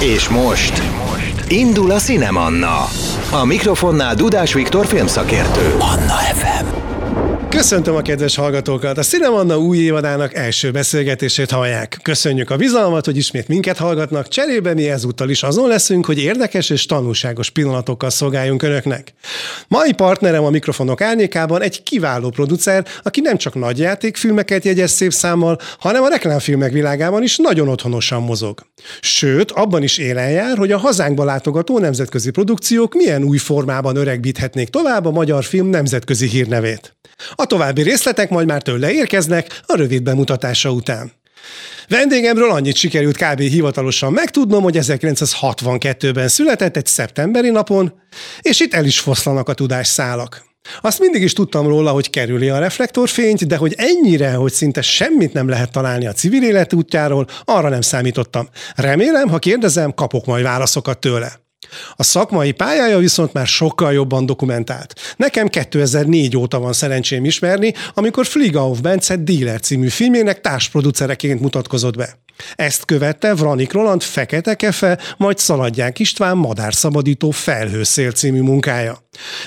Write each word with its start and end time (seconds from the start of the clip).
És 0.00 0.28
most 0.28 0.82
indul 1.48 1.90
a 1.90 1.98
Cinemanna. 1.98 2.88
A 3.30 3.44
mikrofonnál 3.44 4.14
Dudás 4.14 4.52
Viktor 4.52 4.86
filmszakértő. 4.86 5.74
Anna 5.78 6.14
FM. 6.14 6.47
Köszöntöm 7.58 7.94
a 7.94 8.02
kedves 8.02 8.34
hallgatókat! 8.34 8.98
A 8.98 9.02
Cinemanna 9.02 9.58
új 9.58 9.78
évadának 9.78 10.34
első 10.34 10.70
beszélgetését 10.70 11.50
hallják. 11.50 11.98
Köszönjük 12.02 12.50
a 12.50 12.56
bizalmat, 12.56 13.04
hogy 13.04 13.16
ismét 13.16 13.48
minket 13.48 13.76
hallgatnak, 13.76 14.28
cserébe 14.28 14.74
mi 14.74 14.90
ezúttal 14.90 15.30
is 15.30 15.42
azon 15.42 15.68
leszünk, 15.68 16.06
hogy 16.06 16.18
érdekes 16.18 16.70
és 16.70 16.86
tanulságos 16.86 17.50
pillanatokkal 17.50 18.10
szolgáljunk 18.10 18.62
Önöknek. 18.62 19.12
Mai 19.68 19.92
partnerem 19.92 20.44
a 20.44 20.50
mikrofonok 20.50 21.00
árnyékában 21.00 21.62
egy 21.62 21.82
kiváló 21.82 22.30
producer, 22.30 22.86
aki 23.02 23.20
nem 23.20 23.36
csak 23.36 23.54
nagyjátékfilmeket 23.54 24.64
jegyez 24.64 24.90
szép 24.90 25.12
számmal, 25.12 25.58
hanem 25.78 26.02
a 26.02 26.08
reklámfilmek 26.08 26.72
világában 26.72 27.22
is 27.22 27.36
nagyon 27.36 27.68
otthonosan 27.68 28.22
mozog. 28.22 28.60
Sőt, 29.00 29.50
abban 29.50 29.82
is 29.82 29.98
élen 29.98 30.30
jár, 30.30 30.56
hogy 30.56 30.72
a 30.72 30.78
hazánkba 30.78 31.24
látogató 31.24 31.78
nemzetközi 31.78 32.30
produkciók 32.30 32.94
milyen 32.94 33.24
új 33.24 33.38
formában 33.38 33.96
öregbíthetnék 33.96 34.68
tovább 34.68 35.06
a 35.06 35.10
magyar 35.10 35.44
film 35.44 35.68
nemzetközi 35.68 36.26
hírnevét. 36.26 36.96
A 37.34 37.46
további 37.48 37.82
részletek 37.82 38.30
majd 38.30 38.46
már 38.46 38.62
tőle 38.62 38.92
érkeznek 38.92 39.60
a 39.66 39.76
rövid 39.76 40.02
bemutatása 40.02 40.70
után. 40.70 41.12
Vendégemről 41.88 42.50
annyit 42.50 42.76
sikerült 42.76 43.16
kb. 43.16 43.40
hivatalosan 43.40 44.12
megtudnom, 44.12 44.62
hogy 44.62 44.78
1962-ben 44.80 46.28
született 46.28 46.76
egy 46.76 46.86
szeptemberi 46.86 47.50
napon, 47.50 47.92
és 48.40 48.60
itt 48.60 48.74
el 48.74 48.84
is 48.84 49.00
foszlanak 49.00 49.48
a 49.48 49.54
tudásszálak. 49.54 50.46
Azt 50.80 51.00
mindig 51.00 51.22
is 51.22 51.32
tudtam 51.32 51.66
róla, 51.66 51.90
hogy 51.90 52.10
kerüli 52.10 52.48
a 52.48 52.58
reflektorfényt, 52.58 53.46
de 53.46 53.56
hogy 53.56 53.74
ennyire, 53.76 54.32
hogy 54.32 54.52
szinte 54.52 54.82
semmit 54.82 55.32
nem 55.32 55.48
lehet 55.48 55.72
találni 55.72 56.06
a 56.06 56.12
civil 56.12 56.42
élet 56.42 56.72
útjáról, 56.72 57.26
arra 57.44 57.68
nem 57.68 57.80
számítottam. 57.80 58.48
Remélem, 58.74 59.28
ha 59.28 59.38
kérdezem, 59.38 59.94
kapok 59.94 60.26
majd 60.26 60.42
válaszokat 60.42 60.98
tőle. 60.98 61.47
A 61.96 62.02
szakmai 62.02 62.52
pályája 62.52 62.98
viszont 62.98 63.32
már 63.32 63.46
sokkal 63.46 63.92
jobban 63.92 64.26
dokumentált. 64.26 65.14
Nekem 65.16 65.48
2004 65.48 66.36
óta 66.36 66.58
van 66.58 66.72
szerencsém 66.72 67.24
ismerni, 67.24 67.74
amikor 67.94 68.26
Fligauf 68.26 68.80
Bence 68.80 69.16
Dealer 69.16 69.60
című 69.60 69.88
filmjének 69.88 70.40
társproducereként 70.40 71.40
mutatkozott 71.40 71.96
be. 71.96 72.18
Ezt 72.54 72.84
követte 72.84 73.34
Vranik 73.34 73.72
Roland 73.72 74.02
Fekete 74.02 74.54
Kefe, 74.54 74.98
majd 75.16 75.38
Szaladják 75.38 75.98
István 75.98 76.36
Madárszabadító 76.36 77.30
Felhőszél 77.30 78.10
című 78.10 78.40
munkája. 78.40 78.98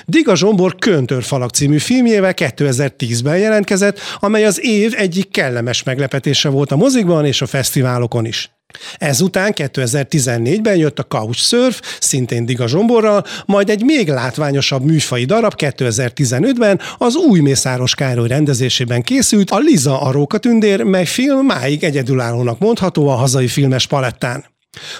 Diga 0.06 0.36
Zsombor 0.36 0.76
Köntörfalak 0.76 1.50
című 1.50 1.78
filmjével 1.78 2.32
2010-ben 2.36 3.38
jelentkezett, 3.38 3.98
amely 4.18 4.44
az 4.44 4.64
év 4.64 4.92
egyik 4.96 5.30
kellemes 5.30 5.82
meglepetése 5.82 6.48
volt 6.48 6.72
a 6.72 6.76
mozikban 6.76 7.24
és 7.24 7.42
a 7.42 7.46
fesztiválokon 7.46 8.26
is. 8.26 8.50
Ezután 8.98 9.52
2014-ben 9.56 10.76
jött 10.76 10.98
a 10.98 11.02
Couchsurf, 11.02 11.80
szintén 12.00 12.46
Diga 12.46 12.66
Zsomborral, 12.66 13.24
majd 13.46 13.70
egy 13.70 13.84
még 13.84 14.08
látványosabb 14.08 14.84
műfai 14.84 15.24
darab 15.24 15.54
2015-ben 15.56 16.80
az 16.98 17.16
új 17.16 17.40
Mészáros 17.40 17.94
Károly 17.94 18.28
rendezésében 18.28 19.02
készült 19.02 19.50
a 19.50 19.58
Liza 19.58 20.00
a 20.00 20.10
Rókatündér, 20.10 20.82
mely 20.82 21.06
film 21.06 21.46
máig 21.46 21.84
egyedülállónak 21.84 22.58
mondható 22.58 23.08
a 23.08 23.14
hazai 23.14 23.48
filmes 23.48 23.86
palettán. 23.86 24.51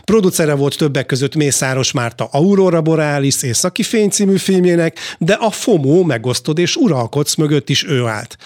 Producere 0.05 0.55
volt 0.55 0.77
többek 0.77 1.07
között 1.07 1.35
Mészáros 1.35 1.93
Márta 1.93 2.29
Aurora 2.31 2.81
Borealis 2.81 3.43
északi 3.43 3.83
fény 3.83 4.09
című 4.09 4.37
filmjének, 4.37 4.99
de 5.19 5.33
a 5.33 5.51
FOMO 5.51 6.03
megosztod 6.03 6.59
és 6.59 6.77
uralkodsz 6.77 7.35
mögött 7.35 7.69
is 7.69 7.85
ő 7.85 8.07
állt. 8.07 8.37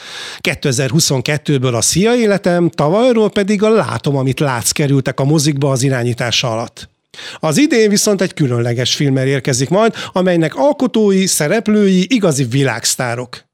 2022-ből 0.40 1.74
a 1.74 1.80
Szia 1.80 2.14
életem, 2.14 2.70
tavalyról 2.70 3.30
pedig 3.30 3.62
a 3.62 3.70
Látom, 3.70 4.16
amit 4.16 4.40
látsz 4.40 4.70
kerültek 4.70 5.20
a 5.20 5.24
mozikba 5.24 5.70
az 5.70 5.82
irányítása 5.82 6.52
alatt. 6.52 6.88
Az 7.38 7.58
idén 7.58 7.88
viszont 7.88 8.20
egy 8.20 8.34
különleges 8.34 8.94
filmmel 8.94 9.26
érkezik 9.26 9.68
majd, 9.68 9.94
amelynek 10.12 10.54
alkotói, 10.54 11.26
szereplői 11.26 12.06
igazi 12.08 12.44
világsztárok. 12.44 13.45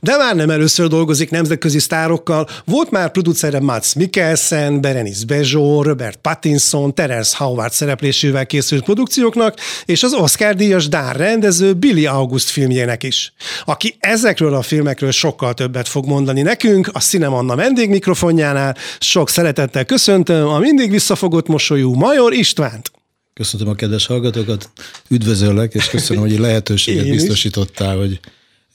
De 0.00 0.16
már 0.16 0.34
nem 0.34 0.50
először 0.50 0.88
dolgozik 0.88 1.30
nemzetközi 1.30 1.78
sztárokkal, 1.78 2.48
volt 2.64 2.90
már 2.90 3.10
producere 3.10 3.60
Mats 3.60 3.94
Mikkelsen, 3.94 4.80
Berenice 4.80 5.24
Bejo, 5.26 5.82
Robert 5.82 6.16
Pattinson, 6.16 6.94
Terence 6.94 7.36
Howard 7.36 7.72
szereplésével 7.72 8.46
készült 8.46 8.84
produkcióknak, 8.84 9.54
és 9.84 10.02
az 10.02 10.12
Oscar-díjas 10.12 10.88
Dán 10.88 11.14
rendező 11.14 11.72
Billy 11.72 12.06
August 12.06 12.48
filmjének 12.48 13.02
is. 13.02 13.32
Aki 13.64 13.96
ezekről 13.98 14.54
a 14.54 14.62
filmekről 14.62 15.10
sokkal 15.10 15.54
többet 15.54 15.88
fog 15.88 16.06
mondani 16.06 16.42
nekünk, 16.42 16.90
a 16.92 17.00
Cinemanna 17.00 17.56
vendégmikrofonjánál. 17.56 18.76
Sok 18.98 19.28
szeretettel 19.28 19.84
köszöntöm 19.84 20.48
a 20.48 20.58
mindig 20.58 20.90
visszafogott 20.90 21.46
mosolyú 21.46 21.94
Major 21.94 22.32
Istvánt. 22.32 22.90
Köszöntöm 23.34 23.68
a 23.68 23.74
kedves 23.74 24.06
hallgatókat, 24.06 24.70
üdvözöllek, 25.08 25.74
és 25.74 25.88
köszönöm, 25.88 26.22
hogy 26.22 26.38
lehetőséget 26.38 27.08
biztosítottál, 27.10 27.96
hogy 27.96 28.20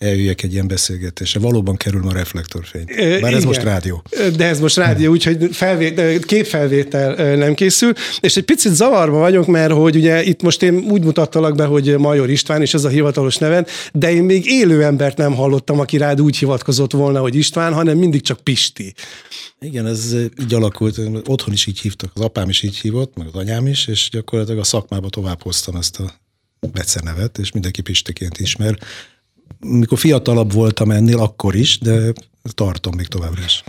eljöjjek 0.04 0.44
egy 0.44 0.54
ilyen 0.54 0.68
beszélgetésre. 0.68 1.40
Valóban 1.40 1.76
kerül 1.76 2.02
ma 2.02 2.12
reflektorfény. 2.12 2.86
Bár 2.98 3.18
Igen. 3.18 3.34
ez 3.34 3.44
most 3.44 3.64
rádió. 3.64 4.04
De 4.36 4.46
ez 4.46 4.60
most 4.60 4.76
rádió, 4.76 5.12
úgyhogy 5.12 5.50
felvét, 5.52 6.26
képfelvétel 6.26 7.36
nem 7.36 7.54
készül. 7.54 7.94
És 8.20 8.38
egy 8.38 8.44
picit 8.44 8.74
zavarba 8.74 9.18
vagyok, 9.18 9.48
mert 9.48 9.72
hogy 9.72 9.96
ugye 9.96 10.24
itt 10.24 10.42
most 10.42 10.64
én 10.64 10.76
úgy 10.76 11.04
mutattalak 11.04 11.56
be, 11.56 11.66
hogy 11.66 11.98
Major 11.98 12.30
István, 12.30 12.62
és 12.62 12.74
ez 12.74 12.84
a 12.84 12.90
hivatalos 12.90 13.38
neved, 13.38 13.70
de 13.94 14.12
én 14.12 14.24
még 14.24 14.46
élő 14.46 14.84
embert 14.84 15.18
nem 15.18 15.34
hallottam, 15.34 15.80
aki 15.80 15.98
rád 15.98 16.22
úgy 16.22 16.38
hivatkozott 16.38 16.92
volna, 16.92 17.20
hogy 17.20 17.36
István, 17.36 17.74
hanem 17.74 17.98
mindig 17.98 18.22
csak 18.22 18.40
Pisti. 18.40 18.94
Igen, 19.60 19.88
ez 19.88 20.16
így 20.42 20.54
alakult. 20.54 21.00
Otthon 21.26 21.54
is 21.54 21.66
így 21.66 21.80
hívtak, 21.80 22.12
az 22.14 22.22
apám 22.22 22.50
is 22.50 22.64
így 22.64 22.78
hívott, 22.78 23.18
meg 23.18 23.28
az 23.28 23.36
anyám 23.36 23.68
is, 23.68 23.88
és 23.88 24.10
gyakorlatilag 24.12 24.60
a 24.60 24.64
szakmába 24.64 25.10
tovább 25.10 25.42
hoztam 25.42 25.76
ezt 25.76 26.00
a 26.00 26.14
becenevet, 26.72 27.38
és 27.38 27.52
mindenki 27.52 27.82
Pistiként 27.82 28.40
ismer 28.40 28.78
mikor 29.60 29.98
fiatalabb 29.98 30.54
voltam 30.54 30.92
ennél, 30.92 31.20
akkor 31.20 31.56
is, 31.56 31.80
de 31.80 32.14
tartom 32.52 32.94
még 32.96 33.08
továbbra 33.08 33.42
is. 33.46 33.64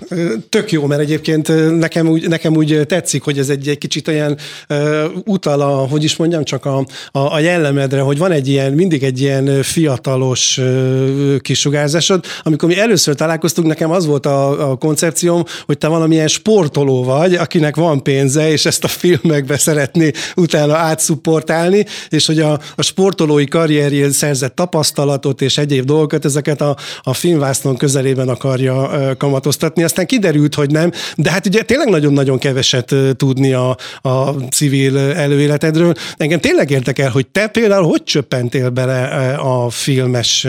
Tök 0.48 0.72
jó, 0.72 0.86
mert 0.86 1.00
egyébként 1.00 1.76
nekem 1.78 2.08
úgy, 2.08 2.28
nekem 2.28 2.56
úgy 2.56 2.80
tetszik, 2.86 3.22
hogy 3.22 3.38
ez 3.38 3.48
egy, 3.48 3.68
egy 3.68 3.78
kicsit 3.78 4.08
olyan 4.08 4.36
uh, 4.68 5.04
utal 5.24 5.60
a, 5.60 5.74
hogy 5.74 6.04
is 6.04 6.16
mondjam, 6.16 6.44
csak 6.44 6.64
a, 6.64 6.86
a, 7.10 7.18
a 7.18 7.38
jellemedre, 7.38 8.00
hogy 8.00 8.18
van 8.18 8.32
egy 8.32 8.48
ilyen, 8.48 8.72
mindig 8.72 9.02
egy 9.02 9.20
ilyen 9.20 9.62
fiatalos 9.62 10.58
uh, 10.58 11.36
kisugárzásod. 11.40 12.24
Amikor 12.42 12.68
mi 12.68 12.78
először 12.78 13.14
találkoztunk, 13.14 13.66
nekem 13.66 13.90
az 13.90 14.06
volt 14.06 14.26
a, 14.26 14.70
a 14.70 14.76
koncepcióm, 14.76 15.44
hogy 15.66 15.78
te 15.78 15.88
valamilyen 15.88 16.28
sportoló 16.28 17.04
vagy, 17.04 17.34
akinek 17.34 17.76
van 17.76 18.02
pénze, 18.02 18.50
és 18.50 18.66
ezt 18.66 18.84
a 18.84 18.88
filmekbe 18.88 19.58
szeretné 19.58 20.10
utána 20.36 20.76
átszupportálni, 20.76 21.86
és 22.08 22.26
hogy 22.26 22.40
a, 22.40 22.60
a 22.76 22.82
sportolói 22.82 23.46
karrierjén 23.46 24.10
szerzett 24.10 24.54
tapasztalatot 24.54 25.42
és 25.42 25.58
egyéb 25.58 25.84
dolgokat, 25.84 26.24
ezeket 26.24 26.60
a, 26.60 26.76
a 27.02 27.14
filmvásznon 27.14 27.76
közelében 27.76 28.28
akar 28.28 28.62
akarja 28.68 29.16
kamatoztatni. 29.16 29.82
Aztán 29.82 30.06
kiderült, 30.06 30.54
hogy 30.54 30.70
nem, 30.70 30.92
de 31.16 31.30
hát 31.30 31.46
ugye 31.46 31.62
tényleg 31.62 31.88
nagyon-nagyon 31.88 32.38
keveset 32.38 32.94
tudni 33.16 33.52
a, 33.52 33.76
a 34.02 34.30
civil 34.30 34.98
előéletedről. 34.98 35.94
Engem 36.16 36.40
tényleg 36.40 36.70
érdekel, 36.70 37.10
hogy 37.10 37.26
te 37.26 37.46
például 37.46 37.88
hogy 37.88 38.02
csöppentél 38.02 38.70
bele 38.70 39.04
a 39.34 39.70
filmes 39.70 40.46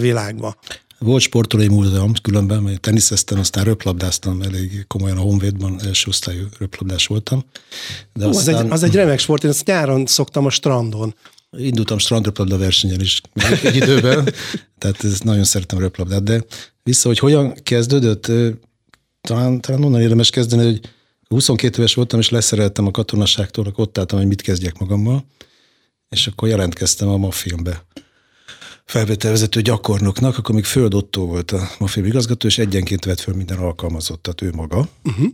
világba? 0.00 0.56
Volt 0.98 1.22
sportolói 1.22 1.68
múltam, 1.68 2.12
különben, 2.22 2.62
mert 2.62 2.80
teniszeztem, 2.80 3.38
aztán 3.38 3.64
röplabdáztam, 3.64 4.42
elég 4.42 4.84
komolyan 4.88 5.16
a 5.16 5.20
Honvédban 5.20 5.80
első 5.84 6.08
osztályú 6.08 6.42
röplabdás 6.58 7.06
voltam. 7.06 7.44
De 8.14 8.26
Ó, 8.26 8.28
aztán... 8.28 8.54
az, 8.54 8.60
egy, 8.60 8.70
az 8.70 8.82
egy 8.82 8.94
remek 8.94 9.18
sport, 9.18 9.44
én 9.44 9.50
azt 9.50 9.66
nyáron 9.66 10.06
szoktam 10.06 10.46
a 10.46 10.50
strandon. 10.50 11.14
Indultam 11.58 11.98
strandröplabda 11.98 12.58
versenyen 12.58 13.00
is 13.00 13.20
egy 13.62 13.76
időben, 13.76 14.24
tehát 14.78 15.04
ez 15.04 15.20
nagyon 15.20 15.44
szeretem 15.44 15.78
röplabdát, 15.78 16.22
de 16.22 16.44
vissza, 16.82 17.08
hogy 17.08 17.18
hogyan 17.18 17.52
kezdődött, 17.52 18.32
talán, 19.20 19.60
talán 19.60 19.84
onnan 19.84 20.00
érdemes 20.00 20.30
kezdeni, 20.30 20.64
hogy 20.64 20.80
22 21.28 21.78
éves 21.78 21.94
voltam, 21.94 22.20
és 22.20 22.30
leszereltem 22.30 22.86
a 22.86 22.90
katonaságtól, 22.90 23.66
akkor 23.66 23.84
ott 23.84 23.98
álltam, 23.98 24.18
hogy 24.18 24.28
mit 24.28 24.42
kezdjek 24.42 24.78
magammal, 24.78 25.24
és 26.08 26.26
akkor 26.26 26.48
jelentkeztem 26.48 27.08
a 27.08 27.16
mafilmbe 27.16 27.84
felvételvezető 28.84 29.60
gyakornoknak, 29.60 30.38
akkor 30.38 30.54
még 30.54 30.64
Föld 30.64 30.94
Otto 30.94 31.26
volt 31.26 31.50
a 31.50 31.70
mafilm 31.78 32.06
igazgató, 32.06 32.46
és 32.46 32.58
egyenként 32.58 33.04
vett 33.04 33.20
föl 33.20 33.34
minden 33.34 33.58
alkalmazottat 33.58 34.42
ő 34.42 34.50
maga, 34.52 34.88
uh-huh. 35.04 35.28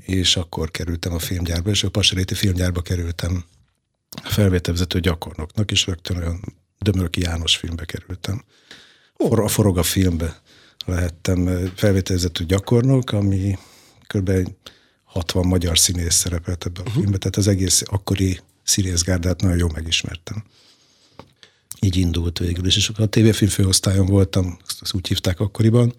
és 0.00 0.36
akkor 0.36 0.70
kerültem 0.70 1.12
a 1.12 1.18
filmgyárba, 1.18 1.70
és 1.70 1.84
a 1.84 1.90
Pasaréti 1.90 2.34
filmgyárba 2.34 2.82
kerültem 2.82 3.44
felvételvezető 4.22 5.00
gyakornoknak, 5.00 5.70
és 5.70 5.86
rögtön 5.86 6.16
olyan 6.16 6.40
Dömörki 6.78 7.20
János 7.20 7.56
filmbe 7.56 7.84
kerültem. 7.84 8.42
A 9.16 9.48
Forog 9.48 9.78
a 9.78 9.82
filmbe 9.82 10.42
lehettem 10.86 11.70
felvételvezető 11.74 12.44
gyakornok, 12.44 13.12
ami 13.12 13.58
kb. 14.06 14.30
60 15.04 15.46
magyar 15.46 15.78
színész 15.78 16.14
szerepelt 16.14 16.66
ebben 16.66 16.80
a 16.80 16.80
uh-huh. 16.80 16.96
filmben, 16.96 17.20
tehát 17.20 17.36
az 17.36 17.48
egész 17.48 17.82
akkori 17.86 18.40
színészgárdát 18.62 19.40
nagyon 19.40 19.58
jól 19.58 19.70
megismertem. 19.74 20.44
Így 21.80 21.96
indult 21.96 22.38
végül 22.38 22.66
is, 22.66 22.76
és 22.76 22.88
akkor 22.88 23.04
a 23.04 23.08
tévéfilm 23.08 23.50
főosztályon 23.50 24.06
voltam, 24.06 24.58
azt 24.80 24.94
úgy 24.94 25.08
hívták 25.08 25.40
akkoriban, 25.40 25.94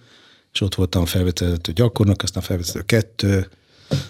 és 0.53 0.61
ott 0.61 0.75
voltam 0.75 1.05
felvételvezető 1.05 1.71
gyakornok, 1.71 2.21
aztán 2.23 2.43
felvételvezető 2.43 2.85
kettő, 2.85 3.49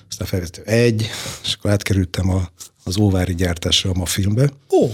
aztán 0.10 0.28
felvételvezető 0.28 0.64
egy, 0.64 1.10
és 1.44 1.54
akkor 1.54 1.72
átkerültem 1.72 2.30
a 2.30 2.52
az 2.88 2.98
Óvári 2.98 3.36
gyártásra 3.36 3.90
a 3.90 3.94
ma 3.94 4.06
filmbe. 4.06 4.50
Ó, 4.70 4.90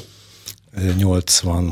80 0.97 1.63
hm, 1.63 1.71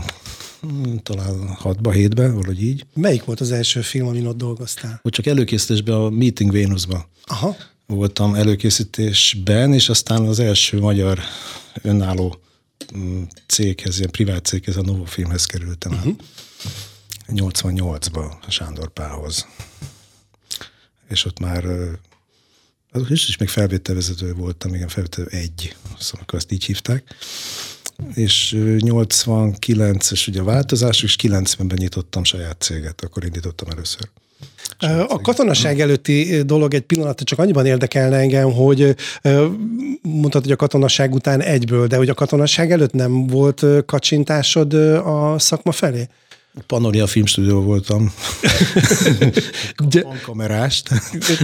talán 1.03 1.57
6-ba, 1.63 1.91
7-ben, 1.93 2.33
valahogy 2.33 2.63
így. 2.63 2.85
melyik 2.93 3.23
volt 3.23 3.39
az 3.39 3.51
első 3.51 3.81
film, 3.81 4.07
amin 4.07 4.25
ott 4.25 4.37
dolgoztál? 4.37 4.99
Hogy 5.01 5.11
csak 5.11 5.25
előkészítésben 5.25 5.95
a 5.95 6.09
Meeting 6.09 6.51
Vénuszban 6.51 7.05
Aha. 7.25 7.55
voltam 7.87 8.35
előkészítésben, 8.35 9.73
és 9.73 9.89
aztán 9.89 10.21
az 10.21 10.39
első 10.39 10.79
magyar 10.79 11.19
önálló 11.81 12.39
mm, 12.97 13.23
céghez, 13.47 13.97
ilyen 13.97 14.11
privát 14.11 14.45
céghez, 14.45 14.77
a 14.77 14.81
Novo 14.81 15.05
Filmhez 15.05 15.45
kerültem 15.45 15.91
uh-huh. 15.91 16.15
88-ba 17.27 18.49
Sándor 18.49 18.89
Pálhoz. 18.89 19.47
És 21.09 21.25
ott 21.25 21.39
már 21.39 21.65
ö, 21.65 21.91
az 22.91 23.09
is, 23.09 23.27
is 23.27 23.37
még 23.37 23.49
felvételvezető 23.49 24.33
voltam, 24.33 24.73
igen, 24.73 24.87
felvételő 24.87 25.27
egy, 25.27 25.75
szóval 25.99 26.21
akkor 26.21 26.39
azt 26.39 26.51
így 26.51 26.65
hívták. 26.65 27.15
És 28.13 28.53
ö, 28.53 28.75
89-es 28.79 30.27
ugye 30.27 30.39
a 30.39 30.43
változás, 30.43 31.03
és 31.03 31.15
90-ben 31.21 31.77
nyitottam 31.77 32.23
saját 32.23 32.61
céget, 32.61 33.01
akkor 33.01 33.23
indítottam 33.23 33.69
először. 33.69 34.09
A 35.07 35.21
katonaság 35.21 35.79
előtti 35.79 36.41
dolog 36.41 36.73
egy 36.73 36.81
pillanatra 36.81 37.25
csak 37.25 37.39
annyiban 37.39 37.65
érdekelne 37.65 38.17
engem, 38.17 38.51
hogy 38.51 38.95
mondtad, 40.01 40.43
hogy 40.43 40.51
a 40.51 40.55
katonaság 40.55 41.13
után 41.13 41.41
egyből, 41.41 41.87
de 41.87 41.95
hogy 41.95 42.09
a 42.09 42.13
katonaság 42.13 42.71
előtt 42.71 42.93
nem 42.93 43.27
volt 43.27 43.65
kacsintásod 43.85 44.73
a 44.73 45.35
szakma 45.39 45.71
felé? 45.71 46.07
Panoria 46.67 47.07
filmstúdió 47.07 47.61
voltam. 47.61 48.13
De- 49.89 50.19
kamerást. 50.23 50.89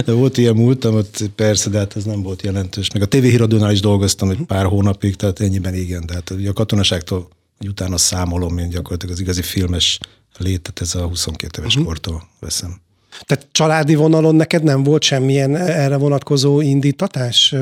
De 0.04 0.12
volt 0.12 0.38
ilyen 0.38 0.54
múltam, 0.54 0.94
ott 0.94 1.22
persze, 1.34 1.70
de 1.70 1.78
hát 1.78 1.96
ez 1.96 2.04
nem 2.04 2.22
volt 2.22 2.42
jelentős. 2.42 2.90
Meg 2.90 3.02
a 3.02 3.06
tévéhíradónál 3.06 3.72
is 3.72 3.80
dolgoztam 3.80 4.30
egy 4.30 4.40
pár 4.46 4.66
hónapig, 4.66 5.16
tehát 5.16 5.40
ennyiben 5.40 5.74
igen. 5.74 6.06
De 6.06 6.14
hát 6.14 6.30
ugye 6.30 6.48
a 6.48 6.52
katonaságtól 6.52 7.28
hogy 7.58 7.68
utána 7.68 7.96
számolom 7.96 8.58
én 8.58 8.68
gyakorlatilag 8.68 9.14
az 9.14 9.20
igazi 9.20 9.42
filmes 9.42 9.98
létet, 10.38 10.80
ez 10.80 10.94
a 10.94 11.06
22 11.06 11.60
éves 11.60 11.78
kortól 11.84 12.28
veszem. 12.40 12.80
Tehát 13.26 13.46
családi 13.52 13.94
vonalon 13.94 14.34
neked 14.34 14.62
nem 14.62 14.82
volt 14.82 15.02
semmilyen 15.02 15.56
erre 15.56 15.96
vonatkozó 15.96 16.60
indítatás, 16.60 17.54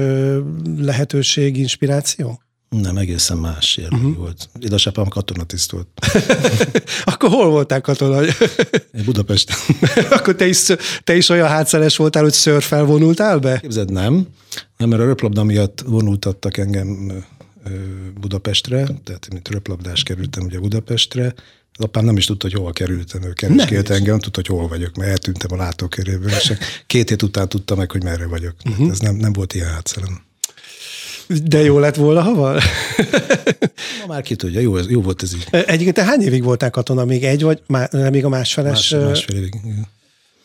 lehetőség, 0.78 1.56
inspiráció? 1.56 2.40
Nem, 2.80 2.96
egészen 2.96 3.36
más 3.36 3.76
jellegű 3.76 3.96
uh-huh. 3.96 4.16
volt. 4.16 4.48
Édesapám 4.60 5.08
katonatiszt 5.08 5.70
volt. 5.70 5.86
Akkor 7.04 7.30
hol 7.30 7.50
voltál 7.50 7.80
katona? 7.80 8.20
Budapesten. 9.04 9.56
Akkor 10.10 10.34
te 10.34 10.46
is, 10.46 10.66
te 11.04 11.16
is 11.16 11.28
olyan 11.28 11.48
hátszeres 11.48 11.96
voltál, 11.96 12.22
hogy 12.22 12.32
szörfel 12.32 12.84
vonultál 12.84 13.38
be? 13.38 13.58
Képzeld, 13.60 13.92
nem. 13.92 14.26
Nem, 14.76 14.88
mert 14.88 15.02
a 15.02 15.04
röplabda 15.04 15.44
miatt 15.44 15.82
vonultattak 15.86 16.56
engem 16.56 17.12
Budapestre, 18.20 18.86
tehát 19.04 19.28
mint 19.32 19.48
röplabdás 19.48 20.02
kerültem 20.02 20.44
ugye 20.44 20.58
Budapestre. 20.58 21.34
Az 21.78 21.84
apám 21.84 22.04
nem 22.04 22.16
is 22.16 22.24
tudta, 22.24 22.46
hogy 22.48 22.56
hova 22.58 22.72
kerültem, 22.72 23.22
ő 23.22 23.32
kereskélt 23.32 23.90
engem, 23.90 24.10
nem 24.10 24.18
tudta, 24.18 24.40
hogy 24.46 24.58
hol 24.58 24.68
vagyok, 24.68 24.96
mert 24.96 25.10
eltűntem 25.10 25.52
a 25.52 25.62
látóköréből, 25.62 26.30
és 26.30 26.52
két 26.86 27.08
hét 27.08 27.22
után 27.22 27.48
tudta 27.48 27.74
meg, 27.74 27.90
hogy 27.90 28.02
merre 28.02 28.26
vagyok. 28.26 28.54
Uh-huh. 28.64 28.90
Ez 28.90 28.98
nem, 28.98 29.14
nem 29.14 29.32
volt 29.32 29.54
ilyen 29.54 29.68
hátszerem. 29.68 30.25
De 31.44 31.62
jó 31.62 31.78
lett 31.78 31.96
volna, 31.96 32.20
ha 32.22 32.34
van? 32.34 32.54
Ma 34.00 34.06
már 34.06 34.22
ki 34.22 34.36
tudja, 34.36 34.60
jó, 34.60 34.76
jó 34.88 35.00
volt 35.02 35.22
ez 35.22 35.34
így. 35.34 35.46
Egyébként 35.50 35.94
te 35.94 36.04
hány 36.04 36.20
évig 36.20 36.42
voltál 36.42 36.70
katona? 36.70 37.04
Még 37.04 37.24
egy, 37.24 37.42
vagy 37.42 37.62
má, 37.66 37.88
még 38.10 38.24
a 38.24 38.28
másfeles? 38.28 38.90
Más, 38.90 39.04
másfél 39.04 39.36
évig. 39.36 39.54
igen. 39.64 39.86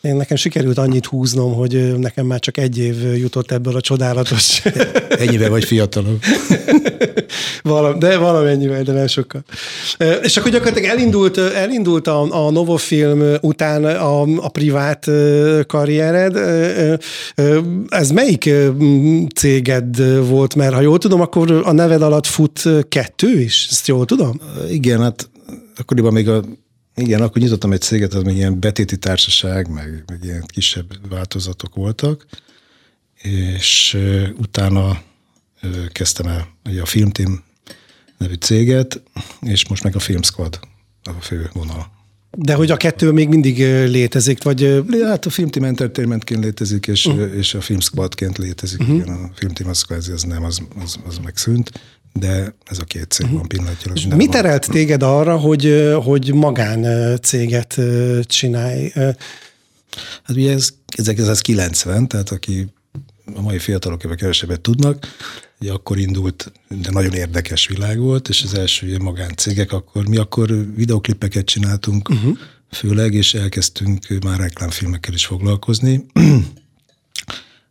Én 0.02 0.16
nekem 0.16 0.36
sikerült 0.36 0.78
annyit 0.78 1.06
húznom, 1.06 1.54
hogy 1.54 1.98
nekem 1.98 2.26
már 2.26 2.40
csak 2.40 2.56
egy 2.56 2.78
év 2.78 3.16
jutott 3.16 3.50
ebből 3.50 3.76
a 3.76 3.80
csodálatos 3.80 4.62
Ennyivel 5.08 5.50
vagy 5.50 5.64
fiatalabb. 5.64 6.22
Valam, 7.62 7.98
de 7.98 8.16
valamennyivel, 8.18 8.82
de 8.82 8.92
nem 8.92 9.06
sokkal. 9.06 9.44
És 10.22 10.36
akkor 10.36 10.50
gyakorlatilag 10.50 10.90
elindult, 10.90 11.38
elindult 11.38 12.06
a, 12.06 12.46
a 12.46 12.50
Novofilm 12.50 13.36
után 13.40 13.84
a, 13.84 14.22
a 14.22 14.48
privát 14.48 15.10
karriered. 15.66 16.36
Ez 17.88 18.10
melyik 18.10 18.50
céged 19.34 20.02
volt? 20.28 20.54
Mert 20.54 20.74
ha 20.74 20.80
jól 20.80 20.98
tudom, 20.98 21.20
akkor 21.20 21.62
a 21.64 21.72
neved 21.72 22.02
alatt 22.02 22.26
fut 22.26 22.62
kettő 22.88 23.40
is? 23.40 23.66
Ezt 23.70 23.88
jól 23.88 24.04
tudom? 24.04 24.40
Igen, 24.70 25.00
hát 25.00 25.30
akkoriban 25.76 26.12
még 26.12 26.28
a 26.28 26.42
igen, 26.94 27.22
akkor 27.22 27.42
nyitottam 27.42 27.72
egy 27.72 27.80
céget, 27.80 28.14
az 28.14 28.22
még 28.22 28.36
ilyen 28.36 28.60
betéti 28.60 28.96
társaság, 28.96 29.68
meg, 29.68 30.04
meg 30.06 30.24
ilyen 30.24 30.44
kisebb 30.46 31.08
változatok 31.08 31.74
voltak, 31.74 32.26
és 33.22 33.98
utána 34.38 35.02
kezdtem 35.92 36.26
el 36.26 36.48
a 36.82 36.86
Filmteam 36.86 37.42
nevű 38.18 38.34
céget, 38.34 39.02
és 39.40 39.68
most 39.68 39.82
meg 39.82 39.96
a 39.96 39.98
Film 39.98 40.22
Squad 40.22 40.60
a 41.02 41.10
fő 41.20 41.50
vonal. 41.52 41.90
De 42.30 42.54
hogy 42.54 42.70
a 42.70 42.76
kettő 42.76 43.10
még 43.10 43.28
mindig 43.28 43.58
létezik, 43.88 44.42
vagy 44.42 44.84
Hát 45.02 45.26
a 45.26 45.30
Filmteam 45.30 45.64
Entertainmentként 45.64 46.44
létezik, 46.44 46.86
és, 46.86 47.06
uh. 47.06 47.32
és 47.36 47.54
a 47.54 47.60
Film 47.60 47.80
Squadként 47.80 48.38
létezik. 48.38 48.80
Uh-huh. 48.80 48.96
Igen, 48.96 49.08
a 49.08 49.30
Filmteam 49.34 49.70
az, 49.70 49.84
az, 49.88 50.08
az 50.08 50.22
nem, 50.22 50.44
az, 50.44 50.62
az, 50.82 50.98
az 51.06 51.18
megszűnt, 51.18 51.70
de 52.12 52.54
ez 52.64 52.78
a 52.78 52.84
két 52.84 53.10
cég 53.10 53.32
van 53.32 53.48
pillanatilag. 53.48 53.96
És 53.96 54.06
mi 54.06 54.10
van. 54.10 54.30
terelt 54.30 54.70
téged 54.70 55.02
arra, 55.02 55.36
hogy, 55.36 55.92
hogy 56.04 56.34
magán 56.34 56.86
céget 57.22 57.80
csinálj? 58.22 58.90
Hát 60.22 60.36
ugye 60.36 60.52
ez 60.52 60.68
1990, 60.96 62.08
tehát 62.08 62.30
aki 62.30 62.66
a 63.34 63.40
mai 63.40 63.58
fiatalok 63.58 64.04
ebben 64.04 64.16
kevesebbet 64.16 64.60
tudnak, 64.60 65.06
ugye 65.60 65.72
akkor 65.72 65.98
indult, 65.98 66.52
de 66.68 66.90
nagyon 66.90 67.12
érdekes 67.12 67.66
világ 67.66 67.98
volt, 67.98 68.28
és 68.28 68.42
az 68.42 68.54
első 68.54 68.86
ilyen 68.86 69.02
magáncégek, 69.02 69.72
akkor 69.72 70.08
mi 70.08 70.16
akkor 70.16 70.74
videoklipeket 70.74 71.44
csináltunk, 71.44 72.08
uh-huh. 72.08 72.38
főleg, 72.70 73.14
és 73.14 73.34
elkezdtünk 73.34 74.06
már 74.24 74.38
reklámfilmekkel 74.38 75.14
is 75.14 75.26
foglalkozni. 75.26 76.04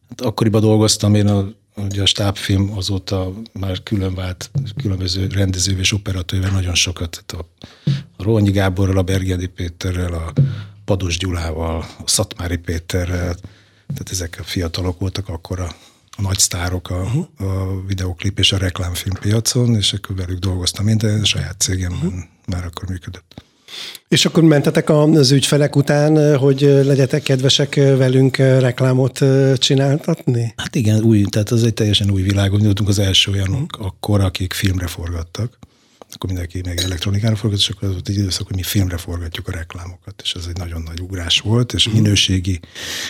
Hát 0.10 0.22
akkoriban 0.22 0.62
dolgoztam 0.62 1.16
én 1.16 1.28
a, 1.28 1.54
ugye 1.76 2.02
a 2.02 2.06
stábfilm 2.06 2.72
azóta 2.78 3.34
már 3.54 3.84
külön 3.84 4.16
vált 4.16 4.52
különböző 4.82 5.28
rendező 5.28 5.80
és 5.80 5.94
operatőrvel 5.94 6.52
nagyon 6.52 6.76
sokat. 6.76 7.24
Tehát 7.26 7.46
a, 7.46 7.66
a 8.18 8.24
Rónyi 8.24 8.52
Gáborral, 8.52 8.98
a 8.98 9.04
Bergedi 9.04 9.48
Péterrel, 9.48 10.14
a 10.14 10.34
Pados 10.86 11.18
Gyulával, 11.18 11.80
a 11.80 12.08
Szatmári 12.08 12.58
Péterrel, 12.58 13.36
tehát 13.88 14.12
ezek 14.12 14.38
a 14.40 14.44
fiatalok 14.44 15.00
voltak 15.00 15.30
akkor 15.30 15.60
a, 15.60 15.76
a 16.18 16.22
nagy 16.22 16.40
sztárok 16.40 16.90
a, 16.90 17.02
a 17.38 17.82
videoklip 17.88 18.40
és 18.40 18.52
a 18.52 18.58
reklámfilm 18.58 19.16
piacon, 19.20 19.76
és 19.76 19.94
akkor 19.94 20.16
velük 20.16 20.40
dolgoztam 20.40 20.86
minden, 20.86 21.24
saját 21.24 21.60
cégemben 21.60 22.30
már 22.46 22.66
akkor 22.66 22.90
működött. 22.90 23.44
És 24.08 24.26
akkor 24.26 24.44
mentetek 24.44 24.90
az 24.90 25.32
ügyfelek 25.32 25.76
után, 25.76 26.38
hogy 26.38 26.62
legyetek 26.62 27.24
kedvesek 27.24 27.76
velünk 27.76 28.38
reklámot 28.38 29.20
csináltatni? 29.58 30.54
Hát 30.58 30.76
igen, 30.76 31.04
új, 31.04 31.24
tehát 31.24 31.50
az 31.50 31.64
egy 31.64 31.74
teljesen 31.74 32.12
új 32.12 32.22
világon 32.22 32.62
voltunk 32.62 32.90
az 32.90 33.00
első 33.00 33.32
olyanok 33.32 33.78
akkor, 33.80 34.22
akik 34.22 34.54
filmre 34.54 34.88
forgattak. 34.88 35.60
Akkor 36.14 36.30
mindenki 36.30 36.62
meg 36.66 36.80
elektronikára 36.80 37.36
forgat, 37.36 37.60
és 37.60 37.70
akkor 37.70 37.88
az 37.88 37.94
volt 37.94 38.10
egy 38.10 38.18
időszak, 38.18 38.48
hogy 38.48 38.56
mi 38.56 38.64
filmre 38.64 38.98
forgatjuk 38.98 39.48
a 39.48 39.52
reklámokat, 39.52 40.22
és 40.24 40.34
ez 40.34 40.46
egy 40.50 40.58
nagyon 40.58 40.82
nagy 40.82 41.02
ugrás 41.02 41.40
volt, 41.40 41.74
és 41.74 41.90
minőségi. 41.90 42.60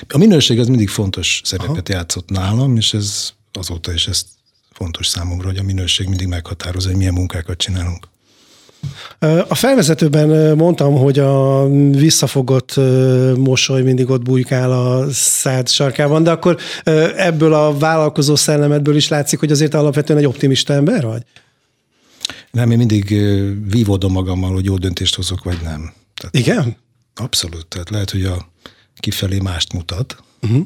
A 0.07 0.17
minőség 0.17 0.59
az 0.59 0.67
mindig 0.67 0.89
fontos 0.89 1.41
szerepet 1.43 1.89
Aha. 1.89 1.97
játszott 1.97 2.29
nálam, 2.29 2.77
és 2.77 2.93
ez 2.93 3.29
azóta 3.51 3.93
is 3.93 4.07
ez 4.07 4.25
fontos 4.71 5.07
számomra, 5.07 5.47
hogy 5.47 5.57
a 5.57 5.63
minőség 5.63 6.07
mindig 6.07 6.27
meghatározza, 6.27 6.87
hogy 6.87 6.97
milyen 6.97 7.13
munkákat 7.13 7.57
csinálunk. 7.57 8.07
A 9.47 9.55
felvezetőben 9.55 10.57
mondtam, 10.57 10.93
hogy 10.93 11.19
a 11.19 11.67
visszafogott 11.89 12.75
mosoly 13.37 13.81
mindig 13.81 14.09
ott 14.09 14.21
bujkál 14.21 14.71
a 14.71 15.11
szád 15.11 15.69
sarkában, 15.69 16.23
de 16.23 16.31
akkor 16.31 16.57
ebből 17.15 17.53
a 17.53 17.77
vállalkozó 17.77 18.35
szellemedből 18.35 18.95
is 18.95 19.07
látszik, 19.07 19.39
hogy 19.39 19.51
azért 19.51 19.73
alapvetően 19.73 20.19
egy 20.19 20.25
optimista 20.25 20.73
ember 20.73 21.05
vagy? 21.05 21.23
Nem, 22.51 22.71
én 22.71 22.77
mindig 22.77 23.07
vívódom 23.69 24.11
magammal, 24.11 24.53
hogy 24.53 24.65
jó 24.65 24.77
döntést 24.77 25.15
hozok, 25.15 25.43
vagy 25.43 25.57
nem. 25.63 25.93
Tehát 26.13 26.35
Igen? 26.35 26.77
abszolút. 27.15 27.67
Tehát 27.67 27.89
lehet, 27.89 28.09
hogy 28.09 28.25
a 28.25 28.51
kifelé 28.95 29.39
mást 29.39 29.73
mutat, 29.73 30.23
uh-huh. 30.41 30.65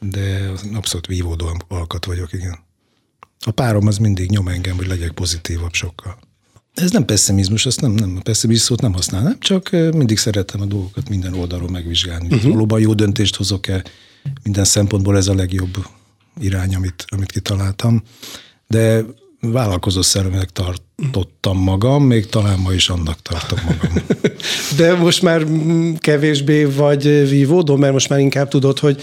de 0.00 0.50
abszolút 0.74 1.06
vívódó 1.06 1.60
alkat 1.68 2.04
vagyok, 2.04 2.32
igen. 2.32 2.58
A 3.44 3.50
párom 3.50 3.86
az 3.86 3.98
mindig 3.98 4.30
nyom 4.30 4.48
engem, 4.48 4.76
hogy 4.76 4.86
legyek 4.86 5.10
pozitívabb 5.10 5.72
sokkal. 5.72 6.18
Ez 6.74 6.90
nem 6.90 7.04
pessimizmus, 7.04 7.66
azt 7.66 7.80
nem, 7.80 7.90
nem 7.90 8.16
a 8.18 8.22
pessimizmus 8.22 8.66
szót 8.66 8.80
nem 8.80 8.92
használnám, 8.92 9.36
csak 9.38 9.70
mindig 9.70 10.18
szeretem 10.18 10.60
a 10.60 10.64
dolgokat 10.64 11.08
minden 11.08 11.34
oldalról 11.34 11.68
megvizsgálni. 11.68 12.26
Uh-huh. 12.26 12.52
Valóban 12.52 12.80
jó 12.80 12.94
döntést 12.94 13.36
hozok-e, 13.36 13.84
minden 14.42 14.64
szempontból 14.64 15.16
ez 15.16 15.26
a 15.26 15.34
legjobb 15.34 15.86
irány, 16.40 16.74
amit, 16.74 17.04
amit 17.08 17.32
kitaláltam. 17.32 18.02
De 18.66 19.04
vállalkozó 19.50 20.02
szellemnek 20.02 20.50
tartottam 20.50 21.58
magam, 21.58 22.04
még 22.04 22.26
talán 22.26 22.58
ma 22.58 22.72
is 22.72 22.88
annak 22.88 23.22
tartom 23.22 23.58
magam. 23.64 24.04
De 24.78 24.94
most 24.94 25.22
már 25.22 25.46
kevésbé 25.98 26.64
vagy 26.64 27.28
vívódó, 27.28 27.76
mert 27.76 27.92
most 27.92 28.08
már 28.08 28.18
inkább 28.18 28.48
tudod, 28.48 28.78
hogy 28.78 29.02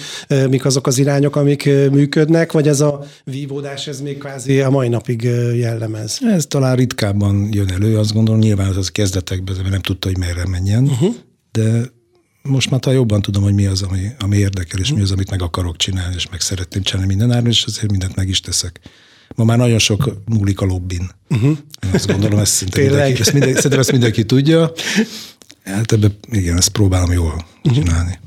mik 0.50 0.66
azok 0.66 0.88
az 0.88 0.98
irányok, 0.98 1.36
amik 1.36 1.66
működnek, 1.66 2.52
vagy 2.52 2.68
ez 2.68 2.82
a 2.82 3.04
vívódás, 3.24 3.88
ez 3.88 4.02
még 4.02 4.18
kvázi 4.18 4.60
a 4.60 4.70
mai 4.70 4.88
napig 4.88 5.22
jellemez? 5.56 6.20
Ez 6.22 6.46
talán 6.46 6.76
ritkábban 6.76 7.50
jön 7.52 7.72
elő, 7.72 7.98
azt 7.98 8.14
gondolom, 8.14 8.40
nyilván 8.40 8.68
az, 8.70 8.78
az 8.78 8.90
kezdetekben, 8.90 9.56
mert 9.56 9.70
nem 9.70 9.82
tudta, 9.82 10.08
hogy 10.08 10.18
merre 10.18 10.48
menjen, 10.48 10.84
uh-huh. 10.84 11.16
de 11.52 11.92
most 12.42 12.70
már 12.70 12.80
talán 12.80 12.98
jobban 12.98 13.22
tudom, 13.22 13.44
hogy 13.44 13.54
mi 13.54 13.66
az, 13.66 13.82
ami, 13.82 14.08
ami 14.20 14.38
érdekel, 14.38 14.80
és 14.80 14.94
mi 14.94 15.02
az, 15.02 15.12
amit 15.12 15.30
meg 15.30 15.42
akarok 15.42 15.78
csinálni, 15.78 16.16
és 16.16 16.30
meg 16.30 16.42
szeretném 16.42 16.84
csinálni 16.84 17.08
minden 17.08 17.32
áron, 17.32 17.48
és 17.48 17.66
azért 17.66 17.92
mindent 17.92 18.16
meg 18.16 18.30
is 18.30 18.40
teszek. 18.40 18.80
Ma 19.36 19.44
már 19.44 19.58
nagyon 19.58 19.80
sok 19.80 20.14
múlik 20.26 20.62
a 20.62 20.66
lobbin. 20.66 21.10
Uh-huh. 21.30 21.58
Én 21.84 21.90
azt 21.94 22.08
gondolom, 22.08 22.40
ezt 22.40 22.54
szinte 22.54 22.82
mindenki, 22.82 23.22
ezt 23.22 23.32
mindenki, 23.32 23.56
szerintem 23.56 23.80
ezt 23.80 23.92
mindenki 23.92 24.26
tudja. 24.26 24.72
Hát 25.64 25.92
ebbe, 25.92 26.08
igen, 26.32 26.58
ezt 26.58 26.70
próbálom 26.70 27.12
jól 27.12 27.46
uh-huh. 27.64 27.84
csinálni. 27.84 28.20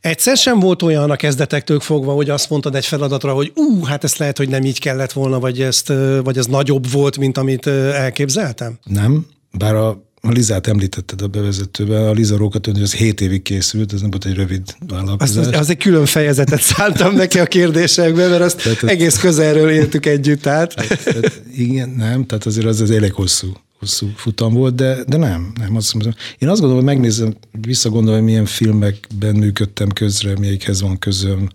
Egyszer 0.00 0.36
sem 0.36 0.60
volt 0.60 0.82
olyan 0.82 1.10
a 1.10 1.16
kezdetektől 1.16 1.80
fogva, 1.80 2.12
hogy 2.12 2.30
azt 2.30 2.50
mondtad 2.50 2.74
egy 2.74 2.86
feladatra, 2.86 3.32
hogy 3.32 3.52
ú, 3.54 3.84
hát 3.84 4.04
ezt 4.04 4.16
lehet, 4.16 4.38
hogy 4.38 4.48
nem 4.48 4.64
így 4.64 4.80
kellett 4.80 5.12
volna, 5.12 5.38
vagy, 5.38 5.60
ezt, 5.60 5.92
vagy 6.22 6.38
ez 6.38 6.46
nagyobb 6.46 6.90
volt, 6.90 7.18
mint 7.18 7.38
amit 7.38 7.66
elképzeltem? 7.66 8.78
Nem, 8.84 9.26
bár 9.58 9.74
a 9.74 10.02
a 10.20 10.30
Lizát 10.30 10.66
említetted 10.66 11.22
a 11.22 11.26
bevezetőben, 11.26 12.06
a 12.06 12.12
Liza 12.12 12.36
Rókatön, 12.36 12.82
az 12.82 12.94
7 12.94 13.20
évig 13.20 13.42
készült, 13.42 13.92
ez 13.92 14.00
nem 14.00 14.10
volt 14.10 14.24
egy 14.24 14.34
rövid 14.34 14.62
vállalkozás. 14.88 15.46
Az, 15.46 15.58
az 15.58 15.70
egy 15.70 15.76
külön 15.76 16.06
fejezetet 16.06 16.60
szántam 16.60 17.14
neki 17.14 17.38
a 17.38 17.44
kérdésekbe, 17.46 18.28
mert 18.28 18.42
azt 18.42 18.62
tehát, 18.62 18.82
egész 18.82 19.18
közelről 19.18 19.70
éltük 19.70 20.06
együtt 20.06 20.46
át. 20.46 20.74
Tehát, 20.74 21.04
tehát, 21.04 21.42
igen, 21.56 21.88
nem, 21.88 22.26
tehát 22.26 22.46
azért 22.46 22.66
az, 22.66 22.80
az 22.80 22.90
elég 22.90 23.12
hosszú, 23.12 23.52
hosszú 23.78 24.12
futam 24.16 24.54
volt, 24.54 24.74
de, 24.74 25.04
de 25.06 25.16
nem, 25.16 25.52
nem. 25.58 25.76
Azt 25.76 25.94
mondom, 25.94 26.12
én 26.38 26.48
azt 26.48 26.60
gondolom, 26.60 26.84
hogy 26.84 26.94
megnézem, 26.94 27.34
visszagondolom, 27.60 28.18
hogy 28.18 28.28
milyen 28.28 28.46
filmekben 28.46 29.34
működtem 29.34 29.88
közre, 29.88 30.38
melyikhez 30.38 30.80
van 30.80 30.98
közöm, 30.98 31.48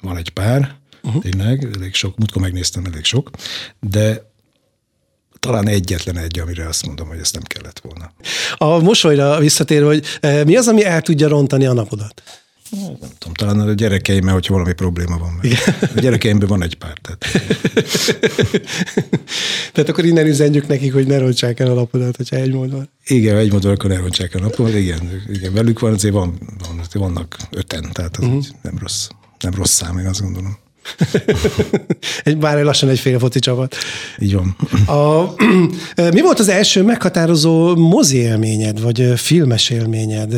van 0.00 0.16
egy 0.16 0.30
pár, 0.30 0.76
uh-huh. 1.02 1.22
tényleg, 1.22 1.68
elég 1.76 1.94
sok, 1.94 2.18
múltkor 2.18 2.42
megnéztem 2.42 2.84
elég 2.84 3.04
sok, 3.04 3.30
de 3.80 4.27
talán 5.40 5.68
egyetlen 5.68 6.16
egy, 6.16 6.38
amire 6.38 6.68
azt 6.68 6.86
mondom, 6.86 7.08
hogy 7.08 7.18
ezt 7.18 7.32
nem 7.32 7.42
kellett 7.42 7.78
volna. 7.78 8.12
A 8.56 8.78
mosolyra 8.78 9.38
visszatér, 9.38 9.82
hogy 9.82 10.04
eh, 10.20 10.44
mi 10.44 10.56
az, 10.56 10.68
ami 10.68 10.84
el 10.84 11.02
tudja 11.02 11.28
rontani 11.28 11.66
a 11.66 11.72
napodat? 11.72 12.22
Nem 12.70 12.96
tudom, 13.18 13.34
talán 13.34 13.60
a 13.60 13.72
gyerekeimmel, 13.72 14.32
hogyha 14.32 14.52
valami 14.52 14.72
probléma 14.72 15.18
van. 15.18 15.40
Meg. 15.42 15.52
A 15.96 16.00
gyerekeimben 16.00 16.48
van 16.48 16.62
egy 16.62 16.76
pár. 16.76 16.98
Tehát. 17.02 17.24
tehát 19.72 19.88
akkor 19.88 20.04
innen 20.04 20.26
üzenjük 20.26 20.66
nekik, 20.66 20.92
hogy 20.92 21.06
ne 21.06 21.18
rontsák 21.18 21.60
el 21.60 21.70
a 21.70 21.74
napodat, 21.74 22.16
hogyha 22.16 22.36
egy 22.36 22.52
mód 22.52 22.70
van. 22.70 22.90
Igen, 23.06 23.36
egy 23.36 23.52
mód 23.52 23.64
akkor 23.64 23.90
ne 23.90 23.96
rontsák 23.96 24.34
el 24.34 24.40
a 24.40 24.42
napodat. 24.42 24.74
Igen, 24.74 25.22
igen, 25.28 25.52
velük 25.52 25.80
van, 25.80 25.92
azért 25.92 26.14
van, 26.14 26.38
van, 26.58 26.80
vannak 26.92 27.36
öten, 27.50 27.90
tehát 27.92 28.16
az 28.16 28.24
uh-huh. 28.24 28.44
nem 28.62 28.78
rossz. 28.78 29.08
Nem 29.40 29.54
rossz 29.54 29.72
szám, 29.72 29.98
én 29.98 30.06
azt 30.06 30.20
gondolom. 30.20 30.58
Egy, 32.22 32.38
bár 32.38 32.62
lassan 32.62 32.88
egy 32.88 32.98
fél 32.98 33.18
foci 33.18 33.38
csapat. 33.38 33.76
Így 34.18 34.34
van. 34.34 34.56
A, 34.86 35.34
mi 36.16 36.20
volt 36.20 36.38
az 36.38 36.48
első 36.48 36.82
meghatározó 36.82 37.76
mozi 37.76 38.16
élményed, 38.16 38.80
vagy 38.80 39.12
filmes 39.16 39.70
élményed? 39.70 40.34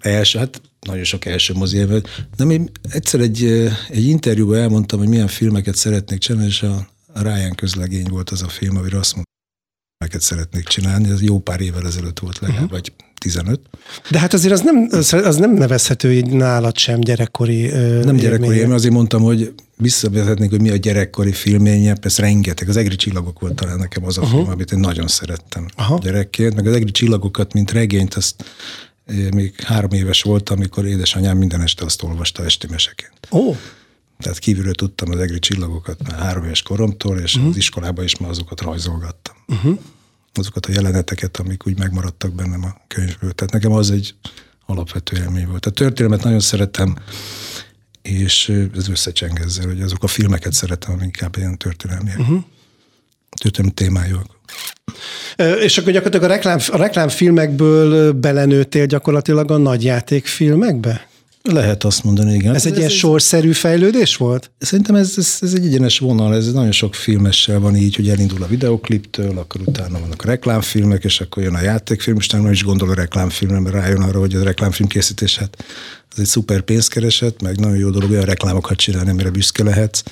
Első, 0.00 0.38
hát 0.38 0.60
nagyon 0.80 1.04
sok 1.04 1.24
első 1.24 1.54
mozi 1.54 1.76
élmény. 1.76 2.02
De 2.36 2.44
én 2.44 2.70
egyszer 2.90 3.20
egy, 3.20 3.44
egy 3.88 4.06
interjúban 4.06 4.58
elmondtam, 4.58 4.98
hogy 4.98 5.08
milyen 5.08 5.28
filmeket 5.28 5.74
szeretnék 5.74 6.18
csinálni, 6.18 6.48
és 6.48 6.62
a 6.62 7.22
Ryan 7.22 7.54
közlegény 7.54 8.06
volt 8.10 8.30
az 8.30 8.42
a 8.42 8.48
film, 8.48 8.76
amire 8.76 8.98
azt 8.98 9.14
mondtam, 9.14 9.28
filmeket 10.00 10.20
szeretnék 10.20 10.64
csinálni, 10.64 11.10
ez 11.10 11.22
jó 11.22 11.38
pár 11.38 11.60
évvel 11.60 11.86
ezelőtt 11.86 12.18
volt 12.18 12.38
legalább, 12.38 12.62
uh-huh. 12.64 12.80
vagy 12.80 12.92
15. 13.20 13.60
De 14.10 14.18
hát 14.18 14.32
azért 14.32 14.52
az 14.52 14.60
nem, 14.60 14.88
az 15.24 15.36
nem 15.36 15.54
nevezhető 15.54 16.12
így 16.12 16.30
nálad 16.30 16.78
sem 16.78 17.00
gyerekkori 17.00 17.66
Nem 18.04 18.16
gyerekkori 18.16 18.56
élmény, 18.56 18.74
azért 18.74 18.94
mondtam, 18.94 19.22
hogy 19.22 19.52
visszavezetnék, 19.76 20.50
hogy 20.50 20.60
mi 20.60 20.70
a 20.70 20.76
gyerekkori 20.76 21.32
filménye, 21.32 21.94
persze 21.94 22.22
rengeteg. 22.22 22.68
Az 22.68 22.76
Egri 22.76 22.96
csillagok 22.96 23.40
volt 23.40 23.54
talán 23.54 23.78
nekem 23.78 24.04
az 24.04 24.18
a 24.18 24.20
uh-huh. 24.20 24.36
film, 24.36 24.50
amit 24.50 24.72
én 24.72 24.78
nagyon 24.78 25.08
szerettem 25.08 25.66
Aha. 25.76 25.98
gyerekként, 25.98 26.54
meg 26.54 26.66
az 26.66 26.74
Egri 26.74 26.90
csillagokat, 26.90 27.52
mint 27.52 27.70
regényt, 27.70 28.14
azt 28.14 28.44
még 29.34 29.60
három 29.60 29.90
éves 29.90 30.22
voltam, 30.22 30.56
amikor 30.56 30.86
édesanyám 30.86 31.36
minden 31.36 31.60
este 31.60 31.84
azt 31.84 32.02
olvasta 32.02 32.44
esti 32.44 32.66
meseként. 32.70 33.28
Ó. 33.30 33.48
Oh. 33.48 33.56
Tehát 34.18 34.38
kívülről 34.38 34.74
tudtam 34.74 35.10
az 35.10 35.18
egri 35.18 35.38
csillagokat 35.38 36.08
már 36.08 36.20
három 36.20 36.44
éves 36.44 36.62
koromtól, 36.62 37.18
és 37.18 37.34
uh-huh. 37.34 37.50
az 37.50 37.56
iskolában 37.56 38.04
is 38.04 38.16
már 38.16 38.30
azokat 38.30 38.60
rajzolgattam. 38.60 39.34
Uh-huh 39.48 39.78
azokat 40.34 40.66
a 40.66 40.72
jeleneteket, 40.72 41.36
amik 41.36 41.66
úgy 41.66 41.78
megmaradtak 41.78 42.32
bennem 42.32 42.64
a 42.64 42.80
könyvből. 42.86 43.32
Tehát 43.32 43.52
nekem 43.52 43.72
az 43.72 43.90
egy 43.90 44.14
alapvető 44.66 45.16
élmény 45.16 45.46
volt. 45.46 45.66
A 45.66 45.70
történelmet 45.70 46.22
nagyon 46.24 46.40
szeretem, 46.40 46.96
és 48.02 48.48
ez 48.76 48.88
összecseng 48.88 49.40
ezzel, 49.40 49.66
hogy 49.66 49.80
azok 49.80 50.02
a 50.02 50.06
filmeket 50.06 50.52
szeretem, 50.52 50.92
amik 50.92 51.04
inkább 51.04 51.36
ilyen 51.36 51.58
történelmiek. 51.58 52.18
Uh-huh. 52.18 52.42
Történelmi 53.40 53.74
témájuk. 53.74 54.38
És 55.36 55.78
akkor 55.78 55.92
gyakorlatilag 55.92 56.30
a, 56.30 56.34
reklám, 56.34 56.58
a 56.68 56.76
reklámfilmekből 56.76 58.12
belenőttél 58.12 58.86
gyakorlatilag 58.86 59.50
a 59.50 59.56
nagyjátékfilmekbe? 59.56 61.09
Lehet 61.42 61.84
azt 61.84 62.04
mondani, 62.04 62.34
igen. 62.34 62.54
Ez 62.54 62.66
egy 62.66 62.72
ez 62.72 62.78
ilyen 62.78 62.90
ez, 62.90 62.96
sorszerű 62.96 63.52
fejlődés 63.52 64.16
volt? 64.16 64.50
Szerintem 64.58 64.94
ez, 64.94 65.14
ez, 65.16 65.38
ez 65.40 65.52
egy 65.52 65.66
egyenes 65.66 65.98
vonal, 65.98 66.34
ez 66.34 66.52
nagyon 66.52 66.72
sok 66.72 66.94
filmessel 66.94 67.58
van 67.58 67.76
így, 67.76 67.96
hogy 67.96 68.08
elindul 68.08 68.42
a 68.42 68.46
videokliptől, 68.46 69.38
akkor 69.38 69.60
utána 69.60 70.00
vannak 70.00 70.22
a 70.22 70.26
reklámfilmek, 70.26 71.04
és 71.04 71.20
akkor 71.20 71.42
jön 71.42 71.54
a 71.54 71.60
játékfilm, 71.60 72.16
és 72.16 72.28
nem 72.28 72.50
is 72.50 72.64
gondol 72.64 72.90
a 72.90 72.94
reklámfilmre, 72.94 73.60
mert 73.60 73.74
rájön 73.74 74.02
arra, 74.02 74.18
hogy 74.18 74.34
a 74.34 74.42
reklámfilm 74.42 74.88
készítés, 74.88 75.36
hát 75.36 75.64
ez 76.12 76.18
egy 76.18 76.26
szuper 76.26 76.60
pénzkereset, 76.60 77.42
meg 77.42 77.58
nagyon 77.58 77.76
jó 77.76 77.90
dolog 77.90 78.10
olyan 78.10 78.24
reklámokat 78.24 78.76
csinálni, 78.76 79.10
amire 79.10 79.30
büszke 79.30 79.62
lehetsz, 79.62 80.02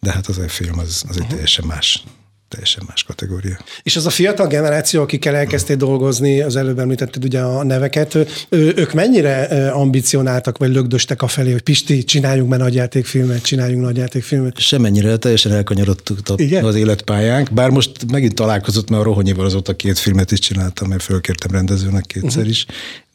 de 0.00 0.12
hát 0.12 0.26
az 0.26 0.38
a 0.38 0.48
film 0.48 0.78
az, 0.78 0.86
az 0.88 1.02
egy 1.08 1.16
uh-huh. 1.16 1.28
teljesen 1.28 1.64
más 1.66 2.02
teljesen 2.48 2.82
más 2.86 3.02
kategória. 3.02 3.58
És 3.82 3.96
az 3.96 4.06
a 4.06 4.10
fiatal 4.10 4.46
generáció, 4.46 5.02
akikkel 5.02 5.34
elkezdtél 5.34 5.76
dolgozni, 5.76 6.40
az 6.40 6.56
előbb 6.56 6.78
említetted 6.78 7.24
ugye 7.24 7.40
a 7.40 7.62
neveket, 7.64 8.18
ők 8.48 8.92
mennyire 8.92 9.42
ambicionáltak, 9.70 10.58
vagy 10.58 10.72
lögdöstek 10.72 11.22
a 11.22 11.26
felé, 11.26 11.52
hogy 11.52 11.62
Pisti, 11.62 12.04
csináljunk 12.04 12.48
már 12.48 12.58
nagyjátékfilmet, 12.58 13.42
csináljunk 13.42 13.82
nagyjátékfilmet? 13.82 14.58
Semennyire, 14.58 15.16
teljesen 15.16 15.52
elkanyarodtuk 15.52 16.18
az 16.62 16.74
életpályánk, 16.74 17.52
bár 17.52 17.70
most 17.70 18.10
megint 18.10 18.34
találkozott, 18.34 18.90
mert 18.90 19.02
a 19.02 19.04
Rohonyival 19.04 19.44
azóta 19.44 19.76
két 19.76 19.98
filmet 19.98 20.32
is 20.32 20.38
csináltam, 20.38 20.88
mert 20.88 21.02
fölkértem 21.02 21.50
rendezőnek 21.50 22.04
kétszer 22.06 22.28
uh-huh. 22.28 22.48
is, 22.48 22.66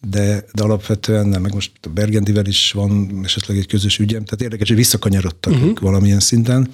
de, 0.10 0.46
de 0.54 0.64
alapvetően 0.64 1.28
nem, 1.28 1.42
meg 1.42 1.54
most 1.54 1.72
a 1.82 1.90
Bergendivel 1.90 2.46
is 2.46 2.72
van 2.72 3.22
esetleg 3.24 3.58
egy 3.58 3.68
közös 3.68 4.00
ügyem, 4.00 4.24
tehát 4.24 4.42
érdekes, 4.42 4.68
hogy 4.68 4.78
visszakanyarodtak 4.78 5.54
uh-huh. 5.54 5.80
valamilyen 5.80 6.20
szinten. 6.20 6.70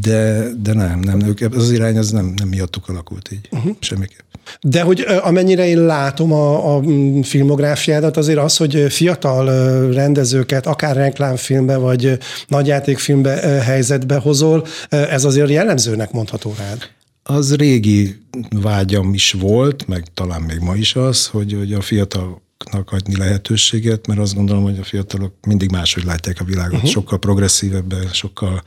De, 0.00 0.48
de 0.62 0.72
nem, 0.72 1.00
nem, 1.00 1.20
ők, 1.20 1.40
az 1.54 1.70
irány 1.70 1.98
az 1.98 2.10
nem, 2.10 2.32
nem 2.36 2.48
miattuk 2.48 2.88
alakult 2.88 3.32
így, 3.32 3.48
uh-huh. 3.50 3.76
semmiképp. 3.80 4.18
De 4.60 4.82
hogy 4.82 5.00
amennyire 5.20 5.66
én 5.66 5.80
látom 5.80 6.32
a, 6.32 6.76
a 6.76 6.82
filmográfiádat, 7.22 8.16
azért 8.16 8.38
az, 8.38 8.56
hogy 8.56 8.86
fiatal 8.88 9.46
rendezőket, 9.92 10.66
akár 10.66 10.96
reklámfilmbe, 10.96 11.76
vagy 11.76 12.18
nagyjátékfilmbe 12.48 13.30
helyzetbe 13.62 14.16
hozol, 14.16 14.66
ez 14.88 15.24
azért 15.24 15.50
jellemzőnek 15.50 16.12
mondható 16.12 16.54
rád. 16.58 16.90
Az 17.22 17.54
régi 17.56 18.22
vágyam 18.50 19.14
is 19.14 19.32
volt, 19.32 19.86
meg 19.86 20.04
talán 20.14 20.42
még 20.42 20.58
ma 20.58 20.74
is 20.74 20.94
az, 20.94 21.26
hogy, 21.26 21.52
hogy 21.52 21.72
a 21.72 21.80
fiataloknak 21.80 22.92
adni 22.92 23.16
lehetőséget, 23.16 24.06
mert 24.06 24.20
azt 24.20 24.34
gondolom, 24.34 24.62
hogy 24.62 24.78
a 24.78 24.84
fiatalok 24.84 25.34
mindig 25.46 25.70
máshogy 25.70 26.04
látják 26.04 26.40
a 26.40 26.44
világot, 26.44 26.74
uh-huh. 26.74 26.90
sokkal 26.90 27.18
progresszívebben, 27.18 28.08
sokkal 28.12 28.62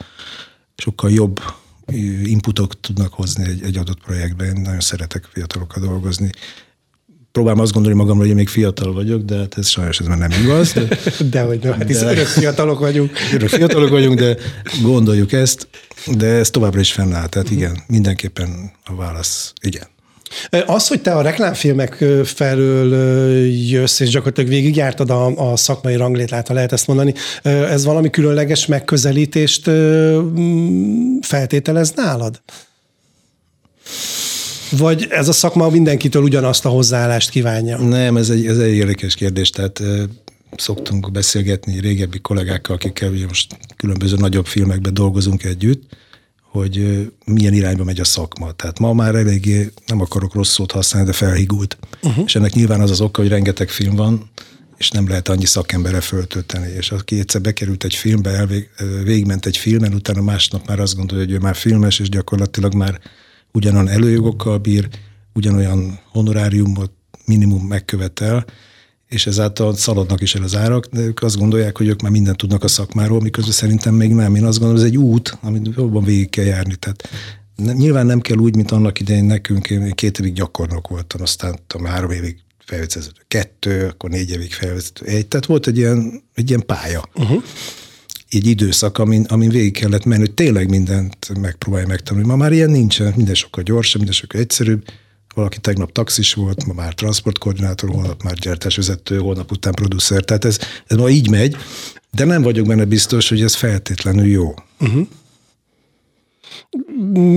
sokkal 0.79 1.11
jobb 1.11 1.39
inputok 2.23 2.79
tudnak 2.79 3.13
hozni 3.13 3.43
egy, 3.49 3.63
egy 3.63 3.77
adott 3.77 4.01
projektben. 4.01 4.47
Én 4.47 4.61
nagyon 4.61 4.79
szeretek 4.79 5.27
fiatalokkal 5.33 5.83
dolgozni. 5.83 6.29
Próbálom 7.31 7.59
azt 7.59 7.73
gondolni 7.73 7.97
magamról, 7.97 8.21
hogy 8.21 8.29
én 8.29 8.35
még 8.35 8.49
fiatal 8.49 8.93
vagyok, 8.93 9.21
de 9.21 9.37
hát 9.37 9.57
ez 9.57 9.67
sajnos 9.67 9.99
ez 9.99 10.07
már 10.07 10.17
nem 10.17 10.31
igaz. 10.31 10.73
De, 10.73 10.87
de 11.31 11.41
hogy 11.41 11.59
nem, 11.63 11.73
hát 11.73 11.89
örök 11.89 12.25
fiatalok 12.25 12.79
vagyunk. 12.79 13.11
Örök 13.33 13.49
fiatalok 13.49 13.89
vagyunk, 13.89 14.19
de 14.19 14.37
gondoljuk 14.81 15.31
ezt, 15.31 15.67
de 16.15 16.25
ez 16.25 16.49
továbbra 16.49 16.79
is 16.79 16.91
fennáll. 16.91 17.27
Tehát 17.27 17.51
igen, 17.51 17.83
mindenképpen 17.87 18.71
a 18.85 18.95
válasz 18.95 19.53
igen. 19.61 19.87
Az, 20.65 20.87
hogy 20.87 21.01
te 21.01 21.15
a 21.15 21.21
reklámfilmek 21.21 22.05
felől 22.23 23.45
jössz, 23.45 23.99
és 23.99 24.09
gyakorlatilag 24.09 24.49
végigjártad 24.49 25.09
a, 25.09 25.51
a 25.51 25.55
szakmai 25.55 25.95
ranglétlát, 25.95 26.47
ha 26.47 26.53
lehet 26.53 26.71
ezt 26.71 26.87
mondani, 26.87 27.13
ez 27.43 27.85
valami 27.85 28.09
különleges 28.09 28.65
megközelítést 28.65 29.69
feltételez 31.21 31.91
nálad? 31.95 32.41
Vagy 34.77 35.07
ez 35.09 35.27
a 35.27 35.33
szakma 35.33 35.69
mindenkitől 35.69 36.23
ugyanazt 36.23 36.65
a 36.65 36.69
hozzáállást 36.69 37.29
kívánja? 37.29 37.77
Nem, 37.77 38.17
ez 38.17 38.29
egy, 38.29 38.45
ez 38.45 38.57
egy 38.57 38.73
érdekes 38.73 39.15
kérdés. 39.15 39.49
Tehát 39.49 39.81
szoktunk 40.55 41.11
beszélgetni 41.11 41.79
régebbi 41.79 42.19
kollégákkal, 42.19 42.75
akikkel 42.75 43.11
most 43.27 43.57
különböző 43.77 44.15
nagyobb 44.15 44.45
filmekben 44.45 44.93
dolgozunk 44.93 45.43
együtt, 45.43 45.83
hogy 46.51 47.07
milyen 47.25 47.53
irányba 47.53 47.83
megy 47.83 47.99
a 47.99 48.03
szakma. 48.03 48.51
Tehát 48.51 48.79
ma 48.79 48.93
már 48.93 49.15
eléggé, 49.15 49.71
nem 49.85 50.01
akarok 50.01 50.33
rossz 50.33 50.53
szót 50.53 50.71
használni, 50.71 51.07
de 51.07 51.13
felhigult. 51.13 51.77
Uh-huh. 52.03 52.23
És 52.25 52.35
ennek 52.35 52.53
nyilván 52.53 52.81
az 52.81 52.91
az 52.91 53.01
oka, 53.01 53.21
hogy 53.21 53.29
rengeteg 53.29 53.69
film 53.69 53.95
van, 53.95 54.29
és 54.77 54.89
nem 54.89 55.07
lehet 55.07 55.29
annyi 55.29 55.45
szakembere 55.45 56.01
föltölteni. 56.01 56.71
És 56.77 56.91
aki 56.91 57.19
egyszer 57.19 57.41
bekerült 57.41 57.83
egy 57.83 57.95
filmbe, 57.95 58.29
elvég, 58.29 58.69
végigment 59.03 59.45
egy 59.45 59.57
filmen, 59.57 59.93
utána 59.93 60.21
másnap 60.21 60.67
már 60.67 60.79
azt 60.79 60.95
gondolja, 60.95 61.25
hogy 61.25 61.33
ő 61.33 61.37
már 61.37 61.55
filmes, 61.55 61.99
és 61.99 62.09
gyakorlatilag 62.09 62.73
már 62.73 62.99
ugyanolyan 63.51 63.89
előjogokkal 63.89 64.57
bír, 64.57 64.87
ugyanolyan 65.33 65.99
honoráriumot 66.11 66.91
minimum 67.25 67.67
megkövetel, 67.67 68.45
és 69.09 69.27
ezáltal 69.27 69.75
szaladnak 69.75 70.21
is 70.21 70.35
el 70.35 70.43
az 70.43 70.55
árak, 70.55 70.85
de 70.85 70.99
ők 70.99 71.21
azt 71.21 71.37
gondolják, 71.37 71.77
hogy 71.77 71.87
ők 71.87 72.01
már 72.01 72.11
mindent 72.11 72.37
tudnak 72.37 72.63
a 72.63 72.67
szakmáról, 72.67 73.21
miközben 73.21 73.53
szerintem 73.53 73.93
még 73.93 74.13
nem. 74.13 74.35
Én 74.35 74.45
azt 74.45 74.59
gondolom, 74.59 74.83
ez 74.83 74.89
egy 74.89 74.97
út, 74.97 75.37
amit 75.41 75.69
jobban 75.75 76.03
végig 76.03 76.29
kell 76.29 76.45
járni. 76.45 76.75
Tehát 76.75 77.09
nyilván 77.77 78.05
nem 78.05 78.19
kell 78.19 78.37
úgy, 78.37 78.55
mint 78.55 78.71
annak 78.71 78.99
idején 78.99 79.25
nekünk, 79.25 79.69
én 79.69 79.91
két 79.91 80.19
évig 80.19 80.33
gyakornok 80.33 80.87
voltam, 80.87 81.21
aztán 81.21 81.59
tudom, 81.67 81.85
három 81.85 82.11
évig 82.11 82.37
felvezető 82.65 83.21
kettő, 83.27 83.87
akkor 83.87 84.09
négy 84.09 84.29
évig 84.29 84.53
felvezető 84.53 85.05
egy. 85.05 85.27
Tehát 85.27 85.45
volt 85.45 85.67
egy 85.67 85.77
ilyen, 85.77 86.23
egy 86.33 86.49
ilyen 86.49 86.65
pálya. 86.65 87.09
Uh-huh. 87.15 87.43
Egy 88.29 88.47
időszak, 88.47 88.97
amin, 88.97 89.23
amin 89.23 89.49
végig 89.49 89.73
kellett 89.73 90.05
menni, 90.05 90.19
hogy 90.19 90.33
tényleg 90.33 90.69
mindent 90.69 91.39
megpróbálj 91.39 91.85
megtanulni. 91.85 92.27
Ma 92.27 92.35
már 92.35 92.51
ilyen 92.51 92.69
nincsen, 92.69 93.13
minden 93.15 93.35
sokkal 93.35 93.63
gyorsabb, 93.63 93.97
minden 93.97 94.15
sokkal 94.15 94.41
egyszerűbb 94.41 94.83
valaki 95.35 95.57
tegnap 95.59 95.91
taxis 95.91 96.33
volt, 96.33 96.65
ma 96.65 96.73
már 96.73 96.93
transportkoordinátor, 96.93 97.89
holnap 97.89 98.23
már 98.23 98.33
gyártásvezető, 98.33 99.17
holnap 99.17 99.51
után 99.51 99.73
producer. 99.73 100.23
Tehát 100.23 100.45
ez, 100.45 100.59
ez 100.87 100.97
ma 100.97 101.09
így 101.09 101.29
megy, 101.29 101.55
de 102.11 102.25
nem 102.25 102.41
vagyok 102.41 102.67
benne 102.67 102.85
biztos, 102.85 103.29
hogy 103.29 103.41
ez 103.41 103.55
feltétlenül 103.55 104.25
jó. 104.25 104.53
Uh-huh. 104.79 105.07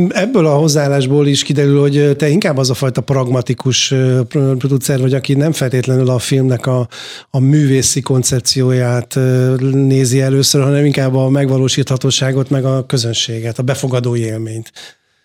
Ebből 0.08 0.46
a 0.46 0.54
hozzáállásból 0.54 1.26
is 1.26 1.42
kiderül, 1.42 1.80
hogy 1.80 2.16
te 2.16 2.28
inkább 2.28 2.56
az 2.56 2.70
a 2.70 2.74
fajta 2.74 3.00
pragmatikus 3.00 3.94
producer 4.28 5.00
vagy, 5.00 5.14
aki 5.14 5.34
nem 5.34 5.52
feltétlenül 5.52 6.10
a 6.10 6.18
filmnek 6.18 6.66
a, 6.66 6.88
a 7.30 7.38
művészi 7.38 8.00
koncepcióját 8.00 9.18
nézi 9.72 10.20
először, 10.20 10.62
hanem 10.62 10.84
inkább 10.84 11.14
a 11.14 11.28
megvalósíthatóságot, 11.28 12.50
meg 12.50 12.64
a 12.64 12.86
közönséget, 12.86 13.58
a 13.58 13.62
befogadó 13.62 14.16
élményt. 14.16 14.72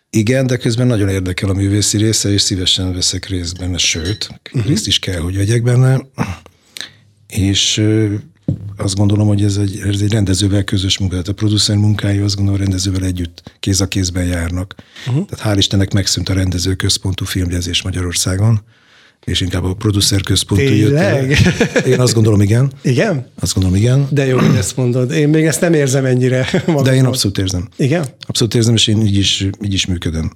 Igen, 0.10 0.48
de 0.48 0.58
közben 0.58 0.88
nagyon 0.88 1.10
érdekel 1.10 1.50
a 1.50 1.54
művészi 1.54 1.98
része, 1.98 2.30
és 2.30 2.42
szívesen 2.42 2.94
veszek 2.94 3.26
részt 3.26 3.58
benne, 3.58 3.78
sőt, 3.78 4.30
uh-huh. 4.54 4.70
részt 4.70 4.88
is 4.88 5.00
kell, 5.00 5.20
hogy 5.20 5.38
vegyek 5.38 5.64
benne. 5.64 6.02
És 7.28 7.84
azt 8.78 8.96
gondolom, 8.96 9.28
hogy 9.28 9.44
ez 9.44 9.58
egy, 9.58 9.80
ez 9.80 10.02
egy 10.02 10.12
rendezővel 10.12 10.64
közös 10.64 10.98
munka. 10.98 11.14
Tehát 11.14 11.28
a 11.28 11.34
producer 11.34 11.76
munkái 11.76 12.18
azt 12.18 12.36
gondolom, 12.36 12.60
a 12.60 12.64
rendezővel 12.64 13.04
együtt 13.04 13.52
kéz 13.60 13.82
a 13.82 13.88
kézben 13.88 14.26
járnak. 14.26 14.76
Uh-huh. 15.08 15.26
Tehát 15.26 15.56
hál' 15.56 15.58
Istennek 15.58 15.94
megszűnt 15.94 16.30
a 16.30 16.34
rendező 16.34 16.76
központú 16.76 17.26
filmjezés 17.26 17.82
Magyarországon 17.82 18.62
és 19.28 19.42
inkább 19.42 19.64
a 19.64 19.74
producer 19.74 20.22
központú 20.22 20.64
Tényleg? 20.64 21.30
jött. 21.30 21.86
Én 21.86 22.00
azt 22.00 22.14
gondolom, 22.14 22.42
igen. 22.42 22.72
Igen? 22.82 23.28
Azt 23.40 23.54
gondolom, 23.54 23.78
igen. 23.78 24.08
De 24.10 24.26
jó, 24.26 24.38
hogy 24.38 24.56
ezt 24.56 24.76
mondod. 24.76 25.12
Én 25.12 25.30
még 25.30 25.46
ezt 25.46 25.62
nem 25.62 25.74
érzem 25.74 26.06
ennyire 26.06 26.48
magamon. 26.54 26.84
De 26.84 26.96
én 26.96 27.06
abszolút 27.06 27.38
érzem. 27.38 27.68
Igen? 27.76 28.06
Abszolút 28.28 28.56
érzem, 28.56 28.74
és 28.74 28.88
én 28.88 29.02
így 29.02 29.18
is, 29.18 29.48
így 29.62 29.74
is 29.74 29.86
működöm. 29.86 30.32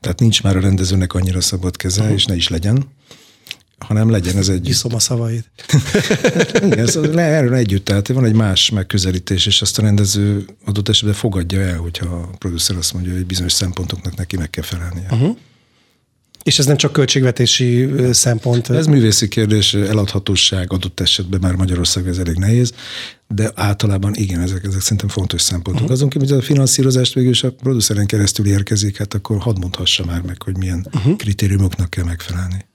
Tehát 0.00 0.20
nincs 0.20 0.42
már 0.42 0.56
a 0.56 0.60
rendezőnek 0.60 1.14
annyira 1.14 1.40
szabad 1.40 1.76
keze, 1.76 2.00
uh-huh. 2.00 2.16
és 2.16 2.24
ne 2.24 2.34
is 2.34 2.48
legyen, 2.48 2.84
hanem 3.78 4.10
legyen 4.10 4.36
ez 4.36 4.48
egy. 4.48 4.68
Iszom 4.68 4.94
a 4.94 4.98
szavaid. 4.98 5.44
Igen, 6.70 6.88
le, 7.12 7.22
erről 7.22 7.54
együtt, 7.54 7.84
tehát 7.84 8.08
van 8.08 8.24
egy 8.24 8.34
más 8.34 8.70
megközelítés, 8.70 9.46
és 9.46 9.62
azt 9.62 9.78
a 9.78 9.82
rendező 9.82 10.44
adott 10.64 10.88
esetben 10.88 11.14
fogadja 11.14 11.60
el, 11.60 11.76
hogyha 11.76 12.06
a 12.06 12.36
producer 12.38 12.76
azt 12.76 12.92
mondja, 12.92 13.12
hogy 13.12 13.26
bizonyos 13.26 13.52
szempontoknak 13.52 14.16
neki 14.16 14.36
meg 14.36 14.50
kell 14.50 14.64
felelnie. 14.64 15.06
Uh-huh. 15.10 15.36
És 16.48 16.58
ez 16.58 16.66
nem 16.66 16.76
csak 16.76 16.92
költségvetési 16.92 17.88
szempont. 18.10 18.70
Ez 18.70 18.86
művészi 18.86 19.28
kérdés, 19.28 19.74
eladhatóság 19.74 20.72
adott 20.72 21.00
esetben 21.00 21.40
már 21.40 21.54
Magyarország 21.54 22.06
ez 22.08 22.18
elég 22.18 22.36
nehéz, 22.36 22.72
de 23.28 23.50
általában 23.54 24.14
igen, 24.14 24.40
ezek, 24.40 24.64
ezek 24.64 24.80
szerintem 24.80 25.08
fontos 25.08 25.42
szempontok. 25.42 25.82
Uh-huh. 25.82 25.96
Azon 25.96 26.08
kívül, 26.08 26.28
hogy 26.28 26.36
a 26.36 26.42
finanszírozást 26.42 27.14
végül 27.14 27.30
is 27.30 27.42
a 27.42 27.52
produceren 27.52 28.06
keresztül 28.06 28.46
érkezik, 28.46 28.96
hát 28.96 29.14
akkor 29.14 29.38
hadd 29.38 29.58
mondhassa 29.60 30.04
már 30.04 30.20
meg, 30.20 30.42
hogy 30.42 30.56
milyen 30.56 30.86
uh-huh. 30.92 31.16
kritériumoknak 31.16 31.90
kell 31.90 32.04
megfelelni. 32.04 32.66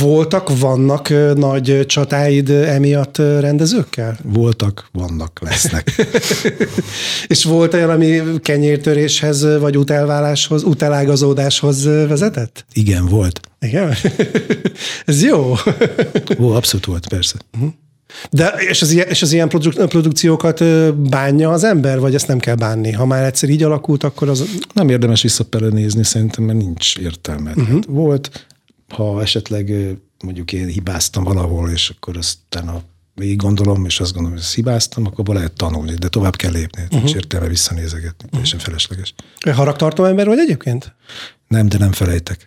Voltak, 0.00 0.58
vannak 0.58 1.08
nagy 1.34 1.86
csatáid 1.86 2.50
emiatt 2.50 3.16
rendezőkkel? 3.18 4.18
Voltak, 4.22 4.88
vannak, 4.92 5.38
lesznek. 5.42 5.92
És 7.26 7.44
volt 7.44 7.74
olyan, 7.74 7.90
ami 7.90 8.20
kenyértöréshez, 8.42 9.58
vagy 9.58 9.76
utelváláshoz, 9.76 10.62
utelágazódáshoz 10.62 11.84
vezetett? 11.84 12.64
Igen, 12.72 13.06
volt. 13.06 13.40
Igen? 13.60 13.94
Ez 15.04 15.22
jó. 15.22 15.54
Ó, 16.38 16.50
abszolút 16.50 16.86
volt, 16.86 17.08
persze. 17.08 17.36
Uh-huh. 17.54 17.70
De 18.30 18.48
és 18.48 18.82
az, 18.82 18.90
ilyen, 18.90 19.08
és 19.08 19.22
az 19.22 19.32
ilyen 19.32 19.48
produk, 19.48 19.88
produkciókat 19.88 20.64
bánja 20.94 21.50
az 21.50 21.64
ember, 21.64 22.00
vagy 22.00 22.14
ezt 22.14 22.26
nem 22.26 22.38
kell 22.38 22.54
bánni? 22.54 22.92
Ha 22.92 23.06
már 23.06 23.24
egyszer 23.24 23.48
így 23.48 23.62
alakult, 23.62 24.04
akkor 24.04 24.28
az... 24.28 24.44
Nem 24.74 24.88
érdemes 24.88 25.22
visszapelenézni 25.22 26.04
szerintem, 26.04 26.44
mert 26.44 26.58
nincs 26.58 26.96
értelme. 26.96 27.52
Uh-huh. 27.56 27.80
volt 27.86 28.46
ha 28.92 29.20
esetleg 29.20 29.72
mondjuk 30.24 30.52
én 30.52 30.66
hibáztam 30.66 31.24
valahol, 31.24 31.70
és 31.70 31.92
akkor 31.96 32.16
aztán 32.16 32.68
a 32.68 32.82
végig 33.14 33.36
gondolom, 33.36 33.84
és 33.84 34.00
azt 34.00 34.12
gondolom, 34.12 34.36
hogy 34.36 34.46
ezt 34.46 34.54
hibáztam, 34.54 35.06
akkor 35.06 35.20
abban 35.20 35.34
lehet 35.34 35.52
tanulni, 35.52 35.94
de 35.94 36.08
tovább 36.08 36.36
kell 36.36 36.52
lépni. 36.52 36.82
Uh-huh. 36.82 37.08
És 37.08 37.14
értelme 37.14 37.48
visszanézegetni, 37.48 38.14
uh-huh. 38.14 38.30
teljesen 38.30 38.58
felesleges. 38.58 39.14
Haragtartó 39.52 40.04
ember 40.04 40.26
vagy 40.26 40.38
egyébként? 40.38 40.94
Nem, 41.48 41.68
de 41.68 41.78
nem 41.78 41.92
felejtek. 41.92 42.44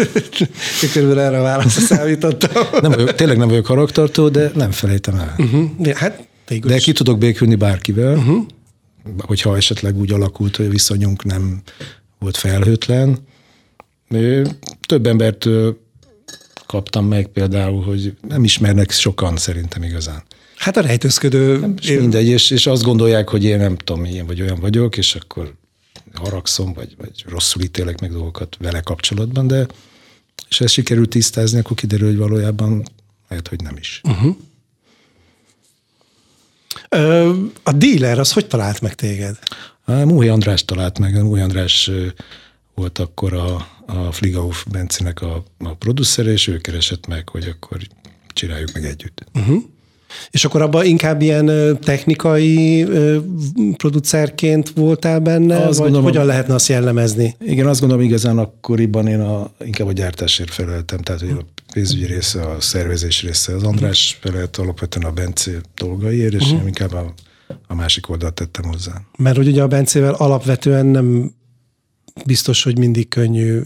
Körülbelül 0.92 1.22
erre 1.22 1.38
a 1.38 1.42
válaszra 1.42 1.80
számítottam. 1.80 2.66
nem 2.80 2.90
vagyok, 2.90 3.14
tényleg 3.14 3.36
nem 3.36 3.48
vagyok 3.48 3.66
haragtartó, 3.66 4.28
de 4.28 4.50
nem 4.54 4.70
felejtem 4.70 5.14
el. 5.18 5.34
Uh-huh. 5.38 5.70
De, 5.78 5.96
hát, 5.96 6.28
de 6.62 6.78
ki 6.78 6.92
tudok 6.92 7.18
békülni 7.18 7.54
bárkivel, 7.54 8.16
uh-huh. 8.16 8.46
hogyha 9.18 9.56
esetleg 9.56 9.96
úgy 9.96 10.12
alakult, 10.12 10.56
hogy 10.56 10.66
a 10.66 10.70
viszonyunk 10.70 11.24
nem 11.24 11.62
volt 12.18 12.36
felhőtlen, 12.36 13.18
több 14.88 15.06
embertől 15.06 15.78
kaptam 16.66 17.06
meg 17.06 17.26
például, 17.26 17.82
hogy 17.82 18.16
nem 18.28 18.44
ismernek 18.44 18.90
sokan 18.90 19.36
szerintem 19.36 19.82
igazán. 19.82 20.22
Hát 20.56 20.76
a 20.76 20.80
rejtőzködő... 20.80 21.58
Nem, 21.58 21.74
és 21.80 21.88
mindegy, 21.88 22.26
és, 22.26 22.50
és 22.50 22.66
azt 22.66 22.82
gondolják, 22.82 23.28
hogy 23.28 23.44
én 23.44 23.58
nem 23.58 23.76
tudom, 23.76 24.04
ilyen 24.04 24.26
vagy 24.26 24.40
olyan 24.40 24.60
vagyok, 24.60 24.96
és 24.96 25.14
akkor 25.14 25.54
haragszom, 26.14 26.72
vagy, 26.72 26.94
vagy 26.98 27.24
rosszul 27.26 27.62
ítélek 27.62 28.00
meg 28.00 28.12
dolgokat 28.12 28.56
vele 28.60 28.80
kapcsolatban, 28.80 29.46
de 29.46 29.66
és 30.48 30.60
ezt 30.60 30.72
sikerült 30.72 31.08
tisztázni, 31.08 31.58
akkor 31.58 31.76
kiderül, 31.76 32.06
hogy 32.08 32.16
valójában 32.16 32.82
lehet, 33.28 33.48
hogy 33.48 33.62
nem 33.62 33.76
is. 33.76 34.00
Uh-huh. 34.04 34.36
a 37.62 37.72
dealer 37.72 38.18
az 38.18 38.32
hogy 38.32 38.46
talált 38.46 38.80
meg 38.80 38.94
téged? 38.94 39.38
Múhi 39.84 40.28
András 40.28 40.64
talált 40.64 40.98
meg. 40.98 41.22
Múhi 41.22 41.40
András 41.40 41.90
volt 42.74 42.98
akkor 42.98 43.32
a, 43.32 43.68
a 43.88 44.12
Fligauf 44.12 44.64
Bencinek 44.70 45.22
a, 45.22 45.44
a 45.58 45.74
producere, 45.74 46.30
és 46.30 46.46
ő 46.46 46.58
keresett 46.58 47.06
meg, 47.06 47.28
hogy 47.28 47.54
akkor 47.56 47.78
csináljuk 48.32 48.72
meg 48.72 48.84
együtt. 48.84 49.24
Uh-huh. 49.34 49.62
És 50.30 50.44
akkor 50.44 50.62
abban 50.62 50.84
inkább 50.84 51.22
ilyen 51.22 51.78
technikai 51.80 52.86
producerként 53.76 54.70
voltál 54.70 55.20
benne, 55.20 55.56
azt 55.56 55.66
vagy 55.66 55.76
gondolom, 55.78 56.04
hogyan 56.04 56.26
lehetne 56.26 56.54
azt 56.54 56.68
jellemezni? 56.68 57.36
Igen, 57.40 57.66
azt 57.66 57.80
gondolom 57.80 58.04
igazán 58.04 58.38
akkoriban 58.38 59.06
én 59.06 59.20
a, 59.20 59.50
inkább 59.64 59.86
a 59.86 59.92
gyártásért 59.92 60.50
feleltem, 60.50 60.98
tehát 60.98 61.20
hogy 61.20 61.30
a 61.30 61.44
pénzügyi 61.72 62.06
része, 62.06 62.42
a 62.42 62.60
szervezés 62.60 63.22
része. 63.22 63.54
Az 63.54 63.62
András 63.62 64.18
felelt 64.20 64.56
alapvetően 64.56 65.06
a 65.06 65.12
Bence 65.12 65.50
dolgaiért, 65.74 66.34
és 66.34 66.42
uh-huh. 66.42 66.60
én 66.60 66.66
inkább 66.66 66.92
a, 66.92 67.14
a 67.66 67.74
másik 67.74 68.08
oldalt 68.08 68.34
tettem 68.34 68.64
hozzá. 68.64 68.92
Mert 69.16 69.36
hogy 69.36 69.48
ugye 69.48 69.62
a 69.62 69.66
Bencével 69.66 70.14
alapvetően 70.14 70.86
nem 70.86 71.32
biztos, 72.26 72.62
hogy 72.62 72.78
mindig 72.78 73.08
könnyű. 73.08 73.60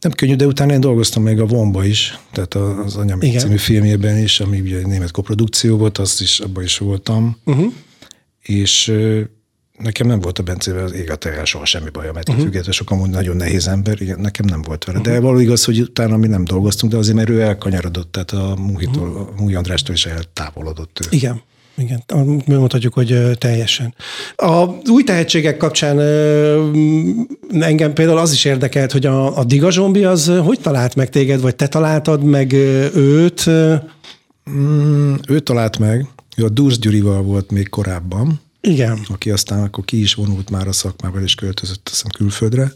Nem 0.00 0.12
könnyű, 0.12 0.34
de 0.34 0.46
utána 0.46 0.72
én 0.72 0.80
dolgoztam 0.80 1.22
még 1.22 1.40
a 1.40 1.46
Vomba 1.46 1.84
is, 1.84 2.18
tehát 2.32 2.54
az 2.54 2.96
Anyám 2.96 3.22
Igen. 3.22 3.38
című 3.40 3.56
filmjében 3.56 4.18
is, 4.18 4.40
ami 4.40 4.60
ugye 4.60 4.78
egy 4.78 4.86
német 4.86 5.10
koprodukció 5.10 5.76
volt, 5.76 5.98
azt 5.98 6.20
is, 6.20 6.40
abban 6.40 6.62
is 6.62 6.78
voltam. 6.78 7.36
Uh-huh. 7.44 7.72
És 8.42 8.92
nekem 9.78 10.06
nem 10.06 10.20
volt 10.20 10.38
a 10.38 10.42
Bencével 10.42 10.84
az 10.84 10.92
ég 10.92 11.10
a 11.10 11.16
teljesen 11.16 11.44
soha 11.44 11.64
semmi 11.64 11.90
baj, 11.90 12.10
mert 12.12 12.28
uh-huh. 12.28 12.44
függetlenül 12.44 12.72
sokan 12.72 12.98
mondja, 12.98 13.16
nagyon 13.16 13.36
nehéz 13.36 13.66
ember, 13.66 14.00
igen, 14.00 14.20
nekem 14.20 14.46
nem 14.46 14.62
volt 14.62 14.84
vele. 14.84 14.98
Uh-huh. 14.98 15.14
De 15.14 15.20
való 15.20 15.38
igaz, 15.38 15.64
hogy 15.64 15.80
utána 15.80 16.16
mi 16.16 16.26
nem 16.26 16.44
dolgoztunk, 16.44 16.92
de 16.92 16.98
azért, 16.98 17.16
mert 17.16 17.28
ő 17.28 17.40
elkanyarodott, 17.40 18.12
tehát 18.12 18.30
a 18.30 18.56
Muhitól, 18.58 19.08
uh-huh. 19.08 19.54
a 19.54 19.56
Andrástól 19.56 19.94
is 19.94 20.06
eltávolodott 20.06 21.00
ő. 21.00 21.06
Igen. 21.10 21.42
Igen, 21.76 22.02
mondhatjuk, 22.46 22.94
hogy 22.94 23.38
teljesen. 23.38 23.94
A 24.36 24.64
új 24.90 25.04
tehetségek 25.04 25.56
kapcsán 25.56 26.00
engem 27.60 27.92
például 27.92 28.18
az 28.18 28.32
is 28.32 28.44
érdekelt, 28.44 28.92
hogy 28.92 29.06
a, 29.06 29.38
a 29.38 29.44
Diga 29.44 29.70
Zsombi 29.70 30.04
az 30.04 30.32
hogy 30.44 30.60
talált 30.60 30.94
meg 30.94 31.10
téged, 31.10 31.40
vagy 31.40 31.56
te 31.56 31.68
találtad 31.68 32.24
meg 32.24 32.52
őt? 32.94 33.46
Mm, 34.50 35.14
ő 35.28 35.40
talált 35.40 35.78
meg, 35.78 36.06
ő 36.36 36.44
a 36.44 36.48
Dursz 36.48 36.78
Gyurival 36.78 37.22
volt 37.22 37.50
még 37.50 37.68
korábban. 37.68 38.40
Igen. 38.60 38.98
aki 39.08 39.30
aztán 39.30 39.62
akkor 39.62 39.84
ki 39.84 40.00
is 40.00 40.14
vonult 40.14 40.50
már 40.50 40.68
a 40.68 40.72
szakmával, 40.72 41.22
és 41.22 41.34
költözött 41.34 41.80
azt 41.84 41.94
hiszem 41.94 42.10
külföldre. 42.16 42.72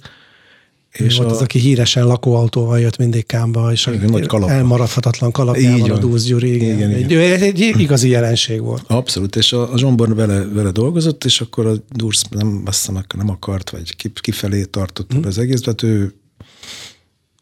És 0.92 1.16
volt 1.16 1.30
a... 1.30 1.32
az, 1.32 1.40
aki 1.40 1.58
híresen 1.58 2.06
lakóautóval 2.06 2.80
jött 2.80 2.96
mindig 2.96 3.26
Kámba, 3.26 3.72
és 3.72 3.86
Igen, 3.86 4.10
nagy 4.10 4.26
kalap. 4.26 4.48
elmaradhatatlan 4.48 5.30
kalapjával 5.30 5.90
a 5.90 5.98
Dúz 5.98 6.24
Gyuri. 6.24 6.54
Igen. 6.54 6.76
Igen, 6.76 6.90
igen. 6.90 7.20
Egy, 7.20 7.42
egy, 7.42 7.62
egy 7.62 7.80
igazi 7.80 8.08
jelenség 8.08 8.60
volt. 8.60 8.82
Abszolút, 8.86 9.36
és 9.36 9.52
a, 9.52 9.72
a 9.72 9.78
Zsombor 9.78 10.14
vele, 10.14 10.44
vele 10.44 10.70
dolgozott, 10.70 11.24
és 11.24 11.40
akkor 11.40 11.66
a 11.66 11.72
Dursz 11.88 12.22
nem, 12.30 12.62
azt 12.64 12.78
hiszem, 12.78 13.04
nem 13.16 13.30
akart, 13.30 13.70
vagy 13.70 13.96
kifelé 14.20 14.64
tartott 14.64 15.12
hmm. 15.12 15.24
az 15.24 15.38
egész, 15.38 15.60
tehát 15.60 15.82
ő 15.82 16.14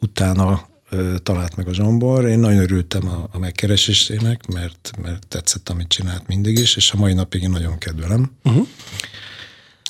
utána 0.00 0.68
ö, 0.90 1.14
talált 1.22 1.56
meg 1.56 1.68
a 1.68 1.74
Zsombor. 1.74 2.24
Én 2.24 2.38
nagyon 2.38 2.62
örültem 2.62 3.08
a, 3.08 3.28
a 3.32 3.38
megkeresésének, 3.38 4.46
mert, 4.46 4.90
mert 5.02 5.26
tetszett, 5.26 5.68
amit 5.68 5.88
csinált 5.88 6.26
mindig 6.26 6.58
is, 6.58 6.76
és 6.76 6.92
a 6.92 6.96
mai 6.96 7.12
napig 7.12 7.42
én 7.42 7.50
nagyon 7.50 7.78
kedvelem. 7.78 8.30
Uh-huh. 8.44 8.66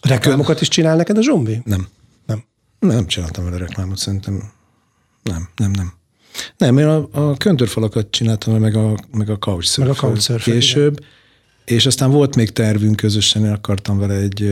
Reklámokat 0.02 0.60
is 0.60 0.68
csinál 0.68 0.96
neked 0.96 1.18
a 1.18 1.22
Zsombi? 1.22 1.60
Nem. 1.64 1.88
Nem. 2.78 3.06
Csináltam 3.06 3.44
vele 3.44 3.56
reklámot, 3.56 3.96
szerintem 3.96 4.52
nem, 5.22 5.48
nem, 5.56 5.70
nem. 5.70 5.92
Nem, 6.56 6.78
én 6.78 6.86
a, 6.86 7.08
a 7.12 7.36
köntörfalakat 7.36 8.10
csináltam, 8.10 8.60
meg 8.60 8.74
a, 8.74 8.94
meg 9.12 9.30
a 9.30 9.36
couchsurf 9.36 9.88
meg 9.88 9.96
a 9.96 10.00
couchsurf 10.00 10.44
később, 10.44 10.92
igen. 10.92 11.10
és 11.64 11.86
aztán 11.86 12.10
volt 12.10 12.36
még 12.36 12.50
tervünk 12.50 12.96
közösen, 12.96 13.44
én 13.44 13.52
akartam 13.52 13.98
vele 13.98 14.14
egy, 14.14 14.42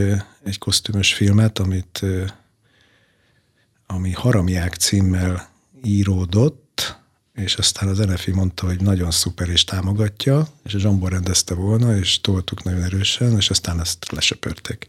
egy 0.43 0.57
kosztümös 0.57 1.13
filmet, 1.13 1.59
amit 1.59 2.05
ami 3.87 4.11
Haramiák 4.11 4.73
címmel 4.73 5.49
íródott, 5.83 6.66
és 7.37 7.55
aztán 7.55 7.89
az 7.89 7.97
NFI 7.97 8.31
mondta, 8.31 8.65
hogy 8.65 8.81
nagyon 8.81 9.11
szuper 9.11 9.49
és 9.49 9.63
támogatja, 9.63 10.47
és 10.63 10.73
a 10.73 10.79
Zsombor 10.79 11.11
rendezte 11.11 11.53
volna, 11.53 11.97
és 11.97 12.21
toltuk 12.21 12.63
nagyon 12.63 12.83
erősen, 12.83 13.35
és 13.35 13.49
aztán 13.49 13.79
ezt 13.79 14.11
lesöpörték. 14.11 14.85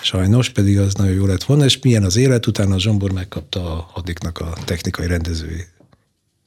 Sajnos 0.00 0.48
pedig 0.48 0.78
az 0.78 0.94
nagyon 0.94 1.14
jó 1.14 1.26
lett 1.26 1.44
volna, 1.44 1.64
és 1.64 1.78
milyen 1.78 2.04
az 2.04 2.16
élet, 2.16 2.46
utána 2.46 2.74
a 2.74 2.80
Zsombor 2.80 3.12
megkapta 3.12 3.76
a 3.76 3.90
hadiknak 3.92 4.38
a 4.38 4.56
technikai 4.64 5.06
rendezői 5.06 5.64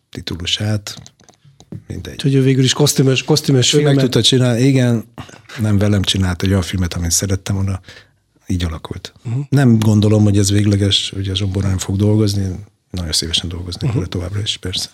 titulusát, 0.10 1.02
mindegy. 1.88 2.14
Úgyhogy 2.14 2.36
ő 2.36 2.42
végül 2.42 2.64
is 2.64 2.74
kosztümös, 2.74 3.24
kosztümös 3.24 3.74
ő 3.74 3.78
filmet. 3.78 3.96
meg 3.96 4.04
tudta 4.04 4.22
csinálni, 4.22 4.62
igen, 4.62 5.04
nem 5.60 5.78
velem 5.78 6.02
csinált 6.02 6.44
egy 6.44 6.50
olyan 6.50 6.62
filmet, 6.62 6.94
amit 6.94 7.12
szerettem 7.12 7.56
volna, 7.56 7.82
így 8.48 8.64
alakult. 8.64 9.14
Uh-huh. 9.26 9.46
Nem 9.50 9.80
gondolom, 9.80 10.24
hogy 10.24 10.38
ez 10.38 10.52
végleges, 10.52 11.10
hogy 11.16 11.30
a 11.30 11.36
Zsombor 11.36 11.64
nem 11.64 11.78
fog 11.78 11.96
dolgozni, 11.96 12.56
nagyon 12.92 13.12
szívesen 13.12 13.50
dolgozni 13.50 13.88
uh-huh. 13.88 14.06
továbbra 14.06 14.42
is, 14.42 14.58
persze. 14.58 14.90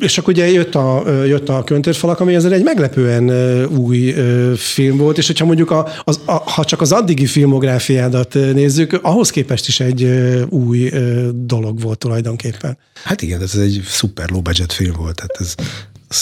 És 0.00 0.18
akkor 0.18 0.32
ugye 0.32 0.50
jött 0.50 0.74
a, 0.74 1.04
jött 1.24 1.48
a 1.48 1.64
köntörfalak, 1.64 2.20
ami 2.20 2.34
azért 2.34 2.54
egy 2.54 2.62
meglepően 2.62 3.30
új 3.66 4.14
film 4.56 4.96
volt, 4.96 5.18
és 5.18 5.26
hogyha 5.26 5.44
mondjuk 5.44 5.70
a, 5.70 5.88
az, 6.04 6.20
a, 6.24 6.32
ha 6.32 6.64
csak 6.64 6.80
az 6.80 6.92
addigi 6.92 7.26
filmográfiádat 7.26 8.34
nézzük, 8.34 8.98
ahhoz 9.02 9.30
képest 9.30 9.68
is 9.68 9.80
egy 9.80 10.04
új 10.48 10.90
dolog 11.32 11.80
volt 11.80 11.98
tulajdonképpen. 11.98 12.78
Hát 13.04 13.22
igen, 13.22 13.42
ez 13.42 13.54
egy 13.54 13.82
szuper 13.86 14.30
low 14.30 14.40
budget 14.40 14.72
film 14.72 14.94
volt, 14.96 15.14
tehát 15.14 15.36
ez 15.38 15.54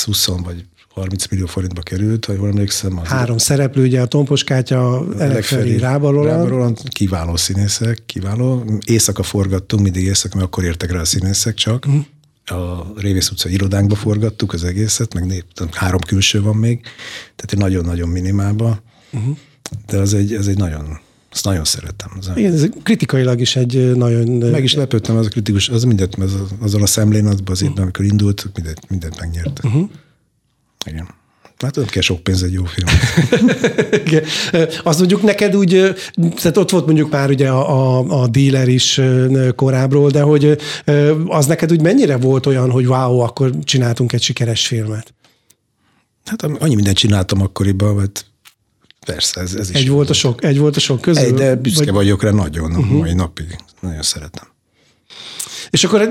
20 0.04 0.26
vagy 0.26 0.64
30 0.98 1.26
millió 1.26 1.46
forintba 1.46 1.80
került, 1.82 2.24
ha 2.24 2.32
jól 2.32 2.48
emlékszem. 2.48 2.98
Az 2.98 3.06
Három 3.06 3.38
szereplő, 3.38 3.82
ugye 3.82 4.00
a 4.00 4.06
Tompos 4.06 4.44
Kátya, 4.44 5.04
Elekferi, 5.18 5.78
Rába 5.78 6.10
Roland. 6.10 6.78
Kiváló 6.88 7.36
színészek, 7.36 7.98
kiváló. 8.06 8.64
Éjszaka 8.84 9.22
forgattunk, 9.22 9.82
mindig 9.82 10.04
éjszaka, 10.04 10.36
mert 10.36 10.48
akkor 10.48 10.64
értek 10.64 10.92
rá 10.92 11.00
a 11.00 11.04
színészek 11.04 11.54
csak. 11.54 11.84
Uh-huh. 11.86 12.04
A 12.50 12.92
Révész 12.96 13.30
utca 13.30 13.48
irodánkba 13.48 13.94
forgattuk 13.94 14.52
az 14.52 14.64
egészet, 14.64 15.14
meg 15.14 15.26
nép, 15.26 15.44
három 15.70 16.00
külső 16.00 16.42
van 16.42 16.56
még, 16.56 16.80
tehát 17.36 17.52
egy 17.52 17.58
nagyon-nagyon 17.58 18.08
minimálba. 18.08 18.82
Uh-huh. 19.12 19.36
De 19.86 19.98
az 19.98 20.14
egy, 20.14 20.34
ez 20.34 20.46
egy 20.46 20.56
nagyon 20.56 20.98
azt 21.32 21.44
nagyon 21.44 21.64
szeretem. 21.64 22.10
Az 22.18 22.30
Igen, 22.34 22.52
ez 22.52 22.68
kritikailag 22.82 23.40
is 23.40 23.56
egy 23.56 23.96
nagyon... 23.96 24.28
Meg 24.28 24.62
is 24.62 24.74
lepődtem, 24.74 25.16
az 25.16 25.26
a 25.26 25.28
kritikus, 25.28 25.68
az 25.68 25.84
mindent, 25.84 26.14
az, 26.14 26.36
azon 26.58 26.82
a 26.82 26.86
szemlén, 26.86 27.26
az 27.26 27.40
az 27.44 27.62
évben, 27.62 27.82
amikor 27.82 28.04
indult, 28.04 28.50
mindent, 28.54 28.88
mindent 28.88 29.20
megnyert. 29.20 29.64
Uh-huh. 29.64 29.90
Igen. 30.86 31.08
Hát 31.58 31.74
nem 31.74 31.84
kell 31.84 32.02
sok 32.02 32.22
pénz 32.22 32.42
egy 32.42 32.52
jó 32.52 32.64
film. 32.64 32.88
Igen. 34.04 34.24
Az 34.82 34.98
mondjuk 34.98 35.22
neked 35.22 35.56
úgy, 35.56 35.94
tehát 36.36 36.56
ott 36.56 36.70
volt 36.70 36.86
mondjuk 36.86 37.10
már 37.10 37.30
ugye 37.30 37.48
a, 37.48 37.98
a, 37.98 38.22
a 38.22 38.26
dealer 38.26 38.68
is 38.68 39.00
korábbról, 39.56 40.10
de 40.10 40.20
hogy 40.20 40.58
az 41.26 41.46
neked 41.46 41.72
úgy 41.72 41.82
mennyire 41.82 42.16
volt 42.16 42.46
olyan, 42.46 42.70
hogy 42.70 42.86
wow, 42.86 43.18
akkor 43.18 43.52
csináltunk 43.64 44.12
egy 44.12 44.22
sikeres 44.22 44.66
filmet? 44.66 45.14
Hát 46.24 46.42
annyi 46.42 46.74
mindent 46.74 46.96
csináltam 46.96 47.42
akkoriban, 47.42 47.94
vagy 47.94 48.10
persze, 49.06 49.40
ez, 49.40 49.54
ez 49.54 49.70
is. 49.70 49.76
Egy 49.76 49.88
volt, 49.88 50.10
a 50.10 50.12
sok, 50.12 50.44
egy 50.44 50.58
volt 50.58 50.76
a 50.76 50.80
sok 50.80 51.00
közül? 51.00 51.24
Egy, 51.24 51.34
de 51.34 51.54
büszke 51.54 51.84
vagy... 51.84 51.94
vagyok 51.94 52.22
rá 52.22 52.30
nagyon, 52.30 52.70
uh-huh. 52.70 52.98
mai 52.98 53.12
napig. 53.12 53.56
Nagyon 53.80 54.02
szeretem. 54.02 54.46
És 55.70 55.84
akkor 55.84 56.08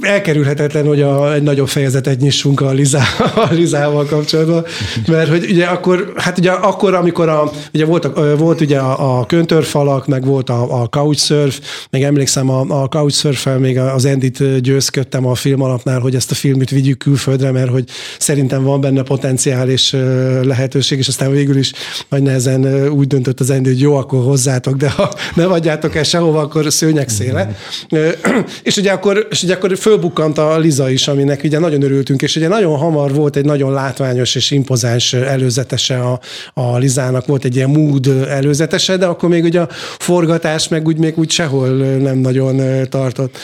elkerülhetetlen, 0.00 0.86
hogy 0.86 1.02
a, 1.02 1.34
egy 1.34 1.42
nagyobb 1.42 1.68
fejezetet 1.68 2.20
nyissunk 2.20 2.60
a, 2.60 2.70
Lizá, 2.70 3.02
a 3.34 3.48
Lizával 3.50 4.04
kapcsolatban, 4.04 4.64
mert 5.06 5.28
hogy 5.28 5.50
ugye 5.50 5.64
akkor, 5.64 6.12
hát 6.16 6.38
ugye 6.38 6.50
akkor, 6.50 6.94
amikor 6.94 7.28
a, 7.28 7.50
ugye 7.72 7.84
volt, 7.84 8.04
a, 8.04 8.36
volt 8.36 8.60
ugye 8.60 8.78
a, 8.78 9.18
a 9.18 9.26
köntörfalak, 9.26 10.06
meg 10.06 10.24
volt 10.24 10.50
a, 10.50 10.82
a 10.82 10.86
couchsurf, 10.86 11.60
meg 11.90 12.02
emlékszem 12.02 12.50
a, 12.50 12.82
a 12.82 12.88
couchsurf 12.88 13.46
még 13.58 13.78
az 13.78 14.04
Endit 14.04 14.60
győzködtem 14.60 15.26
a 15.26 15.34
film 15.34 15.62
alapnál, 15.62 16.00
hogy 16.00 16.14
ezt 16.14 16.30
a 16.30 16.34
filmet 16.34 16.70
vigyük 16.70 16.98
külföldre, 16.98 17.50
mert 17.50 17.70
hogy 17.70 17.84
szerintem 18.18 18.62
van 18.62 18.80
benne 18.80 19.02
potenciál 19.02 19.68
és 19.68 19.96
lehetőség, 20.42 20.98
és 20.98 21.08
aztán 21.08 21.30
végül 21.30 21.56
is 21.56 21.72
nagy 22.08 22.22
nehezen 22.22 22.88
úgy 22.88 23.06
döntött 23.06 23.40
az 23.40 23.50
Endi, 23.50 23.68
hogy 23.68 23.80
jó, 23.80 23.96
akkor 23.96 24.22
hozzátok, 24.24 24.76
de 24.76 24.90
ha 24.90 25.12
ne 25.34 25.44
adjátok 25.44 25.94
el 25.94 26.02
sehova, 26.02 26.40
akkor 26.40 26.72
szőnyek 26.72 27.08
széle. 27.08 27.56
Mm-hmm. 27.94 28.10
és 28.62 28.76
ugye 28.84 28.92
akkor, 28.92 29.26
és 29.30 29.42
ugye 29.42 29.54
akkor 29.54 29.78
fölbukkant 29.78 30.38
a 30.38 30.58
Liza 30.58 30.90
is, 30.90 31.08
aminek 31.08 31.40
ugye 31.44 31.58
nagyon 31.58 31.82
örültünk, 31.82 32.22
és 32.22 32.36
ugye 32.36 32.48
nagyon 32.48 32.76
hamar 32.76 33.14
volt 33.14 33.36
egy 33.36 33.44
nagyon 33.44 33.72
látványos 33.72 34.34
és 34.34 34.50
impozáns 34.50 35.12
előzetese 35.12 36.00
a, 36.00 36.20
a 36.54 36.76
Lizának, 36.76 37.26
volt 37.26 37.44
egy 37.44 37.56
ilyen 37.56 37.70
mood 37.70 38.06
előzetese, 38.28 38.96
de 38.96 39.06
akkor 39.06 39.28
még 39.28 39.44
ugye 39.44 39.60
a 39.60 39.68
forgatás 39.98 40.68
meg 40.68 40.86
úgy 40.86 40.98
még 40.98 41.18
úgy 41.18 41.30
sehol 41.30 41.68
nem 41.98 42.18
nagyon 42.18 42.88
tartott. 42.88 43.38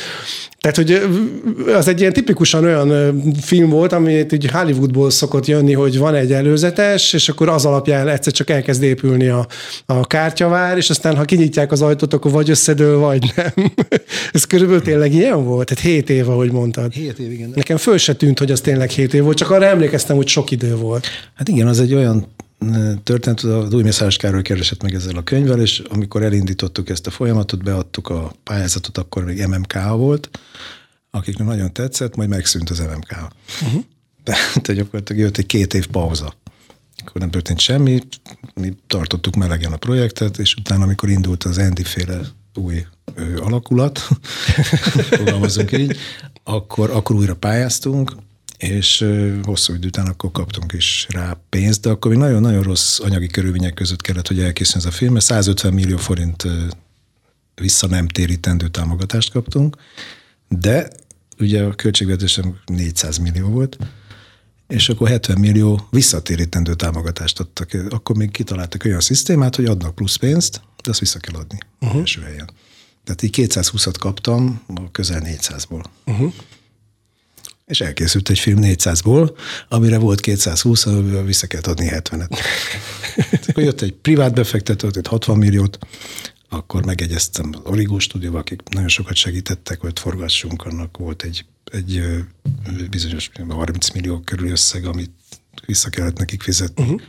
Tehát, 0.60 0.76
hogy 0.76 1.02
az 1.74 1.88
egy 1.88 2.00
ilyen 2.00 2.12
tipikusan 2.12 2.64
olyan 2.64 3.22
film 3.40 3.68
volt, 3.68 3.92
amit 3.92 4.32
így 4.32 4.50
Hollywoodból 4.50 5.10
szokott 5.10 5.46
jönni, 5.46 5.72
hogy 5.72 5.98
van 5.98 6.14
egy 6.14 6.32
előzetes, 6.32 7.12
és 7.12 7.28
akkor 7.28 7.48
az 7.48 7.64
alapján 7.64 8.08
egyszer 8.08 8.32
csak 8.32 8.50
elkezd 8.50 8.82
épülni 8.82 9.28
a, 9.28 9.46
a 9.86 10.06
kártyavár, 10.06 10.76
és 10.76 10.90
aztán 10.90 11.16
ha 11.16 11.24
kinyitják 11.24 11.72
az 11.72 11.82
ajtót, 11.82 12.14
akkor 12.14 12.30
vagy 12.30 12.50
összedől, 12.50 12.98
vagy 12.98 13.32
nem. 13.36 13.72
Ez 14.32 14.44
körülbelül 14.44 14.82
tényleg 14.82 15.14
ilyen 15.14 15.44
volt? 15.44 15.68
Tehát 15.68 15.84
hét 15.84 16.10
év, 16.10 16.28
ahogy 16.28 16.52
mondtad. 16.52 16.92
Hét 16.92 17.18
év, 17.18 17.32
igen. 17.32 17.52
Nekem 17.54 17.76
föl 17.76 17.98
se 17.98 18.14
tűnt, 18.14 18.38
hogy 18.38 18.50
az 18.50 18.60
tényleg 18.60 18.90
hét 18.90 19.14
év 19.14 19.22
volt, 19.22 19.36
csak 19.36 19.50
arra 19.50 19.64
emlékeztem, 19.64 20.16
hogy 20.16 20.28
sok 20.28 20.50
idő 20.50 20.76
volt. 20.76 21.06
Hát 21.34 21.48
igen, 21.48 21.66
az 21.66 21.80
egy 21.80 21.94
olyan 21.94 22.26
történt, 23.02 23.40
az 23.40 23.72
új 23.74 23.82
Mészáros 23.82 24.16
Károly 24.16 24.42
keresett 24.42 24.82
meg 24.82 24.94
ezzel 24.94 25.16
a 25.16 25.22
könyvvel, 25.22 25.60
és 25.60 25.78
amikor 25.78 26.22
elindítottuk 26.22 26.88
ezt 26.88 27.06
a 27.06 27.10
folyamatot, 27.10 27.62
beadtuk 27.62 28.08
a 28.08 28.32
pályázatot, 28.42 28.98
akkor 28.98 29.24
még 29.24 29.46
MMK 29.46 29.74
volt, 29.96 30.30
akiknek 31.10 31.46
nagyon 31.46 31.72
tetszett, 31.72 32.16
majd 32.16 32.28
megszűnt 32.28 32.70
az 32.70 32.78
MMK. 32.78 33.16
Uh-huh. 33.62 33.82
Tehát 34.22 34.72
gyakorlatilag 34.72 35.22
jött 35.22 35.36
egy 35.36 35.46
két 35.46 35.74
év 35.74 35.86
pauza. 35.86 36.34
Akkor 37.00 37.20
nem 37.20 37.30
történt 37.30 37.58
semmi, 37.58 38.00
mi 38.54 38.76
tartottuk 38.86 39.34
melegen 39.34 39.72
a 39.72 39.76
projektet, 39.76 40.38
és 40.38 40.54
utána, 40.54 40.84
amikor 40.84 41.08
indult 41.08 41.44
az 41.44 41.58
Andy 41.58 41.84
féle 41.84 42.20
új 42.54 42.86
ő, 43.14 43.38
alakulat, 43.38 43.98
fogalmazunk 45.18 45.72
így, 45.72 45.96
akkor, 46.44 46.90
akkor 46.90 47.16
újra 47.16 47.36
pályáztunk, 47.36 48.12
és 48.60 49.06
hosszú 49.42 49.74
idő 49.74 49.86
után 49.86 50.06
akkor 50.06 50.30
kaptunk 50.30 50.72
is 50.72 51.06
rá 51.08 51.40
pénzt, 51.48 51.80
de 51.80 51.90
akkor 51.90 52.10
még 52.10 52.20
nagyon-nagyon 52.20 52.62
rossz 52.62 52.98
anyagi 52.98 53.26
körülmények 53.26 53.74
között 53.74 54.00
kellett, 54.00 54.26
hogy 54.28 54.40
elkészüljön 54.40 54.88
ez 54.88 54.94
a 54.94 54.96
film, 54.96 55.12
mert 55.12 55.24
150 55.24 55.72
millió 55.72 55.96
forint 55.96 56.46
vissza 57.54 57.86
nem 57.86 58.08
térítendő 58.08 58.68
támogatást 58.68 59.32
kaptunk, 59.32 59.76
de 60.48 60.88
ugye 61.38 61.62
a 61.62 61.74
költségvetésem 61.74 62.60
400 62.66 63.18
millió 63.18 63.48
volt, 63.48 63.78
és 64.68 64.88
akkor 64.88 65.08
70 65.08 65.38
millió 65.38 65.86
visszatérítendő 65.90 66.74
támogatást 66.74 67.40
adtak. 67.40 67.70
Akkor 67.88 68.16
még 68.16 68.30
kitaláltak 68.30 68.84
olyan 68.84 69.00
szisztémát, 69.00 69.56
hogy 69.56 69.64
adnak 69.64 69.94
plusz 69.94 70.16
pénzt, 70.16 70.60
de 70.82 70.90
azt 70.90 71.00
vissza 71.00 71.18
kell 71.18 71.40
adni 71.40 71.58
uh-huh. 71.80 71.98
első 71.98 72.20
helyen. 72.20 72.50
Tehát 73.04 73.22
így 73.22 73.34
220-at 73.38 73.94
kaptam 73.98 74.62
közel 74.92 75.22
400-ból. 75.24 75.84
Uh-huh 76.06 76.32
és 77.70 77.80
elkészült 77.80 78.28
egy 78.28 78.38
film 78.38 78.58
400-ból, 78.62 79.36
amire 79.68 79.98
volt 79.98 80.20
220, 80.20 80.86
amiből 80.86 81.24
vissza 81.24 81.46
kellett 81.46 81.66
adni 81.66 81.88
70-et. 81.92 82.38
akkor 83.48 83.62
jött 83.62 83.80
egy 83.80 83.92
privát 83.92 84.34
befektető, 84.34 84.88
egy 84.92 85.06
60 85.06 85.38
milliót, 85.38 85.78
akkor 86.48 86.84
megegyeztem 86.84 87.50
az 87.52 87.60
Origo 87.64 87.98
stúdióval, 87.98 88.40
akik 88.40 88.62
nagyon 88.68 88.88
sokat 88.88 89.16
segítettek, 89.16 89.80
hogy 89.80 89.98
forgassunk, 89.98 90.62
annak 90.64 90.96
volt 90.96 91.22
egy, 91.22 91.44
egy 91.64 92.02
bizonyos 92.90 93.30
30 93.48 93.90
millió 93.90 94.20
körül 94.20 94.50
összeg, 94.50 94.84
amit 94.84 95.10
vissza 95.66 95.90
kellett 95.90 96.18
nekik 96.18 96.42
fizetni. 96.42 96.82
Uh-huh. 96.82 97.00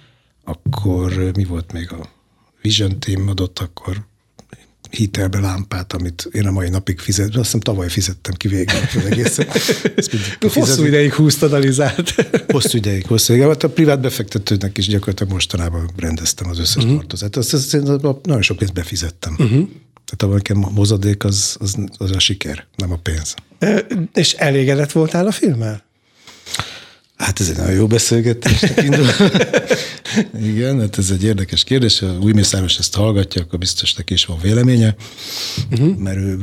akkor 0.44 1.32
mi 1.36 1.44
volt 1.44 1.72
még 1.72 1.92
a 1.92 2.10
Vision 2.62 3.00
Team 3.00 3.28
adott 3.28 3.60
akkor 3.60 4.06
hitelbe 4.92 5.40
lámpát, 5.40 5.94
amit 5.94 6.30
én 6.32 6.48
a 6.48 6.52
mai 6.52 6.70
napig 6.70 7.00
fizetem, 7.00 7.40
azt 7.40 7.44
hiszem 7.44 7.60
tavaly 7.60 7.90
fizettem 7.90 8.34
ki 8.34 8.48
végül 8.48 8.80
az 8.96 9.06
egészet. 9.06 9.60
Hosszú 10.54 10.86
ideig 10.86 11.14
húztad 11.14 11.54
a 11.54 11.58
lizát. 11.58 12.16
Hosszú 12.54 12.78
ideig, 12.78 13.06
hosszú 13.06 13.34
ideig. 13.34 13.48
Hát 13.48 13.64
a 13.64 13.70
privát 13.70 14.02
befektetőnek 14.02 14.78
is 14.78 14.88
gyakorlatilag 14.88 15.32
mostanában 15.32 15.90
rendeztem 15.98 16.50
az 16.50 16.60
összes 16.60 16.84
uh-huh. 16.84 17.00
tartozat. 17.00 17.36
Azt, 17.36 17.54
azt, 17.54 17.74
azt, 17.74 18.02
nagyon 18.24 18.42
sok 18.42 18.58
pénzt 18.58 18.74
befizettem. 18.74 19.36
Uh-huh. 19.40 19.70
Tehát 20.16 20.36
nekem 20.36 20.66
a 20.66 20.70
mozadék 20.70 21.24
az, 21.24 21.56
az, 21.60 21.76
az 21.98 22.12
a 22.12 22.20
siker, 22.20 22.66
nem 22.76 22.92
a 22.92 22.98
pénz. 22.98 23.34
E, 23.60 23.86
és 24.14 24.34
elégedett 24.34 24.92
voltál 24.92 25.28
a 25.28 25.32
filmmel? 25.32 25.84
Hát 27.22 27.40
ez 27.40 27.50
egy 27.50 27.58
nagyon 27.58 27.74
jó 27.74 27.88
beszélgetés. 27.88 28.62
Igen, 30.52 30.80
hát 30.80 30.98
ez 30.98 31.10
egy 31.10 31.24
érdekes 31.24 31.64
kérdés. 31.64 32.00
Ha 32.00 32.18
új 32.20 32.32
Mészáros 32.32 32.78
ezt 32.78 32.96
hallgatja, 32.96 33.42
akkor 33.42 33.60
biztos 33.60 33.94
neki 33.94 34.14
is 34.14 34.26
van 34.26 34.40
véleménye, 34.42 34.96
uh-huh. 35.72 35.96
mert 35.96 36.18
ő 36.18 36.40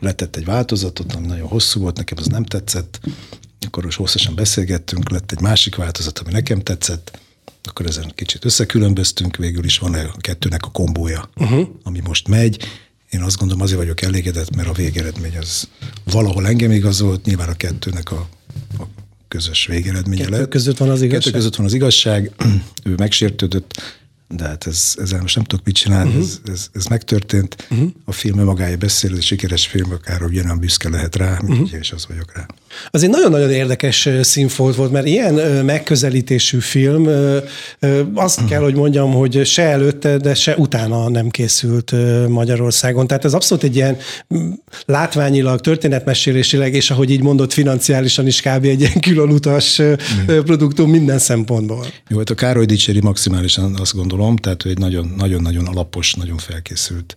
letett 0.00 0.36
egy 0.36 0.44
változatot, 0.44 1.12
ami 1.12 1.26
nagyon 1.26 1.48
hosszú 1.48 1.80
volt, 1.80 1.96
nekem 1.96 2.18
az 2.20 2.26
nem 2.26 2.44
tetszett. 2.44 3.00
Akkor 3.66 3.84
most 3.84 3.98
hosszasan 3.98 4.34
beszélgettünk, 4.34 5.10
lett 5.10 5.32
egy 5.32 5.40
másik 5.40 5.74
változat, 5.74 6.18
ami 6.18 6.32
nekem 6.32 6.60
tetszett. 6.60 7.18
Akkor 7.64 7.86
ezen 7.86 8.12
kicsit 8.14 8.44
összekülönböztünk, 8.44 9.36
végül 9.36 9.64
is 9.64 9.78
van 9.78 9.94
a 9.94 10.16
kettőnek 10.18 10.64
a 10.64 10.70
kombója, 10.70 11.30
uh-huh. 11.36 11.68
ami 11.82 12.00
most 12.04 12.28
megy. 12.28 12.64
Én 13.10 13.22
azt 13.22 13.36
gondolom, 13.36 13.62
azért 13.62 13.78
vagyok 13.78 14.02
elégedett, 14.02 14.56
mert 14.56 14.68
a 14.68 14.72
végeredmény 14.72 15.36
az 15.38 15.68
valahol 16.04 16.46
engem 16.46 16.70
igazolt, 16.70 17.24
nyilván 17.24 17.48
a 17.48 17.54
kettőnek 17.54 18.12
a, 18.12 18.28
a 18.78 18.82
közös 19.28 19.66
végeredménye 19.66 20.24
Kettő 20.24 20.36
lett. 20.36 20.48
között 20.48 20.76
van 20.76 20.88
az 20.90 21.02
igazság? 21.02 21.22
Kettő 21.22 21.36
között 21.36 21.56
van 21.56 21.66
az 21.66 21.74
igazság, 21.74 22.32
ő 22.84 22.94
megsértődött, 22.96 23.82
de 24.28 24.44
hát 24.44 24.66
ez, 24.66 24.94
ezzel 24.96 25.20
most 25.20 25.36
nem 25.36 25.44
tudok 25.44 25.64
mit 25.64 25.74
csinálni, 25.74 26.08
uh-huh. 26.08 26.24
ez, 26.24 26.40
ez, 26.52 26.68
ez 26.72 26.84
megtörtént. 26.84 27.66
Uh-huh. 27.70 27.88
A 28.04 28.12
film 28.12 28.44
magája 28.44 28.76
beszél, 28.76 29.10
ez 29.10 29.16
egy 29.16 29.22
sikeres 29.22 29.66
film, 29.66 29.92
akár 29.92 30.22
ugyanolyan 30.22 30.58
büszke 30.58 30.88
lehet 30.88 31.16
rá, 31.16 31.38
mint 31.42 31.60
uh-huh. 31.60 31.78
és 31.80 31.92
az 31.92 32.06
vagyok 32.08 32.36
rá. 32.36 32.46
Az 32.90 33.02
egy 33.02 33.10
nagyon-nagyon 33.10 33.50
érdekes 33.50 34.08
színfolt 34.22 34.76
volt, 34.76 34.92
mert 34.92 35.06
ilyen 35.06 35.64
megközelítésű 35.64 36.58
film, 36.58 37.06
azt 38.14 38.36
uh-huh. 38.36 38.50
kell, 38.50 38.62
hogy 38.62 38.74
mondjam, 38.74 39.12
hogy 39.12 39.46
se 39.46 39.62
előtte, 39.62 40.16
de 40.16 40.34
se 40.34 40.56
utána 40.56 41.08
nem 41.08 41.28
készült 41.28 41.94
Magyarországon. 42.28 43.06
Tehát 43.06 43.24
ez 43.24 43.34
abszolút 43.34 43.64
egy 43.64 43.76
ilyen 43.76 43.96
látványilag, 44.84 45.60
történetmesélésileg, 45.60 46.74
és 46.74 46.90
ahogy 46.90 47.10
így 47.10 47.22
mondott, 47.22 47.52
financiálisan 47.52 48.26
is 48.26 48.40
kb. 48.40 48.64
egy 48.64 48.80
ilyen 48.80 49.00
különutas 49.00 49.78
uh-huh. 49.78 50.44
produktum 50.44 50.90
minden 50.90 51.18
szempontból. 51.18 51.86
Jó, 52.08 52.18
hát 52.18 52.30
a 52.30 52.34
Károly 52.34 52.64
dicséri 52.64 53.00
maximálisan 53.00 53.74
azt 53.74 53.94
gondolom, 53.94 54.16
tehát 54.36 54.64
ő 54.64 54.70
egy 54.70 54.78
nagyon-nagyon 55.16 55.66
alapos, 55.66 56.14
nagyon 56.14 56.38
felkészült 56.38 57.16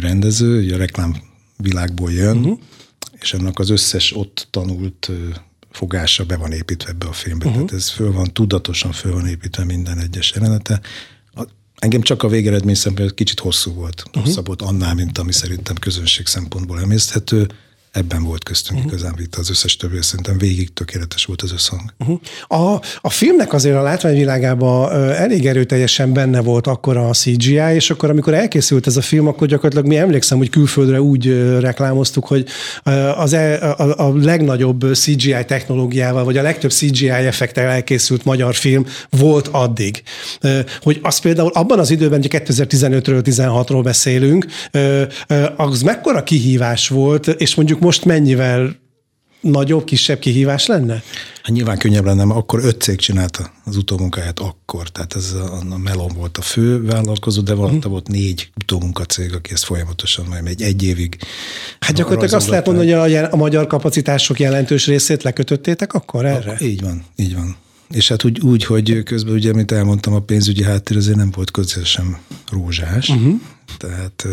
rendező, 0.00 0.62
a 0.72 0.76
reklám 0.76 1.16
világból 1.56 2.12
jön, 2.12 2.36
uh-huh 2.36 2.58
és 3.24 3.32
ennek 3.32 3.58
az 3.58 3.70
összes 3.70 4.16
ott 4.16 4.46
tanult 4.50 5.10
fogása 5.70 6.24
be 6.24 6.36
van 6.36 6.52
építve 6.52 6.90
ebbe 6.90 7.06
a 7.06 7.12
filmbe. 7.12 7.46
Uh-huh. 7.46 7.64
Tehát 7.64 7.80
ez 7.80 7.90
föl 7.90 8.12
van, 8.12 8.32
tudatosan 8.32 8.92
föl 8.92 9.12
van 9.12 9.26
építve 9.26 9.64
minden 9.64 9.98
egyes 9.98 10.32
jelenete. 10.34 10.80
Engem 11.74 12.00
csak 12.00 12.22
a 12.22 12.28
végeredmény 12.28 12.74
szempontból 12.74 13.14
kicsit 13.14 13.40
hosszú 13.40 13.72
volt. 13.72 14.02
Uh-huh. 14.06 14.24
Hosszabb 14.24 14.46
volt 14.46 14.62
annál, 14.62 14.94
mint 14.94 15.18
ami 15.18 15.32
szerintem 15.32 15.74
közönség 15.74 16.26
szempontból 16.26 16.80
emészthető 16.80 17.48
ebben 17.94 18.22
volt 18.22 18.44
köztünk 18.44 18.78
uh-huh. 18.78 18.92
igazán 18.92 19.14
vita, 19.16 19.38
az 19.38 19.50
összes 19.50 19.76
többi 19.76 20.02
szerintem 20.02 20.38
végig 20.38 20.72
tökéletes 20.72 21.24
volt 21.24 21.42
az 21.42 21.52
összhang. 21.52 21.94
Uh-huh. 21.98 22.20
A, 22.46 22.80
a 23.00 23.10
filmnek 23.10 23.52
azért 23.52 23.76
a 23.76 23.82
látványvilágában 23.82 24.92
elég 25.12 25.46
erőteljesen 25.46 26.12
benne 26.12 26.40
volt 26.40 26.66
akkor 26.66 26.96
a 26.96 27.10
CGI, 27.10 27.74
és 27.74 27.90
akkor 27.90 28.10
amikor 28.10 28.34
elkészült 28.34 28.86
ez 28.86 28.96
a 28.96 29.00
film, 29.00 29.26
akkor 29.26 29.48
gyakorlatilag 29.48 29.86
mi 29.86 29.96
emlékszem, 29.96 30.38
hogy 30.38 30.50
külföldre 30.50 31.02
úgy 31.02 31.26
reklámoztuk, 31.60 32.26
hogy 32.26 32.46
az 33.16 33.32
e, 33.32 33.70
a, 33.70 34.06
a 34.06 34.12
legnagyobb 34.22 34.94
CGI 34.94 35.44
technológiával, 35.46 36.24
vagy 36.24 36.36
a 36.36 36.42
legtöbb 36.42 36.70
CGI 36.70 37.08
effektel 37.08 37.70
elkészült 37.70 38.24
magyar 38.24 38.54
film 38.54 38.86
volt 39.10 39.48
addig. 39.48 40.02
Hogy 40.80 40.98
az 41.02 41.18
például 41.18 41.50
abban 41.54 41.78
az 41.78 41.90
időben, 41.90 42.20
hogy 42.20 42.30
2015-ről, 42.44 43.22
16-ról 43.24 43.80
beszélünk, 43.82 44.46
az 45.56 45.82
mekkora 45.82 46.22
kihívás 46.22 46.88
volt, 46.88 47.26
és 47.26 47.54
mondjuk 47.54 47.82
most 47.84 48.04
mennyivel 48.04 48.76
nagyobb, 49.40 49.84
kisebb 49.84 50.18
kihívás 50.18 50.66
lenne? 50.66 51.02
Hát 51.42 51.52
nyilván 51.52 51.78
könnyebb 51.78 52.04
lenne, 52.04 52.24
mert 52.24 52.38
akkor 52.38 52.64
öt 52.64 52.80
cég 52.80 52.96
csinálta 52.96 53.52
az 53.64 53.76
utómunkáját 53.76 54.38
akkor. 54.38 54.88
Tehát 54.88 55.14
ez 55.14 55.32
a, 55.32 55.60
a 55.70 55.78
Melon 55.78 56.12
volt 56.16 56.38
a 56.38 56.42
fő 56.42 56.82
vállalkozó, 56.82 57.40
de 57.42 57.54
valahogy 57.54 57.76
uh-huh. 57.76 57.92
volt 57.92 58.08
négy 58.08 58.50
utómunkacég, 58.56 59.34
aki 59.34 59.52
ezt 59.52 59.64
folyamatosan 59.64 60.26
majd 60.28 60.46
egy, 60.46 60.62
egy 60.62 60.82
évig. 60.82 61.16
Hát 61.80 61.96
gyakorlatilag 61.96 62.34
azt 62.34 62.48
lehet 62.48 62.66
mondani, 62.66 62.90
hogy 62.90 63.14
a, 63.14 63.32
a 63.32 63.36
magyar 63.36 63.66
kapacitások 63.66 64.40
jelentős 64.40 64.86
részét 64.86 65.22
lekötöttétek 65.22 65.92
akkor 65.92 66.24
erre? 66.24 66.50
Akkor, 66.52 66.62
így 66.62 66.80
van, 66.82 67.04
így 67.16 67.34
van. 67.34 67.56
És 67.90 68.08
hát 68.08 68.24
úgy, 68.24 68.40
úgy, 68.40 68.64
hogy 68.64 69.02
közben 69.02 69.34
ugye, 69.34 69.52
mint 69.52 69.72
elmondtam, 69.72 70.14
a 70.14 70.20
pénzügyi 70.20 70.62
háttér 70.62 70.96
azért 70.96 71.16
nem 71.16 71.30
volt 71.30 71.50
közösen 71.50 72.18
rózsás. 72.50 73.08
Uh-huh. 73.08 73.40
Tehát 73.78 74.26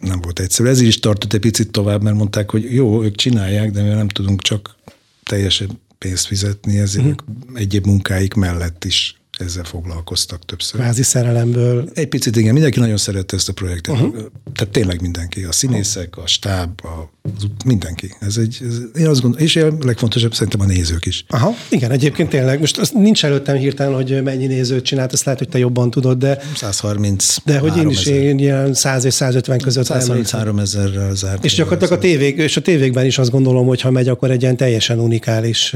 nem 0.00 0.20
volt 0.20 0.38
egyszerű. 0.38 0.68
Ez 0.68 0.80
is 0.80 1.00
tartott 1.00 1.32
egy 1.32 1.40
picit 1.40 1.70
tovább, 1.70 2.02
mert 2.02 2.16
mondták, 2.16 2.50
hogy 2.50 2.74
jó, 2.74 3.02
ők 3.04 3.14
csinálják, 3.14 3.70
de 3.70 3.82
mi 3.82 3.88
nem 3.88 4.08
tudunk 4.08 4.42
csak 4.42 4.76
teljesen 5.22 5.80
pénzt 5.98 6.26
fizetni, 6.26 6.78
ezért 6.78 7.06
uh-huh. 7.06 7.58
egyéb 7.58 7.86
munkáik 7.86 8.34
mellett 8.34 8.84
is 8.84 9.19
ezzel 9.40 9.64
foglalkoztak 9.64 10.44
többször. 10.44 10.80
Kvázi 10.80 11.02
szerelemből. 11.02 11.88
Egy 11.94 12.08
picit 12.08 12.36
igen, 12.36 12.52
mindenki 12.52 12.78
nagyon 12.78 12.96
szerette 12.96 13.36
ezt 13.36 13.48
a 13.48 13.52
projektet. 13.52 13.94
Uh-huh. 13.94 14.14
Tehát 14.54 14.72
tényleg 14.72 15.00
mindenki, 15.00 15.44
a 15.44 15.52
színészek, 15.52 16.16
a 16.16 16.26
stáb, 16.26 16.80
a, 16.84 17.10
mindenki. 17.64 18.14
Ez 18.20 18.36
egy, 18.36 18.58
ez, 18.68 19.00
én 19.00 19.06
azt 19.06 19.20
gondolom, 19.20 19.46
és 19.46 19.56
a 19.56 19.72
legfontosabb 19.80 20.34
szerintem 20.34 20.60
a 20.60 20.64
nézők 20.64 21.06
is. 21.06 21.24
Aha, 21.28 21.54
igen, 21.68 21.90
egyébként 21.90 22.28
tényleg. 22.28 22.58
Most 22.58 22.78
az 22.78 22.90
nincs 22.94 23.24
előttem 23.24 23.56
hirtelen, 23.56 23.94
hogy 23.94 24.22
mennyi 24.22 24.46
nézőt 24.46 24.84
csinált, 24.84 25.12
azt 25.12 25.24
lehet, 25.24 25.40
hogy 25.40 25.48
te 25.48 25.58
jobban 25.58 25.90
tudod, 25.90 26.18
de... 26.18 26.38
130 26.54 27.36
De 27.44 27.58
hogy 27.58 27.76
én 27.76 27.88
is 27.88 28.06
én 28.06 28.38
ilyen 28.38 28.74
100 28.74 29.04
és 29.04 29.14
150 29.14 29.58
között 29.58 29.84
133 29.84 30.58
ezerrel 30.58 31.14
zárt. 31.14 31.44
És 31.44 31.54
gyakorlatilag 31.54 31.92
a 31.92 31.98
tévék, 31.98 32.36
és 32.36 32.56
a 32.56 32.60
tévékben 32.60 33.06
is 33.06 33.18
azt 33.18 33.30
gondolom, 33.30 33.66
hogy 33.66 33.80
ha 33.80 33.90
megy, 33.90 34.08
akkor 34.08 34.30
egy 34.30 34.42
ilyen 34.42 34.56
teljesen 34.56 34.98
unikális 34.98 35.74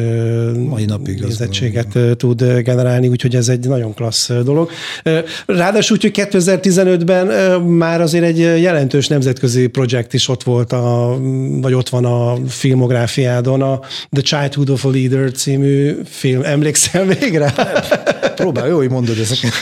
Mai 0.68 0.84
napig 0.84 1.20
nézettséget 1.20 1.98
tud 2.16 2.44
generálni, 2.62 3.08
úgyhogy 3.08 3.36
ez 3.36 3.48
egy 3.54 3.68
nagyon 3.68 3.94
klassz 3.94 4.30
dolog. 4.44 4.70
Ráadásul 5.46 5.96
úgy, 5.96 6.02
hogy 6.02 6.28
2015-ben 6.30 7.60
már 7.62 8.00
azért 8.00 8.24
egy 8.24 8.38
jelentős 8.38 9.08
nemzetközi 9.08 9.66
projekt 9.66 10.14
is 10.14 10.28
ott 10.28 10.42
volt, 10.42 10.72
a, 10.72 11.18
vagy 11.60 11.74
ott 11.74 11.88
van 11.88 12.04
a 12.04 12.36
filmográfiádon, 12.48 13.62
a 13.62 13.80
The 14.10 14.22
Childhood 14.22 14.70
of 14.70 14.84
a 14.84 14.90
Leader 14.90 15.32
című 15.32 15.96
film. 16.04 16.42
Emlékszel 16.44 17.04
még 17.04 17.36
rá? 17.36 17.52
Próbál, 18.34 18.68
jó, 18.68 18.76
hogy 18.76 18.90
mondod 18.90 19.18
ezeket. 19.18 19.52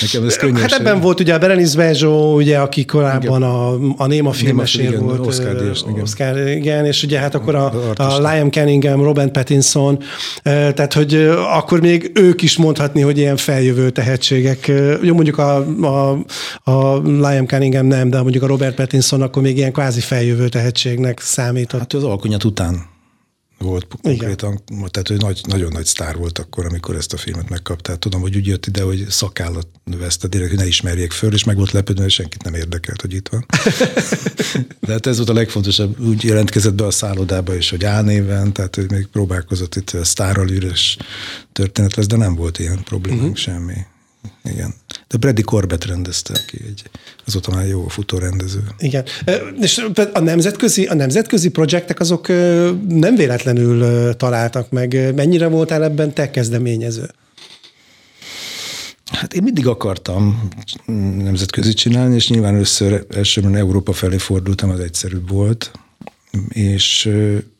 Nekem 0.00 0.26
ez 0.26 0.36
könnyes. 0.36 0.60
Hát 0.60 0.72
ebben 0.72 1.00
volt 1.00 1.20
ugye 1.20 1.34
a 1.34 1.38
Berenice 1.38 1.76
Bejo, 1.76 2.34
ugye, 2.34 2.58
aki 2.58 2.84
korábban 2.84 3.42
a, 3.42 3.72
a 3.96 4.06
Néma 4.06 4.32
filmesér 4.32 4.98
volt. 4.98 5.26
Oscar, 5.26 5.56
díjas, 5.56 5.84
igen. 5.88 6.02
Oscar, 6.02 6.48
igen, 6.48 6.84
és 6.84 7.02
ugye 7.02 7.18
hát 7.18 7.34
akkor 7.34 7.54
a, 7.54 7.92
a 7.96 8.18
Liam 8.18 8.50
Cunningham, 8.50 9.02
Robert 9.02 9.30
Pattinson, 9.30 10.02
tehát 10.42 10.92
hogy 10.92 11.14
akkor 11.52 11.80
még 11.80 12.10
ők 12.14 12.42
is 12.42 12.56
mondhatni, 12.56 13.00
hogy 13.00 13.13
ilyen 13.18 13.36
feljövő 13.36 13.90
tehetségek. 13.90 14.72
Jó, 15.02 15.14
mondjuk 15.14 15.38
a, 15.38 15.56
a, 15.80 16.18
a 16.70 17.00
Liam 17.02 17.46
Cunningham 17.46 17.86
nem, 17.86 18.10
de 18.10 18.22
mondjuk 18.22 18.42
a 18.42 18.46
Robert 18.46 18.74
Pattinson 18.74 19.22
akkor 19.22 19.42
még 19.42 19.56
ilyen 19.56 19.72
kvázi 19.72 20.00
feljövő 20.00 20.48
tehetségnek 20.48 21.20
számított. 21.20 21.80
Hát 21.80 21.92
az 21.92 22.04
alkonyat 22.04 22.44
után 22.44 22.93
volt 23.64 23.86
konkrétan, 24.02 24.60
Igen. 24.70 24.88
tehát 24.90 25.10
ő 25.10 25.16
nagy, 25.16 25.40
nagyon 25.48 25.72
nagy 25.72 25.84
sztár 25.84 26.16
volt 26.16 26.38
akkor, 26.38 26.66
amikor 26.66 26.96
ezt 26.96 27.12
a 27.12 27.16
filmet 27.16 27.48
megkapta. 27.48 27.96
Tudom, 27.96 28.20
hogy 28.20 28.36
úgy 28.36 28.46
jött 28.46 28.66
ide, 28.66 28.82
hogy 28.82 29.06
szakállat 29.08 29.66
növeszte, 29.84 30.28
direkt, 30.28 30.50
hogy 30.50 30.58
ne 30.58 30.66
ismerjék 30.66 31.12
föl, 31.12 31.32
és 31.32 31.44
meg 31.44 31.56
volt 31.56 31.72
lepődve, 31.72 32.02
hogy 32.02 32.12
senkit 32.12 32.42
nem 32.42 32.54
érdekelt, 32.54 33.00
hogy 33.00 33.14
itt 33.14 33.28
van. 33.28 33.46
De 34.86 34.92
hát 34.92 35.06
ez 35.06 35.16
volt 35.16 35.28
a 35.28 35.32
legfontosabb, 35.32 36.00
úgy 36.00 36.24
jelentkezett 36.24 36.74
be 36.74 36.86
a 36.86 36.90
szállodába 36.90 37.54
is, 37.54 37.70
hogy 37.70 37.84
álnéven, 37.84 38.52
tehát 38.52 38.74
hogy 38.74 38.90
még 38.90 39.06
próbálkozott 39.06 39.74
itt 39.74 39.90
a 39.90 40.04
sztárral 40.04 40.50
üres 40.50 40.96
történet 41.52 41.94
lesz, 41.94 42.06
de 42.06 42.16
nem 42.16 42.34
volt 42.34 42.58
ilyen 42.58 42.82
problémánk 42.84 43.22
uh-huh. 43.22 43.36
semmi. 43.36 43.76
Igen. 44.44 44.74
De 45.08 45.16
Brady 45.16 45.42
Corbett 45.42 45.84
rendezte 45.84 46.34
ki, 46.46 46.58
egy, 46.66 46.82
azóta 47.26 47.54
már 47.54 47.66
jó 47.66 47.88
futórendező. 47.88 48.62
Igen. 48.78 49.04
És 49.60 49.86
a 50.12 50.20
nemzetközi, 50.20 50.86
a 50.86 50.94
nemzetközi 50.94 51.48
projektek 51.48 52.00
azok 52.00 52.28
nem 52.88 53.14
véletlenül 53.16 54.14
találtak 54.16 54.70
meg. 54.70 55.14
Mennyire 55.14 55.46
voltál 55.46 55.84
ebben 55.84 56.12
te 56.12 56.30
kezdeményező? 56.30 57.10
Hát 59.12 59.34
én 59.34 59.42
mindig 59.42 59.66
akartam 59.66 60.48
nemzetközi 61.16 61.72
csinálni, 61.72 62.14
és 62.14 62.28
nyilván 62.28 62.54
először 62.54 63.06
elsőben 63.14 63.56
Európa 63.56 63.92
felé 63.92 64.16
fordultam, 64.16 64.70
az 64.70 64.80
egyszerűbb 64.80 65.28
volt, 65.28 65.70
és, 66.48 67.10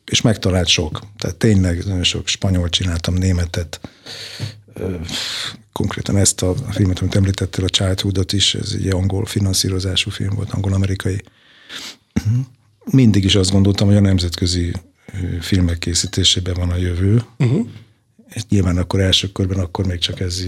és 0.05 0.21
megtalált 0.21 0.67
sok. 0.67 1.01
Tehát 1.17 1.35
tényleg 1.35 1.85
nagyon 1.85 2.03
sok 2.03 2.27
spanyol 2.27 2.69
csináltam, 2.69 3.13
németet, 3.13 3.79
konkrétan 5.79 6.17
ezt 6.17 6.41
a 6.41 6.55
filmet, 6.55 6.99
amit 6.99 7.15
említettél, 7.15 7.63
a 7.65 7.69
Childhoodot 7.69 8.33
is, 8.33 8.55
ez 8.55 8.71
egy 8.71 8.87
angol 8.87 9.25
finanszírozású 9.25 10.09
film 10.09 10.35
volt, 10.35 10.51
angol-amerikai. 10.51 11.21
Mindig 12.85 13.23
is 13.23 13.35
azt 13.35 13.51
gondoltam, 13.51 13.87
hogy 13.87 13.95
a 13.95 13.99
nemzetközi 13.99 14.73
filmek 15.39 15.77
készítésében 15.77 16.53
van 16.53 16.69
a 16.69 16.75
jövő. 16.75 17.23
Uh-huh. 17.37 17.67
Nyilván 18.49 18.77
akkor 18.77 18.99
első 18.99 19.31
körben 19.31 19.59
akkor 19.59 19.85
még 19.85 19.99
csak 19.99 20.19
ez 20.19 20.43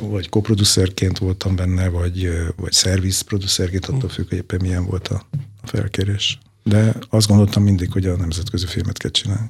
vagy 0.00 0.28
koproducerként 0.28 1.18
voltam 1.18 1.56
benne, 1.56 1.88
vagy, 1.88 2.30
vagy 2.56 2.72
szerviz 2.72 3.20
producerként, 3.20 3.86
attól 3.86 4.08
függ, 4.08 4.28
hogy 4.28 4.38
éppen 4.38 4.60
milyen 4.62 4.86
volt 4.86 5.08
a, 5.08 5.26
a 5.62 5.66
felkérés 5.66 6.38
de 6.68 6.94
azt 7.10 7.28
gondoltam 7.28 7.62
mindig, 7.62 7.92
hogy 7.92 8.06
a 8.06 8.16
nemzetközi 8.16 8.66
filmet 8.66 8.98
kell 8.98 9.10
csinálni. 9.10 9.48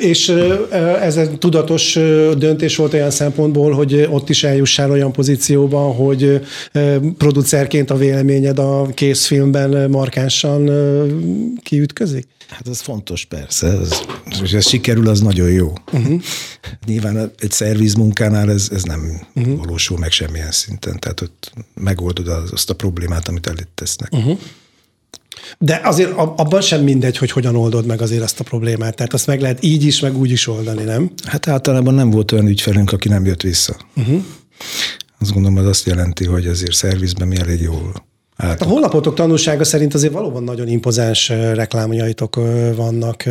És 0.00 0.28
ez 1.00 1.16
egy 1.16 1.38
tudatos 1.38 1.94
döntés 2.38 2.76
volt 2.76 2.94
olyan 2.94 3.10
szempontból, 3.10 3.72
hogy 3.72 4.08
ott 4.10 4.28
is 4.28 4.44
eljussál 4.44 4.90
olyan 4.90 5.12
pozícióban, 5.12 5.94
hogy 5.94 6.46
producerként 7.18 7.90
a 7.90 7.96
véleményed 7.96 8.58
a 8.58 8.86
készfilmben 8.94 9.90
markánsan 9.90 10.70
kiütközik? 11.62 12.26
Hát 12.48 12.68
ez 12.68 12.80
fontos 12.80 13.24
persze, 13.24 13.66
ez, 13.66 14.00
és 14.42 14.52
ez 14.52 14.68
sikerül, 14.68 15.08
az 15.08 15.20
nagyon 15.20 15.50
jó. 15.50 15.72
Uh-huh. 15.92 16.22
Nyilván 16.86 17.30
egy 17.38 17.50
szervizmunkánál 17.50 18.50
ez, 18.50 18.68
ez 18.72 18.82
nem 18.82 19.20
uh-huh. 19.34 19.56
valósul 19.56 19.98
meg 19.98 20.10
semmilyen 20.10 20.50
szinten, 20.50 20.98
tehát 20.98 21.20
ott 21.20 21.52
megoldod 21.74 22.28
azt 22.52 22.70
a 22.70 22.74
problémát, 22.74 23.28
amit 23.28 23.46
elét 23.46 23.68
tesznek. 23.74 24.12
Uh-huh. 24.12 24.38
De 25.58 25.80
azért 25.84 26.12
abban 26.16 26.60
sem 26.60 26.82
mindegy, 26.82 27.18
hogy 27.18 27.30
hogyan 27.30 27.56
oldod 27.56 27.86
meg 27.86 28.00
azért 28.02 28.22
ezt 28.22 28.40
a 28.40 28.44
problémát. 28.44 28.94
Tehát 28.94 29.12
azt 29.12 29.26
meg 29.26 29.40
lehet 29.40 29.64
így 29.64 29.84
is, 29.84 30.00
meg 30.00 30.16
úgy 30.16 30.30
is 30.30 30.46
oldani, 30.46 30.82
nem? 30.82 31.10
Hát 31.24 31.48
általában 31.48 31.94
nem 31.94 32.10
volt 32.10 32.32
olyan 32.32 32.46
ügyfelünk, 32.46 32.92
aki 32.92 33.08
nem 33.08 33.24
jött 33.24 33.42
vissza. 33.42 33.76
Uh-huh. 33.96 34.22
Azt 35.20 35.32
gondolom, 35.32 35.58
az 35.58 35.66
azt 35.66 35.86
jelenti, 35.86 36.24
hogy 36.24 36.46
azért 36.46 36.72
szervizben 36.74 37.28
mi 37.28 37.36
elég 37.36 37.60
jól 37.60 38.06
Hát 38.38 38.62
a 38.62 38.64
honlapotok 38.64 39.14
tanulsága 39.14 39.64
szerint 39.64 39.94
azért 39.94 40.12
valóban 40.12 40.42
nagyon 40.42 40.68
impozáns 40.68 41.28
reklámjaitok 41.28 42.34
vannak 42.76 43.24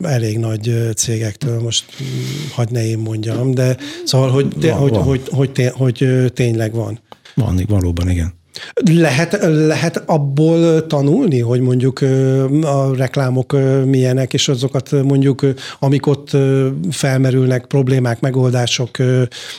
elég 0.00 0.38
nagy 0.38 0.92
cégektől, 0.96 1.60
most 1.60 1.84
mm, 2.02 2.06
hagyd 2.52 2.72
ne 2.72 2.86
én 2.86 2.98
mondjam, 2.98 3.50
de 3.50 3.76
szóval, 4.04 4.30
hogy, 4.30 4.54
van, 4.60 4.72
hogy, 4.72 4.90
van. 4.90 5.02
Hogy, 5.02 5.22
hogy, 5.30 5.70
hogy, 5.74 6.04
hogy 6.06 6.32
tényleg 6.34 6.72
van. 6.72 7.00
Van, 7.34 7.64
valóban, 7.68 8.10
igen. 8.10 8.37
Lehet, 8.92 9.38
lehet 9.42 10.02
abból 10.06 10.86
tanulni, 10.86 11.40
hogy 11.40 11.60
mondjuk 11.60 12.00
a 12.62 12.96
reklámok 12.96 13.56
milyenek, 13.84 14.32
és 14.32 14.48
azokat 14.48 15.02
mondjuk, 15.02 15.46
amik 15.78 16.06
ott 16.06 16.30
felmerülnek, 16.90 17.64
problémák, 17.64 18.20
megoldások, 18.20 18.96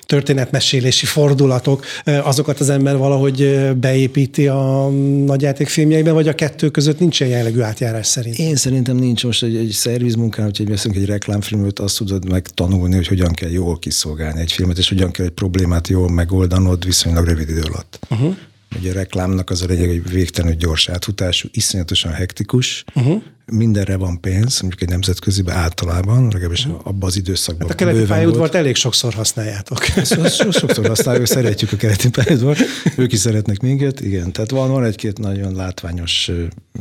történetmesélési 0.01 1.05
fordulatok, 1.05 1.85
azokat 2.23 2.59
az 2.59 2.69
ember 2.69 2.97
valahogy 2.97 3.69
beépíti 3.75 4.47
a 4.47 4.89
nagyjátékfilmjeiben, 5.25 6.13
vagy 6.13 6.27
a 6.27 6.35
kettő 6.35 6.69
között 6.69 6.99
nincs 6.99 7.19
ilyen 7.19 7.31
jellegű 7.31 7.62
átjárás 7.62 8.07
szerint? 8.07 8.38
Én 8.38 8.55
szerintem 8.55 8.95
nincs 8.95 9.25
most 9.25 9.43
egy, 9.43 9.55
egy 9.55 9.69
szervizmunkán, 9.69 10.45
hogyha 10.45 10.63
veszünk 10.63 10.95
egy 10.95 11.05
reklámfilmet, 11.05 11.79
azt 11.79 11.97
tudod 11.97 12.29
megtanulni, 12.29 12.95
hogy 12.95 13.07
hogyan 13.07 13.33
kell 13.33 13.49
jól 13.49 13.79
kiszolgálni 13.79 14.39
egy 14.39 14.51
filmet, 14.51 14.77
és 14.77 14.89
hogyan 14.89 15.12
kell 15.12 15.25
egy 15.25 15.31
problémát 15.31 15.88
jól 15.88 16.09
megoldanod 16.09 16.85
viszonylag 16.85 17.25
rövid 17.25 17.49
idő 17.49 17.62
alatt. 17.62 17.99
Uh-huh. 18.09 18.35
Ugye 18.77 18.89
a 18.89 18.93
reklámnak 18.93 19.49
az 19.49 19.62
a 19.62 19.65
lényeg, 19.65 19.88
hogy 19.88 20.12
végtelenül 20.12 20.58
gyors 20.58 20.89
átfutású, 20.89 21.47
iszonyatosan 21.51 22.12
hektikus, 22.12 22.84
uh-huh. 22.93 23.21
mindenre 23.45 23.97
van 23.97 24.21
pénz, 24.21 24.60
mondjuk 24.60 24.82
egy 24.82 24.89
nemzetköziben 24.89 25.55
általában, 25.55 26.23
legalábbis 26.23 26.65
uh-huh. 26.65 26.88
abban 26.88 27.10
az 27.10 27.15
időszakban. 27.15 27.67
Hát 27.67 27.82
a 27.82 27.86
keleti 27.86 28.05
pályaudvart 28.05 28.55
elég 28.55 28.75
sokszor 28.75 29.13
használjátok. 29.13 29.84
sokszor 30.60 30.88
használjuk, 30.88 31.25
szeretjük 31.25 31.71
a 31.71 31.75
keleti 31.75 32.10
pályaudvart, 32.10 32.60
ők 32.97 33.12
is 33.12 33.19
szeretnek 33.19 33.60
minket, 33.60 34.01
igen. 34.01 34.32
Tehát 34.32 34.51
van, 34.51 34.71
van 34.71 34.84
egy-két 34.84 35.17
nagyon 35.17 35.55
látványos 35.55 36.32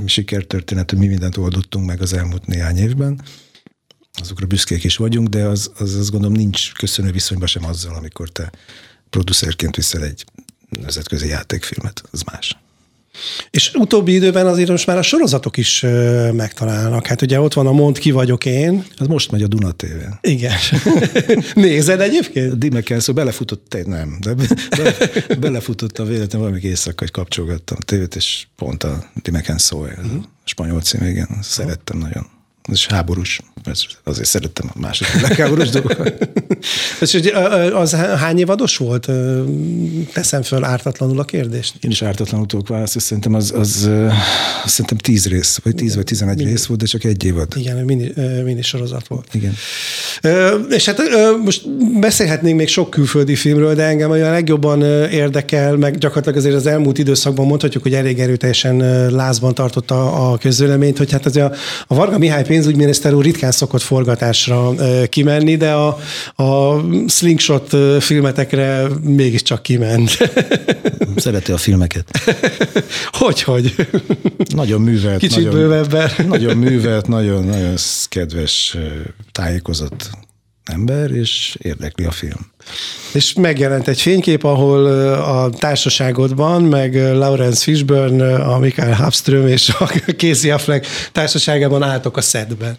sikertörténet, 0.07 0.91
hogy 0.91 0.99
mi 0.99 1.07
mindent 1.07 1.37
oldottunk 1.37 1.87
meg 1.87 2.01
az 2.01 2.13
elmúlt 2.13 2.47
néhány 2.47 2.77
évben, 2.77 3.21
azokra 4.21 4.47
büszkék 4.47 4.85
is 4.85 4.97
vagyunk, 4.97 5.29
de 5.29 5.45
az, 5.45 5.71
az 5.79 5.95
azt 5.95 6.11
gondolom 6.11 6.37
nincs 6.37 6.73
köszönő 6.73 7.11
viszonyban 7.11 7.47
sem 7.47 7.65
azzal, 7.65 7.95
amikor 7.95 8.29
te 8.29 8.53
producerként 9.11 9.77
viszel 9.77 10.05
egy 10.05 10.25
nemzetközi 10.69 11.29
játékfilmet, 11.29 12.03
az 12.11 12.23
más. 12.23 12.57
És 13.51 13.73
utóbbi 13.75 14.15
időben 14.15 14.47
azért 14.47 14.69
most 14.69 14.87
már 14.87 14.97
a 14.97 15.03
sorozatok 15.03 15.57
is 15.57 15.81
megtalálnak. 16.33 17.07
Hát 17.07 17.23
ugye 17.23 17.41
ott 17.41 17.53
van 17.53 17.67
a 17.67 17.73
Mond 17.73 17.99
ki 17.99 18.11
vagyok 18.11 18.45
én. 18.45 18.85
Az 18.99 19.07
most 19.07 19.31
megy 19.31 19.43
a 19.43 19.47
Duna 19.47 19.73
tv 19.73 19.87
Igen. 20.21 20.57
Nézed 21.55 22.01
egyébként? 22.01 22.59
Dime 22.59 22.81
Kelso 22.81 23.13
belefutott, 23.13 23.65
te, 23.69 23.83
nem, 23.87 24.19
de 24.21 24.35
be, 24.35 24.47
belefutott 25.41 25.99
a 25.99 26.05
véletlen 26.05 26.41
valami 26.41 26.61
éjszaka, 26.63 26.97
hogy 26.99 27.11
kapcsolgattam 27.11 27.77
a 27.81 27.85
tévét, 27.85 28.17
és 28.17 28.47
pont 28.57 28.85
a 28.85 29.11
Dime 29.23 29.41
Kelso, 29.41 29.79
uh-huh. 29.79 30.23
spanyol 30.45 30.81
cím, 30.81 31.07
igen, 31.07 31.29
szerettem 31.43 31.97
uh-huh. 31.97 32.13
nagyon 32.13 32.37
és 32.73 32.87
háborús. 32.87 33.41
Azért 34.05 34.29
szerettem 34.29 34.71
a 34.75 34.79
második 34.81 35.13
világháborús 35.13 35.69
dolgokat. 35.69 36.29
És 37.01 37.21
az 37.75 37.95
hány 37.95 38.39
évados 38.39 38.77
volt? 38.77 39.09
Teszem 40.13 40.43
föl 40.43 40.65
ártatlanul 40.65 41.19
a 41.19 41.25
kérdést. 41.25 41.75
Én 41.81 41.91
is 41.91 42.03
ártatlanul 42.03 42.47
tudok 42.47 42.69
válaszolni. 42.69 43.01
Szerintem 43.01 43.35
az, 43.35 43.53
az, 43.57 43.91
szerintem 44.67 44.99
tíz 44.99 45.27
rész, 45.27 45.59
vagy 45.63 45.75
tíz 45.75 45.95
vagy 45.95 46.05
tizenegy 46.05 46.43
rész 46.43 46.67
volt, 46.67 46.81
de 46.81 46.87
csak 46.87 47.05
egy 47.05 47.25
évad. 47.25 47.53
Igen, 47.57 47.85
mini, 47.85 48.13
mini 48.45 48.63
sorozat 48.63 49.07
volt. 49.07 49.35
Igen. 49.35 49.55
És 50.71 50.85
hát 50.85 51.03
most 51.45 51.69
beszélhetnénk 52.01 52.57
még 52.57 52.69
sok 52.69 52.91
külföldi 52.91 53.35
filmről, 53.35 53.75
de 53.75 53.83
engem 53.83 54.11
a 54.11 54.17
legjobban 54.17 54.83
érdekel, 55.11 55.77
meg 55.77 55.99
gyakorlatilag 55.99 56.39
azért 56.39 56.55
az 56.55 56.67
elmúlt 56.67 56.99
időszakban 56.99 57.47
mondhatjuk, 57.47 57.83
hogy 57.83 57.95
elég 57.95 58.19
erőteljesen 58.19 58.77
lázban 59.11 59.55
tartotta 59.55 60.31
a 60.31 60.39
közvéleményt, 60.39 60.99
hogy 60.99 61.13
hát 61.13 61.27
az 61.27 61.37
a, 61.37 61.53
a 61.87 61.95
Varga 61.95 62.19
Mihály 62.19 62.45
pénzügyminiszter 62.45 63.15
úr 63.15 63.25
ritkán 63.25 63.53
szokott 63.59 63.83
forgatásra 63.83 64.75
kimenni, 65.09 65.57
de 65.57 65.73
a, 65.73 65.99
a 66.43 66.81
slingshot 67.09 67.77
filmetekre 68.01 68.87
mégiscsak 69.03 69.63
kiment. 69.63 70.11
Szereti 71.17 71.53
a 71.53 71.57
filmeket. 71.57 72.11
hogy, 73.21 73.43
hogy? 73.43 73.75
Nagyon 74.55 74.81
művelt. 74.81 75.19
Kicsit 75.19 75.37
nagyon, 75.37 75.53
bővebben. 75.53 76.11
Nagyon 76.29 76.57
művelt, 76.57 77.07
nagyon, 77.07 77.45
nagyon 77.45 77.75
kedves, 78.09 78.77
tájékozott 79.33 80.11
ember, 80.65 81.11
és 81.11 81.57
érdekli 81.63 82.05
a 82.05 82.11
film. 82.11 82.51
És 83.13 83.33
megjelent 83.33 83.89
egy 83.89 84.01
fénykép, 84.01 84.45
ahol 84.45 84.87
a 85.15 85.51
társaságodban, 85.51 86.63
meg 86.63 86.95
Lawrence 86.95 87.63
Fishburne, 87.63 88.35
a 88.35 88.59
Michael 88.59 88.97
Hubström 88.97 89.47
és 89.47 89.69
a 89.69 89.85
Casey 90.17 90.51
Affleck 90.51 90.87
társaságában 91.13 91.83
álltok 91.83 92.17
a 92.17 92.21
szedben. 92.21 92.77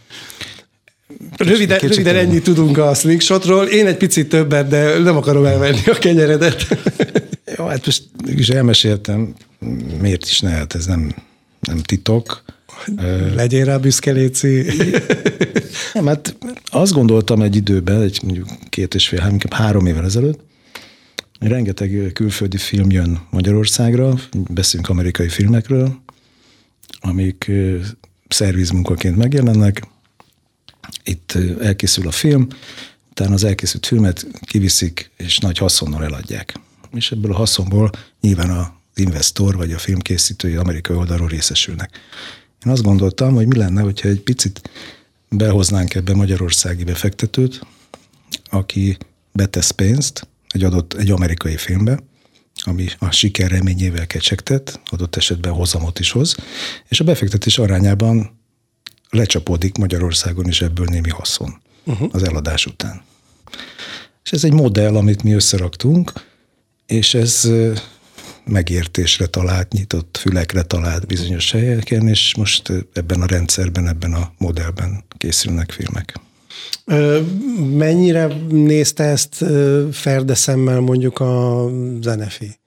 Röviden, 1.38 1.78
Kicsit 1.78 1.96
röviden 1.96 2.16
ennyit 2.16 2.44
tudunk 2.44 2.78
a 2.78 2.94
slingshotról. 2.94 3.66
Én 3.66 3.86
egy 3.86 3.98
picit 3.98 4.30
többet, 4.30 4.68
de 4.68 4.98
nem 4.98 5.18
akarom 5.18 5.46
elvenni 5.46 5.82
a 5.86 5.94
kenyeredet. 5.94 6.68
Jó, 7.58 7.66
hát 7.66 7.86
most 7.86 8.04
is 8.26 8.50
elmeséltem, 8.50 9.34
miért 10.02 10.26
is 10.26 10.40
ne, 10.40 10.50
hát 10.50 10.76
ez 10.76 10.86
nem, 10.86 11.16
nem 11.60 11.78
titok. 11.78 12.44
Legyél 13.36 13.66
rá 13.66 13.78
büszke, 13.78 14.12
Léci. 14.12 14.66
Nem, 15.94 16.06
hát 16.06 16.38
azt 16.66 16.94
gondoltam 16.94 17.42
egy 17.42 17.56
időben, 17.56 18.02
egy 18.02 18.20
mondjuk 18.24 18.48
két 18.70 18.96
és 18.96 19.08
fél, 19.08 19.28
inkább 19.32 19.54
három 19.54 19.86
évvel 19.86 20.06
ezelőtt, 20.06 20.40
rengeteg 21.40 22.12
külföldi 22.14 22.58
film 22.58 22.92
jön 22.92 23.20
Magyarországra, 23.30 24.14
beszélünk 24.50 24.90
amerikai 24.90 25.30
filmekről, 25.30 26.00
amik 27.00 27.52
szervizmunkaként 28.28 29.16
megjelennek, 29.18 29.82
itt 31.04 31.38
elkészül 31.62 32.08
a 32.08 32.12
film, 32.12 32.48
utána 33.10 33.34
az 33.34 33.44
elkészült 33.44 33.86
filmet 33.86 34.28
kiviszik, 34.42 35.12
és 35.18 35.38
nagy 35.38 35.58
haszonnal 35.58 36.04
eladják. 36.04 36.60
És 36.92 37.12
ebből 37.12 37.32
a 37.32 37.36
haszonból 37.36 37.92
nyilván 38.22 38.50
az 38.50 38.68
investor 38.96 39.56
vagy 39.56 39.72
a 39.72 39.78
filmkészítői 39.78 40.56
amerikai 40.56 40.96
oldalról 40.96 41.28
részesülnek. 41.28 42.00
Én 42.66 42.72
azt 42.72 42.84
gondoltam, 42.84 43.34
hogy 43.34 43.48
mi 43.48 43.58
lenne, 43.58 43.82
hogyha 43.82 44.08
egy 44.08 44.22
picit 44.22 44.70
behoznánk 45.30 45.96
ebbe 45.96 46.16
magyarországi 46.16 46.84
befektetőt, 46.84 47.62
aki 48.50 48.98
betesz 49.32 49.72
pénzt 49.72 50.28
egy 50.48 50.64
adott, 50.64 50.94
egy 50.94 51.12
amerikai 51.12 51.58
filmbe, 51.58 52.00
ami 52.64 52.88
a 53.00 53.12
siker 53.12 53.50
reményével 53.50 54.08
kecsegtet, 54.08 54.80
adott 54.86 55.16
esetben 55.16 55.52
hozamot 55.52 56.00
is 56.00 56.12
hoz, 56.12 56.36
és 56.88 57.00
a 57.00 57.04
befektetés 57.04 57.58
arányában 57.58 58.39
lecsapódik 59.10 59.78
Magyarországon 59.78 60.48
is 60.48 60.62
ebből 60.62 60.86
némi 60.86 61.10
haszon 61.10 61.62
uh-huh. 61.84 62.10
az 62.12 62.24
eladás 62.24 62.66
után. 62.66 63.02
És 64.24 64.32
ez 64.32 64.44
egy 64.44 64.54
modell, 64.54 64.96
amit 64.96 65.24
mi 65.24 65.34
összeraktunk, 65.34 66.12
és 66.86 67.14
ez 67.14 67.50
megértésre 68.46 69.26
talált, 69.26 69.72
nyitott 69.72 70.18
fülekre 70.22 70.62
talált 70.62 71.08
bizonyos 71.08 71.52
helyeken, 71.52 72.08
és 72.08 72.36
most 72.36 72.72
ebben 72.94 73.22
a 73.22 73.26
rendszerben, 73.26 73.88
ebben 73.88 74.14
a 74.14 74.32
modellben 74.38 75.04
készülnek 75.18 75.72
filmek. 75.72 76.20
Mennyire 77.78 78.26
nézte 78.50 79.04
ezt 79.04 79.46
ferde 79.92 80.36
szemmel 80.36 80.80
mondjuk 80.80 81.20
a 81.20 81.66
zenefi? 82.02 82.60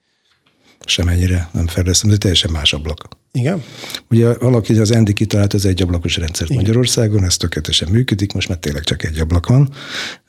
Semennyire 0.85 1.49
nem 1.51 1.67
ferdeszem, 1.67 2.09
de 2.09 2.17
teljesen 2.17 2.51
más 2.51 2.73
ablak. 2.73 3.07
Igen? 3.37 3.63
Ugye 4.09 4.33
valaki 4.37 4.77
az 4.77 4.91
Andy 4.91 5.13
kitalált 5.13 5.53
az 5.53 5.65
egyablakos 5.65 6.17
rendszert 6.17 6.49
Igen. 6.49 6.61
Magyarországon, 6.61 7.23
ez 7.23 7.37
tökéletesen 7.37 7.91
működik, 7.91 8.33
most 8.33 8.49
már 8.49 8.57
tényleg 8.57 8.83
csak 8.83 9.03
egy 9.03 9.19
ablak 9.19 9.47
van, 9.47 9.69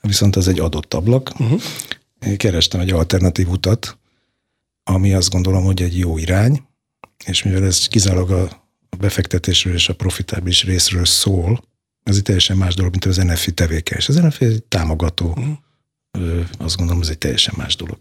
viszont 0.01 0.35
az 0.35 0.47
egy 0.47 0.59
adott 0.59 0.93
ablak. 0.93 1.31
Uh-huh. 1.39 1.61
Én 2.25 2.37
kerestem 2.37 2.79
egy 2.79 2.91
alternatív 2.91 3.49
utat, 3.49 3.97
ami 4.83 5.13
azt 5.13 5.29
gondolom, 5.29 5.63
hogy 5.63 5.81
egy 5.81 5.97
jó 5.97 6.17
irány, 6.17 6.61
és 7.25 7.43
mivel 7.43 7.63
ez 7.63 7.87
kizárólag 7.87 8.31
a 8.31 8.95
befektetésről 8.97 9.73
és 9.73 9.89
a 9.89 9.95
profitábilis 9.95 10.63
részről 10.63 11.05
szól, 11.05 11.63
ez 12.03 12.15
egy 12.15 12.23
teljesen 12.23 12.57
más 12.57 12.75
dolog, 12.75 12.91
mint 12.91 13.05
az 13.05 13.17
NFI 13.17 13.51
tevékenység. 13.51 14.15
Az 14.15 14.21
NFI 14.23 14.45
egy 14.45 14.63
támogató, 14.63 15.27
uh-huh. 15.27 16.45
azt 16.57 16.77
gondolom, 16.77 17.01
ez 17.01 17.09
egy 17.09 17.17
teljesen 17.17 17.53
más 17.57 17.75
dolog. 17.75 17.97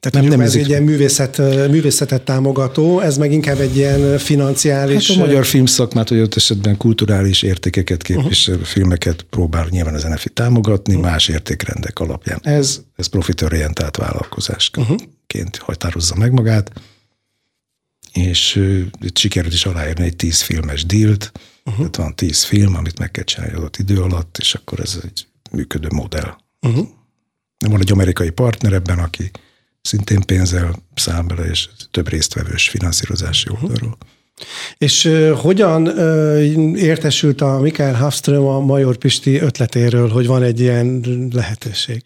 Tehát 0.00 0.28
nem, 0.28 0.38
nem 0.38 0.46
ez 0.46 0.54
egy 0.54 0.68
ilyen 0.68 0.82
művészet, 0.82 1.38
művészetet 1.70 2.22
támogató, 2.22 3.00
ez 3.00 3.16
meg 3.16 3.32
inkább 3.32 3.58
egy 3.58 3.76
ilyen 3.76 4.18
financiális... 4.18 5.08
Hát 5.08 5.16
a 5.16 5.20
magyar 5.20 5.44
filmszakmát, 5.44 6.08
hogy 6.08 6.20
ott 6.20 6.34
esetben 6.34 6.76
kulturális 6.76 7.42
értékeket 7.42 8.02
képviselő 8.02 8.56
uh-huh. 8.56 8.72
filmeket 8.72 9.22
próbál 9.22 9.66
nyilván 9.70 9.94
az 9.94 10.02
NFI 10.02 10.28
támogatni, 10.28 10.94
uh-huh. 10.94 11.10
más 11.10 11.28
értékrendek 11.28 11.98
alapján. 11.98 12.40
Ez, 12.42 12.80
ez 12.96 13.06
profitorientált 13.06 13.96
vállalkozásként 13.96 14.90
uh-huh. 14.90 15.48
határozza 15.58 16.14
meg 16.14 16.32
magát, 16.32 16.70
és 18.12 18.62
itt 19.00 19.18
sikerült 19.18 19.52
is 19.52 19.66
aláírni 19.66 20.04
egy 20.04 20.16
tíz 20.16 20.40
filmes 20.40 20.86
dílt, 20.86 21.32
uh-huh. 21.64 21.76
tehát 21.76 21.96
van 21.96 22.14
tíz 22.14 22.44
film, 22.44 22.76
amit 22.76 22.98
meg 22.98 23.10
kell 23.10 23.24
csinálni 23.24 23.54
adott 23.54 23.76
idő 23.76 24.02
alatt, 24.02 24.36
és 24.38 24.54
akkor 24.54 24.80
ez 24.80 24.98
egy 25.02 25.26
működő 25.50 25.88
modell. 25.90 26.36
Uh-huh. 26.60 26.88
Van 27.66 27.80
egy 27.80 27.92
amerikai 27.92 28.30
partner 28.30 28.72
ebben, 28.72 28.98
aki 28.98 29.30
szintén 29.86 30.20
pénzzel 30.20 30.74
száll 30.94 31.22
bele, 31.22 31.44
és 31.44 31.68
több 31.90 32.08
résztvevős 32.08 32.68
finanszírozási 32.68 33.48
mhm. 33.50 33.64
oldalról. 33.64 33.96
És 34.78 35.04
uh, 35.04 35.30
hogyan 35.30 35.86
uh, 35.88 36.76
értesült 36.76 37.40
a 37.40 37.60
Mikael 37.60 37.94
Hafström 37.94 38.44
a 38.44 38.60
Major 38.60 38.96
Pisti 38.96 39.38
ötletéről, 39.38 40.08
hogy 40.08 40.26
van 40.26 40.42
egy 40.42 40.60
ilyen 40.60 41.04
lehetőség? 41.32 42.02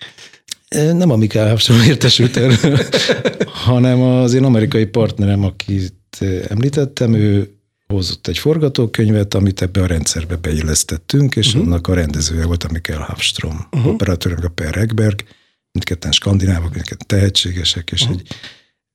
Nem 0.92 1.10
a 1.10 1.16
Mikael 1.16 1.48
Hafström 1.48 1.82
értesült 1.82 2.36
erről, 2.36 2.78
hanem 3.66 4.00
az 4.00 4.34
én 4.34 4.44
amerikai 4.44 4.86
partnerem, 4.86 5.44
akit 5.44 6.18
említettem, 6.48 7.14
ő 7.14 7.54
hozott 7.86 8.26
egy 8.26 8.38
forgatókönyvet, 8.38 9.34
amit 9.34 9.62
ebbe 9.62 9.82
a 9.82 9.86
rendszerbe 9.86 10.36
beillesztettünk, 10.36 11.36
és 11.36 11.46
uh-huh. 11.46 11.62
annak 11.62 11.86
a 11.86 11.94
rendezője 11.94 12.46
volt 12.46 12.64
a 12.64 12.68
Mikael 12.72 12.98
Hafström, 12.98 13.66
uh-huh. 13.70 13.92
operatőrünk 13.92 14.44
a 14.44 14.48
Per 14.48 14.76
Egberg, 14.76 15.24
mindketten 15.72 16.12
skandinávok, 16.12 16.74
mindketten 16.74 17.06
tehetségesek, 17.06 17.90
és 17.90 18.02
egy, 18.02 18.26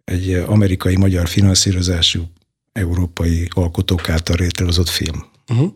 egy 0.04 0.34
amerikai-magyar 0.34 1.28
finanszírozású 1.28 2.32
európai 2.74 3.48
alkotók 3.54 4.10
által 4.10 4.36
létrehozott 4.40 4.90
film. 4.90 5.26
Uh-huh. 5.50 5.74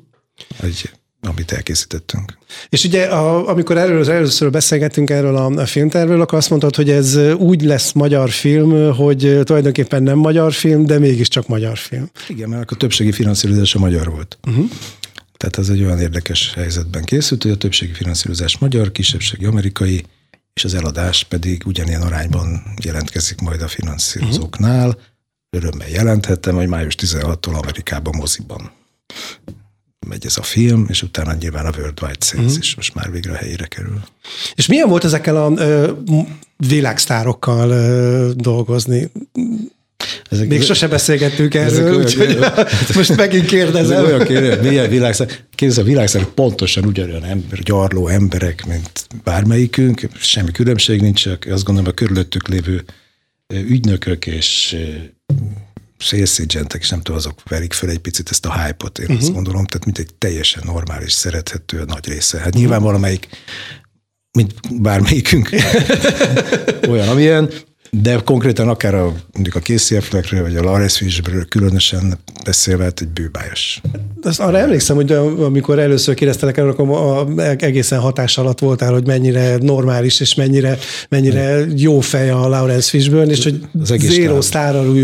Egy, 0.62 0.92
amit 1.22 1.52
elkészítettünk. 1.52 2.38
És 2.70 2.84
ugye, 2.84 3.06
a, 3.06 3.48
amikor 3.48 3.78
erről 3.78 4.00
az 4.00 4.08
először 4.08 4.52
beszélgettünk 4.52 5.10
erről 5.10 5.36
a, 5.36 5.46
a 5.46 5.66
filmtervről, 5.66 6.22
akkor 6.22 6.38
azt 6.38 6.50
mondtad, 6.50 6.76
hogy 6.76 6.90
ez 6.90 7.16
úgy 7.34 7.62
lesz 7.62 7.92
magyar 7.92 8.30
film, 8.30 8.94
hogy 8.94 9.40
tulajdonképpen 9.44 10.04
nem 10.04 10.18
magyar 10.18 10.54
film, 10.54 10.86
de 10.86 11.00
mégiscsak 11.00 11.48
magyar 11.48 11.78
film. 11.78 12.10
Igen, 12.28 12.50
mert 12.50 12.72
a 12.72 12.76
többségi 12.76 13.12
finanszírozás 13.12 13.76
a 13.76 13.80
magyar 13.80 14.10
volt. 14.10 14.38
Uh-huh. 14.48 14.70
Tehát 15.38 15.58
ez 15.58 15.70
egy 15.70 15.84
olyan 15.84 16.00
érdekes 16.00 16.54
helyzetben 16.54 17.04
készült, 17.04 17.44
hogy 17.44 17.52
a 17.52 17.58
többségi 17.58 17.94
finanszírozás 17.94 18.58
magyar, 18.58 18.92
kisebbségi 18.92 19.46
amerikai, 19.46 20.04
és 20.60 20.66
az 20.66 20.74
eladás 20.74 21.24
pedig 21.24 21.64
ugyanilyen 21.66 22.02
arányban 22.02 22.74
jelentkezik 22.84 23.42
majd 23.42 23.62
a 23.62 23.68
finanszírozóknál. 23.68 24.98
Örömmel 25.50 25.90
jelenthettem, 25.90 26.56
hogy 26.56 26.68
május 26.68 26.96
16-tól 26.98 27.62
Amerikában 27.62 28.16
moziban 28.18 28.72
megy 30.08 30.26
ez 30.26 30.38
a 30.38 30.42
film, 30.42 30.86
és 30.90 31.04
utána 31.04 31.34
nyilván 31.34 31.66
a 31.66 31.72
Worldwide 31.78 32.26
Sales 32.26 32.46
uh-huh. 32.46 32.60
is 32.60 32.76
most 32.76 32.96
már 32.96 33.12
végre 33.12 33.34
a 33.34 33.36
helyére 33.36 33.66
kerül. 33.66 34.02
És 34.56 34.68
milyen 34.68 34.90
volt 34.90 35.04
ezekkel 35.04 35.36
a 35.46 35.52
ö, 35.56 35.92
világsztárokkal 36.58 37.70
ö, 37.70 38.32
dolgozni? 38.36 39.12
Ezek, 40.30 40.48
Még 40.48 40.62
sose 40.62 40.88
beszélgettünk 40.88 41.54
erről, 41.54 41.98
úgyhogy 41.98 42.38
most 42.96 43.16
megint 43.16 43.46
kérdezem. 43.46 44.06
Olyan 44.06 44.26
kérdez, 44.26 44.62
milyen 44.62 44.90
világszár? 44.90 45.28
Kérdez, 45.56 45.78
a 45.78 45.84
világszár 45.84 46.26
pontosan 46.26 46.86
ugyanolyan 46.86 47.24
ember, 47.24 47.60
gyarló 47.60 48.08
emberek, 48.08 48.66
mint 48.66 49.08
bármelyikünk, 49.24 50.02
semmi 50.20 50.52
különbség 50.52 51.02
nincs, 51.02 51.22
csak 51.22 51.46
azt 51.52 51.64
gondolom 51.64 51.90
a 51.90 51.94
körülöttük 51.94 52.48
lévő 52.48 52.84
ügynökök 53.54 54.26
és 54.28 54.78
szélszédzsentek, 55.98 56.82
és 56.82 56.90
nem 56.90 57.02
tudom, 57.02 57.18
azok 57.18 57.50
verik 57.50 57.74
föl 57.74 57.90
egy 57.90 58.00
picit 58.00 58.30
ezt 58.30 58.46
a 58.46 58.64
hype-ot, 58.64 59.00
én 59.00 59.06
uh-huh. 59.06 59.20
azt 59.20 59.28
mhm. 59.28 59.36
gondolom, 59.36 59.66
tehát 59.66 59.86
mint 59.86 59.98
egy 59.98 60.10
teljesen 60.18 60.64
normális, 60.66 61.12
szerethető 61.12 61.84
nagy 61.84 62.08
része. 62.08 62.38
Hát 62.38 62.46
uh-huh. 62.48 62.62
nyilván 62.62 62.82
valamelyik, 62.82 63.28
mint 64.32 64.82
bármelyikünk 64.82 65.50
olyan, 66.90 67.08
amilyen, 67.08 67.50
de 67.92 68.20
konkrétan 68.24 68.68
akár 68.68 68.96
a, 68.96 69.14
mondjuk 69.34 69.56
a 69.56 69.74
Affleckről, 69.98 70.42
vagy 70.42 70.56
a 70.56 70.62
Lawrence 70.62 70.98
Fishburne 70.98 71.44
különösen 71.44 72.18
beszélve, 72.44 72.84
hát 72.84 73.02
egy 73.02 73.08
bűbájos. 73.08 73.82
Azt 74.22 74.40
arra 74.40 74.58
emlékszem, 74.58 74.96
hogy 74.96 75.12
amikor 75.12 75.80
először 75.80 76.14
kérdeztelek 76.14 76.58
erről, 76.58 76.76
akkor 76.78 77.28
egészen 77.58 78.00
hatás 78.00 78.38
alatt 78.38 78.60
voltál, 78.60 78.94
hogy 78.94 79.06
mennyire 79.06 79.58
normális, 79.58 80.20
és 80.20 80.36
mennyire, 80.36 80.78
mennyire 81.10 81.66
jó 81.76 82.00
fej 82.00 82.30
a 82.30 82.48
Lawrence 82.48 82.90
Fishburne, 82.90 83.32
és 83.32 83.44
hogy 83.44 83.62
az 83.82 83.92
egész 83.92 84.12
zéró 84.12 84.42
sztárral 84.42 84.98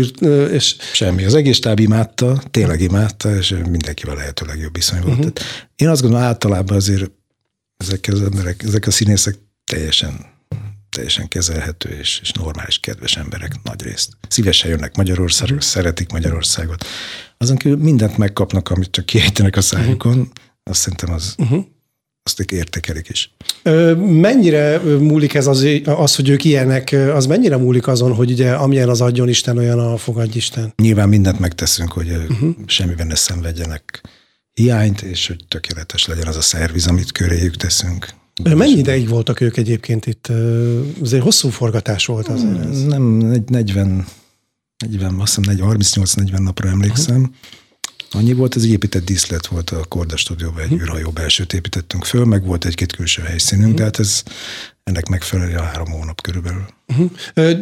és... 0.52 0.76
Semmi. 0.92 1.24
Az 1.24 1.34
egész 1.34 1.60
táb 1.60 1.80
imádta, 1.80 2.42
tényleg 2.50 2.80
imádta, 2.80 3.36
és 3.36 3.54
mindenkivel 3.70 4.14
lehetőleg 4.14 4.58
jobb 4.58 4.74
viszony 4.74 5.00
volt. 5.00 5.18
Uh-huh. 5.18 5.32
Én 5.76 5.88
azt 5.88 6.00
gondolom, 6.00 6.26
általában 6.26 6.76
azért 6.76 7.10
ezek 7.76 8.08
az 8.12 8.22
emberek, 8.22 8.62
ezek 8.66 8.86
a 8.86 8.90
színészek 8.90 9.34
teljesen 9.64 10.34
teljesen 10.96 11.28
kezelhető 11.28 11.88
és, 11.88 12.18
és 12.22 12.32
normális, 12.32 12.78
kedves 12.78 13.16
emberek 13.16 13.52
nagy 13.62 13.82
részt. 13.82 14.16
Szívesen 14.28 14.70
jönnek 14.70 14.96
Magyarországra, 14.96 15.54
uh-huh. 15.54 15.70
szeretik 15.70 16.12
Magyarországot. 16.12 16.84
Azon 17.38 17.56
kívül 17.56 17.78
mindent 17.78 18.16
megkapnak, 18.16 18.70
amit 18.70 18.90
csak 18.90 19.06
kiejtenek 19.06 19.56
a 19.56 19.60
szájukon, 19.60 20.12
uh-huh. 20.12 20.26
azt 20.62 20.80
szerintem 20.80 21.12
az, 21.12 21.34
uh-huh. 21.38 21.64
azt 22.22 22.40
értékelik 22.40 23.08
is. 23.08 23.34
Mennyire 23.96 24.78
múlik 24.78 25.34
ez 25.34 25.46
az, 25.46 25.66
az, 25.84 26.14
hogy 26.14 26.28
ők 26.28 26.44
ilyenek, 26.44 26.92
az 26.92 27.26
mennyire 27.26 27.56
múlik 27.56 27.86
azon, 27.86 28.14
hogy 28.14 28.30
ugye 28.30 28.52
amilyen 28.52 28.88
az 28.88 29.00
adjon 29.00 29.28
Isten, 29.28 29.58
olyan 29.58 29.78
a 29.78 29.96
fogadj 29.96 30.36
Isten? 30.36 30.72
Nyilván 30.82 31.08
mindent 31.08 31.38
megteszünk, 31.38 31.92
hogy 31.92 32.10
uh-huh. 32.10 32.54
semmiben 32.66 33.06
ne 33.06 33.14
szenvedjenek 33.14 34.00
hiányt, 34.52 35.02
és 35.02 35.26
hogy 35.26 35.44
tökéletes 35.48 36.06
legyen 36.06 36.26
az 36.26 36.36
a 36.36 36.40
szerviz, 36.40 36.86
amit 36.86 37.12
köréjük 37.12 37.56
teszünk. 37.56 38.08
Mennyi 38.42 38.78
ideig 38.78 39.08
voltak 39.08 39.40
ők 39.40 39.56
egyébként 39.56 40.06
itt? 40.06 40.32
Azért 41.02 41.22
hosszú 41.22 41.48
forgatás 41.48 42.06
volt 42.06 42.28
azért 42.28 42.64
ez. 42.64 42.82
Nem, 42.82 43.02
40, 43.46 44.06
40 44.86 45.20
azt 45.20 45.34
hiszem 45.34 45.56
38-40 45.60 46.42
napra 46.42 46.68
emlékszem. 46.68 47.20
Uh-huh. 47.20 47.34
Annyi 48.10 48.32
volt, 48.32 48.56
ez 48.56 48.62
egy 48.62 48.70
épített 48.70 49.04
díszlet 49.04 49.46
volt 49.46 49.70
a 49.70 49.84
Korda 49.88 50.16
stúdióban, 50.16 50.58
egy 50.58 50.64
uh-huh. 50.64 50.80
űrhajó 50.80 51.10
belsőt 51.10 51.52
építettünk 51.52 52.04
föl, 52.04 52.24
meg 52.24 52.44
volt 52.44 52.64
egy-két 52.64 52.92
külső 52.92 53.22
helyszínünk, 53.22 53.64
uh-huh. 53.64 53.78
de 53.78 53.84
hát 53.84 53.98
ez 53.98 54.22
ennek 54.84 55.08
megfelelő 55.08 55.56
a 55.56 55.62
három 55.62 55.90
hónap 55.90 56.20
körülbelül. 56.20 56.64
Uh-huh. 56.88 57.10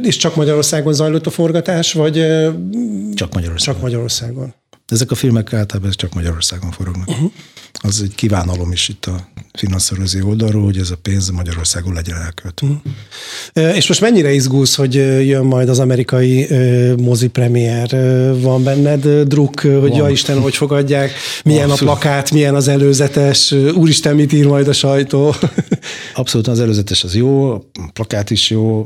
És 0.03 0.17
csak 0.17 0.37
Magyarországon 0.37 0.93
zajlott 0.93 1.27
a 1.27 1.31
forgatás, 1.31 1.93
vagy? 1.93 2.15
Csak 3.15 3.33
Magyarországon. 3.33 3.57
Csak 3.57 3.81
Magyarországon. 3.81 4.55
Ezek 4.89 5.11
a 5.11 5.15
filmek 5.15 5.53
általában 5.53 5.91
csak 5.91 6.15
Magyarországon 6.15 6.71
forognak. 6.71 7.09
Uh-huh. 7.09 7.33
Az 7.73 8.03
egy 8.03 8.15
kívánalom 8.15 8.73
is 8.73 8.89
itt 8.89 9.05
a 9.05 9.29
finanszírozó 9.53 10.29
oldalról, 10.29 10.65
hogy 10.65 10.79
ez 10.79 10.91
a 10.91 10.97
pénz 10.97 11.29
Magyarországon 11.29 11.93
legyen 11.93 12.17
elköltve. 12.17 12.67
Uh-huh. 12.67 13.77
És 13.77 13.89
most 13.89 14.01
mennyire 14.01 14.33
izgulsz, 14.33 14.75
hogy 14.75 14.95
jön 15.27 15.45
majd 15.45 15.69
az 15.69 15.79
amerikai 15.79 16.47
mozi 16.97 17.29
premier? 17.29 17.89
Van 18.41 18.65
benned 18.65 19.29
druk, 19.29 19.61
hogy 19.61 19.73
Van. 19.73 19.93
ja 19.93 20.09
Isten, 20.09 20.41
hogy 20.41 20.57
fogadják? 20.57 21.13
Milyen 21.45 21.71
Abszolút. 21.71 21.95
a 21.95 21.99
plakát, 21.99 22.31
milyen 22.31 22.55
az 22.55 22.69
előzetes? 22.69 23.53
Úristen, 23.53 24.15
mit 24.15 24.33
ír 24.33 24.47
majd 24.47 24.69
a 24.69 24.73
sajtó? 24.73 25.35
Abszolút 26.15 26.47
az 26.47 26.61
előzetes 26.61 27.05
az 27.05 27.15
jó, 27.15 27.51
a 27.53 27.65
plakát 27.93 28.31
is 28.31 28.51
jó. 28.51 28.85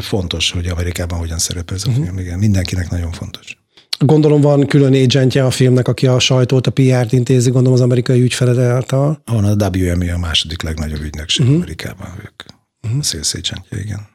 Fontos, 0.00 0.50
hogy 0.50 0.66
Amerikában 0.66 1.18
hogyan 1.18 1.38
szerepel 1.38 1.76
ez 1.76 1.82
a 1.84 1.88
uh-huh. 1.88 2.04
film. 2.04 2.18
Igen, 2.18 2.38
mindenkinek 2.38 2.90
nagyon 2.90 3.12
fontos. 3.12 3.60
Gondolom 4.04 4.40
van 4.40 4.66
külön 4.66 4.92
agentje 4.92 5.44
a 5.44 5.50
filmnek, 5.50 5.88
aki 5.88 6.06
a 6.06 6.18
sajtót, 6.18 6.66
a 6.66 6.70
PR-t 6.70 7.12
intézi, 7.12 7.50
gondolom 7.50 7.72
az 7.72 7.80
amerikai 7.80 8.20
ügyfeled 8.20 8.58
által. 8.58 9.22
Van 9.24 9.44
a 9.44 9.68
WME 9.68 10.12
a 10.12 10.18
második 10.18 10.62
legnagyobb 10.62 11.00
ügynökség 11.00 11.44
uh-huh. 11.46 11.60
Amerikában, 11.60 12.06
ők 12.18 12.42
uh-huh. 12.82 13.00
a 13.00 13.02
sales 13.02 13.34
agentje, 13.34 13.80
igen. 13.80 14.10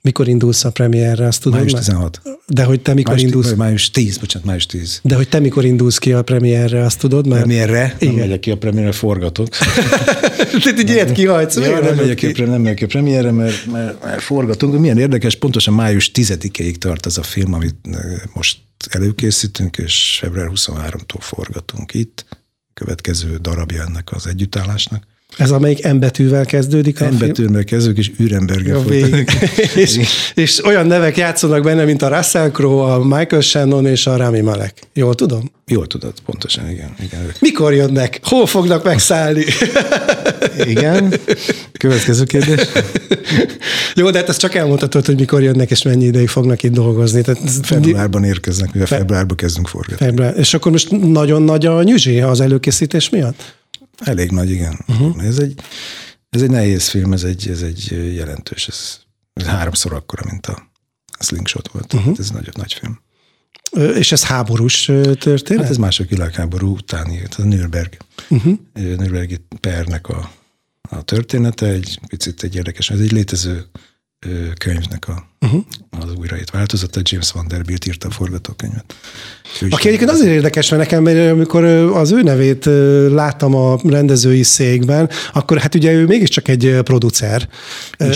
Mikor 0.00 0.28
indulsz 0.28 0.64
a 0.64 0.70
premierre, 0.70 1.26
azt 1.26 1.42
tudod 1.42 1.58
Május 1.58 1.72
már? 1.72 1.82
16. 1.82 2.20
De 2.46 2.64
hogy 2.64 2.80
te 2.80 2.94
mikor 2.94 3.14
Május, 3.14 3.26
indulsz? 3.26 3.54
május 3.54 3.90
10, 3.90 4.16
bocsánat, 4.16 4.46
május 4.46 4.66
10. 4.66 5.00
De 5.02 5.14
hogy 5.14 5.28
te 5.28 5.38
mikor 5.38 5.64
indulsz 5.64 5.98
ki 5.98 6.12
a 6.12 6.22
premierre, 6.22 6.84
azt 6.84 6.98
tudod 6.98 7.26
már? 7.26 7.38
Premierre? 7.38 7.80
Nem 7.82 7.96
Igen. 7.98 8.14
megyek 8.14 8.40
ki 8.40 8.50
a 8.50 8.56
premierre, 8.56 8.92
forgatok. 8.92 9.48
Te 10.62 10.70
egy 10.76 10.90
ilyet 10.90 11.12
kihajtsz. 11.12 11.56
Ja, 11.56 11.80
nem 11.80 11.94
megyek 11.94 12.16
ki? 12.16 12.42
nem 12.42 12.60
megyek 12.60 12.76
ki 12.76 12.84
a 12.84 12.86
premierre, 12.86 13.30
mert, 13.30 13.66
mert, 13.72 14.04
mert 14.04 14.20
forgatunk. 14.20 14.78
Milyen 14.78 14.98
érdekes, 14.98 15.34
pontosan 15.34 15.74
május 15.74 16.10
10-ig 16.14 16.74
tart 16.74 17.06
az 17.06 17.18
a 17.18 17.22
film, 17.22 17.52
amit 17.52 17.74
most 18.34 18.58
előkészítünk, 18.86 19.76
és 19.78 20.16
február 20.20 20.50
23-tól 20.54 21.20
forgatunk 21.20 21.94
itt. 21.94 22.26
Következő 22.74 23.36
darabja 23.36 23.82
ennek 23.82 24.12
az 24.12 24.26
együttállásnak. 24.26 25.06
Ez 25.36 25.50
amelyik 25.50 25.92
M 25.92 25.98
betűvel 25.98 26.44
kezdődik? 26.44 27.00
Embetűnvel 27.00 27.64
kezdők, 27.64 27.98
és 27.98 28.10
Ürenberger 28.18 28.74
A 28.74 28.82
vég. 28.82 29.30
és, 29.74 29.98
és 30.34 30.64
olyan 30.64 30.86
nevek 30.86 31.16
játszanak 31.16 31.62
benne, 31.62 31.84
mint 31.84 32.02
a 32.02 32.08
Russell 32.16 32.50
Crowe, 32.50 32.92
a 32.92 33.04
Michael 33.04 33.40
Shannon 33.40 33.86
és 33.86 34.06
a 34.06 34.16
Rami 34.16 34.40
Malek. 34.40 34.74
Jól 34.94 35.14
tudom? 35.14 35.50
Jól 35.66 35.86
tudod, 35.86 36.12
pontosan, 36.24 36.70
igen. 36.70 36.94
Igen, 37.00 37.20
ők. 37.22 37.40
Mikor 37.40 37.74
jönnek? 37.74 38.20
Hol 38.22 38.46
fognak 38.46 38.84
megszállni? 38.84 39.44
igen. 40.64 41.14
Következő 41.78 42.24
kérdés. 42.24 42.60
Jó, 43.94 44.10
de 44.10 44.18
hát 44.18 44.28
ezt 44.28 44.40
csak 44.40 44.54
elmondhatod, 44.54 45.06
hogy 45.06 45.18
mikor 45.18 45.42
jönnek 45.42 45.70
és 45.70 45.82
mennyi 45.82 46.04
ideig 46.04 46.28
fognak 46.28 46.62
itt 46.62 46.72
dolgozni. 46.72 47.22
Tehát 47.22 47.40
Februárban 47.62 48.24
érkeznek, 48.24 48.72
mivel 48.72 48.86
februárban 48.86 49.36
kezdünk 49.36 49.68
forgatni. 49.68 50.06
Február. 50.06 50.38
És 50.38 50.54
akkor 50.54 50.72
most 50.72 50.90
nagyon 50.90 51.42
nagy 51.42 51.66
a 51.66 51.82
nyüzsé 51.82 52.20
az 52.20 52.40
előkészítés 52.40 53.08
miatt? 53.08 53.55
Elég 54.04 54.30
nagy, 54.30 54.50
igen. 54.50 54.78
Uh-huh. 54.88 55.24
Ez, 55.24 55.38
egy, 55.38 55.60
ez 56.30 56.42
egy 56.42 56.50
nehéz 56.50 56.88
film, 56.88 57.12
ez 57.12 57.24
egy, 57.24 57.48
ez 57.48 57.62
egy 57.62 58.12
jelentős, 58.14 58.68
ez, 58.68 58.98
ez 59.32 59.46
háromszor 59.46 59.92
akkora, 59.92 60.22
mint 60.30 60.46
a 60.46 60.70
Slingshot 61.18 61.68
volt. 61.68 61.92
Uh-huh. 61.92 62.16
Ez 62.18 62.30
nagyon 62.30 62.54
nagy 62.56 62.72
film. 62.72 63.00
És 63.94 64.12
ez 64.12 64.24
háborús 64.24 64.84
történet? 65.18 65.62
Hát 65.62 65.70
ez 65.70 65.76
második 65.76 66.10
világháború 66.10 66.74
utáni, 66.74 67.16
ez 67.18 67.38
a 67.38 67.42
Nürnberg, 67.42 67.96
uh-huh. 68.28 68.58
Nürnbergi 68.72 69.44
pernek 69.60 70.08
a, 70.08 70.32
a 70.82 71.02
története, 71.02 71.66
egy 71.66 72.00
picit 72.06 72.42
egy 72.42 72.54
érdekes, 72.54 72.90
ez 72.90 73.00
egy 73.00 73.12
létező 73.12 73.66
könyvnek 74.58 75.08
a, 75.08 75.26
uh-huh. 75.40 75.64
az 75.90 76.12
újraírt 76.18 76.50
változata, 76.50 77.00
James 77.02 77.32
Vanderbilt 77.32 77.86
írta 77.86 78.08
a 78.08 78.10
forgatókönyvet. 78.10 78.94
Ő 79.60 79.66
Aki 79.70 79.86
egyébként 79.88 80.10
azért 80.10 80.30
érdekes, 80.30 80.70
mert 80.70 80.82
nekem, 80.82 81.02
mert 81.02 81.30
amikor 81.30 81.64
az 81.94 82.12
ő 82.12 82.22
nevét 82.22 82.64
láttam 83.12 83.54
a 83.54 83.78
rendezői 83.84 84.42
székben, 84.42 85.10
akkor 85.32 85.58
hát 85.58 85.74
ugye 85.74 85.92
ő 85.92 86.06
mégiscsak 86.06 86.48
egy 86.48 86.78
producer. 86.82 87.48
Ö, 87.98 88.12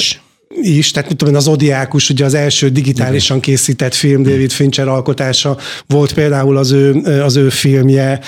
is. 0.55 0.91
tehát 0.91 1.09
mit 1.09 1.19
tudom 1.19 1.35
én, 1.35 1.41
az 1.41 1.49
Odiákus, 1.49 2.11
ugye 2.11 2.25
az 2.25 2.35
első 2.35 2.69
digitálisan 2.69 3.41
készített 3.41 3.95
film, 3.95 4.23
David 4.23 4.51
Fincher 4.51 4.89
alkotása 4.89 5.59
volt 5.87 6.13
például 6.13 6.57
az 6.57 6.71
ő, 6.71 6.95
az 7.23 7.37
ő 7.37 7.49
filmje, 7.49 8.21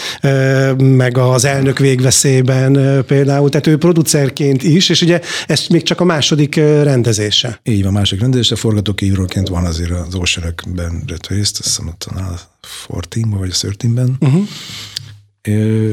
meg 0.76 1.18
az 1.18 1.44
elnök 1.44 1.78
végveszélyben 1.78 3.04
például, 3.06 3.48
tehát 3.48 3.66
ő 3.66 3.78
producerként 3.78 4.62
is, 4.62 4.88
és 4.88 5.02
ugye 5.02 5.20
ez 5.46 5.66
még 5.68 5.82
csak 5.82 6.00
a 6.00 6.04
második 6.04 6.54
rendezése. 6.82 7.60
Így 7.62 7.82
van, 7.82 7.92
másik 7.92 8.20
rendezés, 8.20 8.50
a 8.50 8.56
forgatókönyvíróként 8.56 9.48
van 9.48 9.64
azért 9.64 9.90
az 9.90 10.14
Oceanök-ben 10.14 11.02
vett 11.06 11.26
részt, 11.26 11.58
azt 11.58 11.68
hiszem 11.68 11.88
ott 11.88 12.06
a 12.88 13.00
14 13.08 13.38
vagy 13.38 13.50
a 13.50 13.54
13-ben. 13.54 14.16
Uh-huh. 14.20 14.46
Ö, 15.42 15.90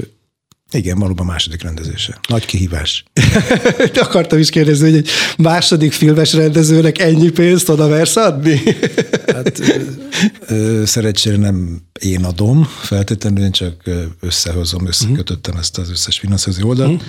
igen, 0.71 0.99
valóban 0.99 1.25
második 1.25 1.61
rendezése. 1.61 2.19
Nagy 2.27 2.45
kihívás. 2.45 3.03
Akartam 3.95 4.39
is 4.39 4.49
kérdezni, 4.49 4.89
hogy 4.89 4.97
egy 4.97 5.09
második 5.37 5.91
filmes 5.91 6.33
rendezőnek 6.33 6.99
ennyi 6.99 7.29
pénzt 7.29 7.69
oda 7.69 7.87
versz 7.87 8.15
adni? 8.15 8.61
Hát 9.33 9.61
ö, 10.47 10.83
szerencsére 10.85 11.37
nem 11.37 11.81
én 11.99 12.23
adom, 12.23 12.63
feltétlenül 12.63 13.43
én 13.43 13.51
csak 13.51 13.89
összehozom, 14.19 14.87
összekötöttem 14.87 15.57
ezt 15.57 15.77
az 15.77 15.89
összes 15.89 16.19
finanszírozó 16.19 16.67
oldalt. 16.67 17.03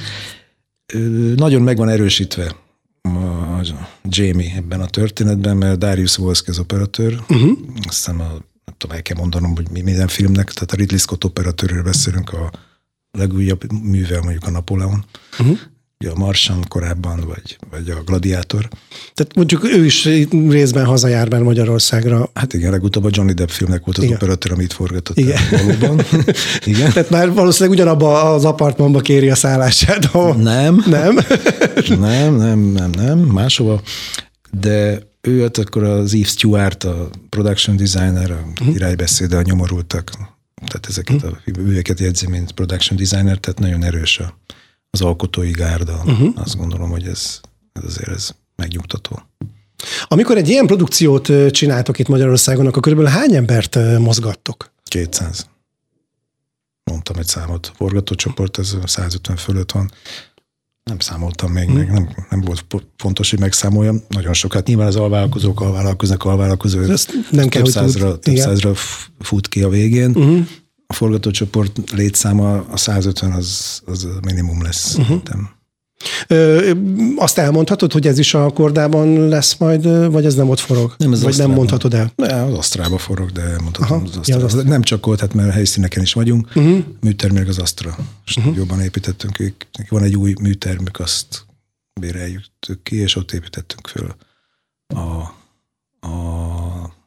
Ö, 0.93 0.99
Nagyon 1.37 1.63
meg 1.63 1.77
van 1.77 1.89
erősítve 1.89 2.55
a 3.03 3.89
Jamie 4.09 4.55
ebben 4.57 4.81
a 4.81 4.87
történetben, 4.87 5.57
mert 5.57 5.79
Darius 5.79 6.19
Wolski 6.19 6.51
az 6.51 6.59
operatőr, 6.59 7.21
uh-huh. 7.29 7.59
aztán 7.89 8.21
a, 8.21 8.29
nem 8.65 8.75
tudom, 8.79 8.97
el 8.97 9.03
kell 9.03 9.17
mondanom, 9.17 9.55
hogy 9.55 9.71
mi 9.71 9.81
minden 9.81 10.09
filmnek, 10.09 10.53
tehát 10.53 10.73
a 10.73 10.77
Ridley 10.77 10.99
Scott 10.99 11.25
operatőrről 11.25 11.83
beszélünk, 11.83 12.33
a 12.33 12.51
legújabb 13.19 13.73
művel 13.83 14.21
mondjuk 14.21 14.45
a 14.47 14.51
Napóleon, 14.51 15.05
uh-huh. 15.39 15.59
ugye 16.01 16.11
a 16.11 16.19
Marsan 16.19 16.65
korábban, 16.69 17.25
vagy, 17.27 17.59
vagy 17.71 17.91
a 17.91 18.03
Gladiátor. 18.05 18.69
Tehát 19.15 19.35
mondjuk 19.35 19.65
ő 19.65 19.85
is 19.85 20.05
részben 20.49 20.85
hazajár 20.85 21.31
már 21.31 21.43
Magyarországra. 21.43 22.31
Hát 22.35 22.53
igen, 22.53 22.71
legutóbb 22.71 23.05
a 23.05 23.09
Johnny 23.13 23.33
Depp 23.33 23.49
filmnek 23.49 23.85
volt 23.85 23.99
az 23.99 24.05
Igen. 24.05 24.17
operatőr, 24.17 24.53
amit 24.53 24.73
forgatott 24.73 25.17
Igen. 25.19 25.41
valóban. 25.51 26.05
igen. 26.65 26.93
Tehát 26.93 27.11
már 27.11 27.33
valószínűleg 27.33 27.79
ugyanabba 27.79 28.23
az 28.35 28.45
apartmanba 28.45 29.01
kéri 29.01 29.31
a 29.31 29.35
szállását. 29.35 30.05
Ahol... 30.05 30.35
Nem, 30.35 30.85
Nem? 30.87 31.19
nem, 31.99 32.35
nem, 32.37 32.59
nem, 32.59 32.91
nem, 32.91 33.19
máshova. 33.19 33.83
De 34.61 35.09
ő 35.21 35.43
hát 35.43 35.59
akkor 35.59 35.83
az 35.85 36.15
Eve 36.15 36.25
Stewart, 36.25 36.85
a 36.85 37.09
production 37.29 37.77
designer, 37.77 38.31
a 38.31 38.47
Mhm. 38.61 38.71
iránybeszéde, 38.71 39.37
a 39.37 39.43
nyomorultak, 39.43 40.11
tehát 40.67 40.87
ezeket 40.89 41.23
a 41.23 41.41
műveket 41.45 42.01
jegyzi, 42.01 42.27
mint 42.27 42.53
production 42.53 42.99
designer, 42.99 43.39
tehát 43.39 43.59
nagyon 43.59 43.85
erős 43.85 44.19
a, 44.19 44.39
az 44.91 45.01
alkotói 45.01 45.51
gárda. 45.51 46.03
Mhm. 46.05 46.27
Azt 46.35 46.57
gondolom, 46.57 46.91
hogy 46.91 47.07
ez, 47.07 47.41
ez 47.73 47.85
azért 47.85 48.11
ez 48.11 48.31
megnyugtató. 48.57 49.23
Amikor 50.05 50.37
egy 50.37 50.49
ilyen 50.49 50.67
produkciót 50.67 51.51
csináltok 51.51 51.99
itt 51.99 52.09
Magyarországon, 52.09 52.67
akkor 52.67 52.83
körülbelül 52.83 53.13
hány 53.13 53.35
embert 53.35 53.99
mozgattok? 53.99 54.73
200. 54.85 55.47
Mondtam 56.85 57.17
egy 57.17 57.27
számot. 57.27 57.71
A 57.73 57.77
forgatócsoport, 57.77 58.59
ez 58.59 58.77
150 58.85 59.37
fölött 59.37 59.73
van. 59.73 59.91
Nem 60.85 60.99
számoltam 60.99 61.53
még, 61.53 61.69
meg 61.69 61.93
nem, 61.93 62.09
nem 62.31 62.41
volt 62.41 62.65
fontos, 62.97 63.31
hogy 63.31 63.39
megszámoljam. 63.39 64.03
Nagyon 64.09 64.33
sokat. 64.33 64.67
Nyilván 64.67 64.87
az 64.87 64.97
alvállalkozók, 64.97 65.61
alvállalkoznak, 65.61 66.25
alvállalkozó. 66.25 66.81
Ezt 66.81 67.13
nem 67.31 67.49
kell, 67.49 67.63
több 67.63 67.73
tud- 67.73 67.83
százra, 67.83 68.19
több 68.19 68.33
igen. 68.33 68.45
százra 68.47 68.75
fut 69.19 69.49
ki 69.49 69.63
a 69.63 69.69
végén. 69.69 70.11
Uh-huh. 70.11 70.47
A 70.87 70.93
forgatócsoport 70.93 71.91
létszáma, 71.91 72.65
a 72.71 72.77
150 72.77 73.33
az, 73.33 73.81
az 73.85 74.09
minimum 74.23 74.63
lesz. 74.63 74.95
Uh-huh. 74.95 75.23
Ö, 76.27 76.71
azt 77.17 77.39
elmondhatod, 77.39 77.93
hogy 77.93 78.07
ez 78.07 78.19
is 78.19 78.35
a 78.35 78.51
kordában 78.51 79.29
lesz 79.29 79.57
majd, 79.57 80.11
vagy 80.11 80.25
ez 80.25 80.35
nem 80.35 80.49
ott 80.49 80.59
forog? 80.59 80.95
Nem, 80.99 81.13
ez 81.13 81.23
vagy 81.23 81.37
nem 81.37 81.51
mondhatod 81.51 81.95
el? 81.95 82.13
Ne, 82.17 82.43
az 82.45 82.55
Asztrába 82.55 82.99
forog, 82.99 83.31
de 83.31 83.61
mondhatom 83.63 83.97
Aha, 83.97 84.07
az 84.07 84.13
ja, 84.15 84.19
Asztrába. 84.19 84.45
az 84.45 84.55
Asztra. 84.55 84.71
Nem 84.71 84.83
csak 84.83 85.07
ott, 85.07 85.21
hát 85.21 85.35
mert 85.35 85.53
helyszíneken 85.53 86.03
is 86.03 86.13
vagyunk. 86.13 86.47
Uh-huh. 86.55 86.79
Műtermék 87.01 87.49
az 87.49 87.59
Asztra. 87.59 87.97
Stúdióban 88.25 88.81
építettünk, 88.81 89.39
ők, 89.39 89.65
nekik 89.73 89.91
van 89.91 90.03
egy 90.03 90.17
új 90.17 90.35
műtermük, 90.41 91.01
azt 91.01 91.45
béreljük 92.01 92.45
ki, 92.83 92.97
és 92.97 93.17
ott 93.17 93.33
építettünk 93.33 93.87
föl 93.87 94.15
a, 94.87 95.21
a 96.07 96.99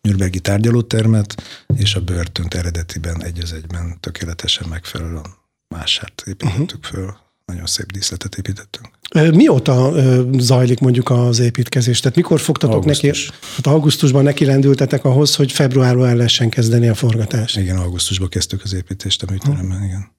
Nürnbergi 0.00 0.40
tárgyalótermet, 0.40 1.42
és 1.76 1.94
a 1.94 2.00
börtönt 2.00 2.54
eredetiben 2.54 3.24
egy 3.24 3.38
az 3.42 3.52
egyben 3.52 3.96
tökéletesen 4.00 4.68
megfelelően 4.68 5.26
mását 5.68 6.22
építettük 6.26 6.84
föl. 6.84 7.14
Nagyon 7.50 7.66
szép 7.66 7.92
díszletet 7.92 8.34
építettünk. 8.34 8.88
Mióta 9.34 9.92
zajlik 10.38 10.78
mondjuk 10.78 11.10
az 11.10 11.38
építkezés? 11.38 12.00
Tehát 12.00 12.16
mikor 12.16 12.40
fogtatok 12.40 12.84
neki? 12.84 13.08
Augusztus. 13.08 13.38
Hát 13.56 13.66
augusztusban 13.66 14.22
neki 14.22 14.44
rendültetek 14.44 15.04
ahhoz, 15.04 15.34
hogy 15.34 15.52
februárban 15.52 16.08
el 16.08 16.16
lehessen 16.16 16.48
kezdeni 16.48 16.88
a 16.88 16.94
forgatást. 16.94 17.56
Igen, 17.56 17.76
augusztusban 17.76 18.28
kezdtük 18.28 18.62
az 18.62 18.72
építést 18.72 19.22
a 19.22 19.26
műteremben, 19.30 19.84
igen. 19.84 20.10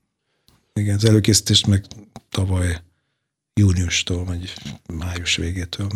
Igen, 0.73 0.95
az 0.95 1.05
előkészítést 1.05 1.67
meg 1.67 1.85
tavaly 2.31 2.81
júniustól, 3.53 4.25
vagy 4.25 4.53
május 4.93 5.35
végétől. 5.35 5.87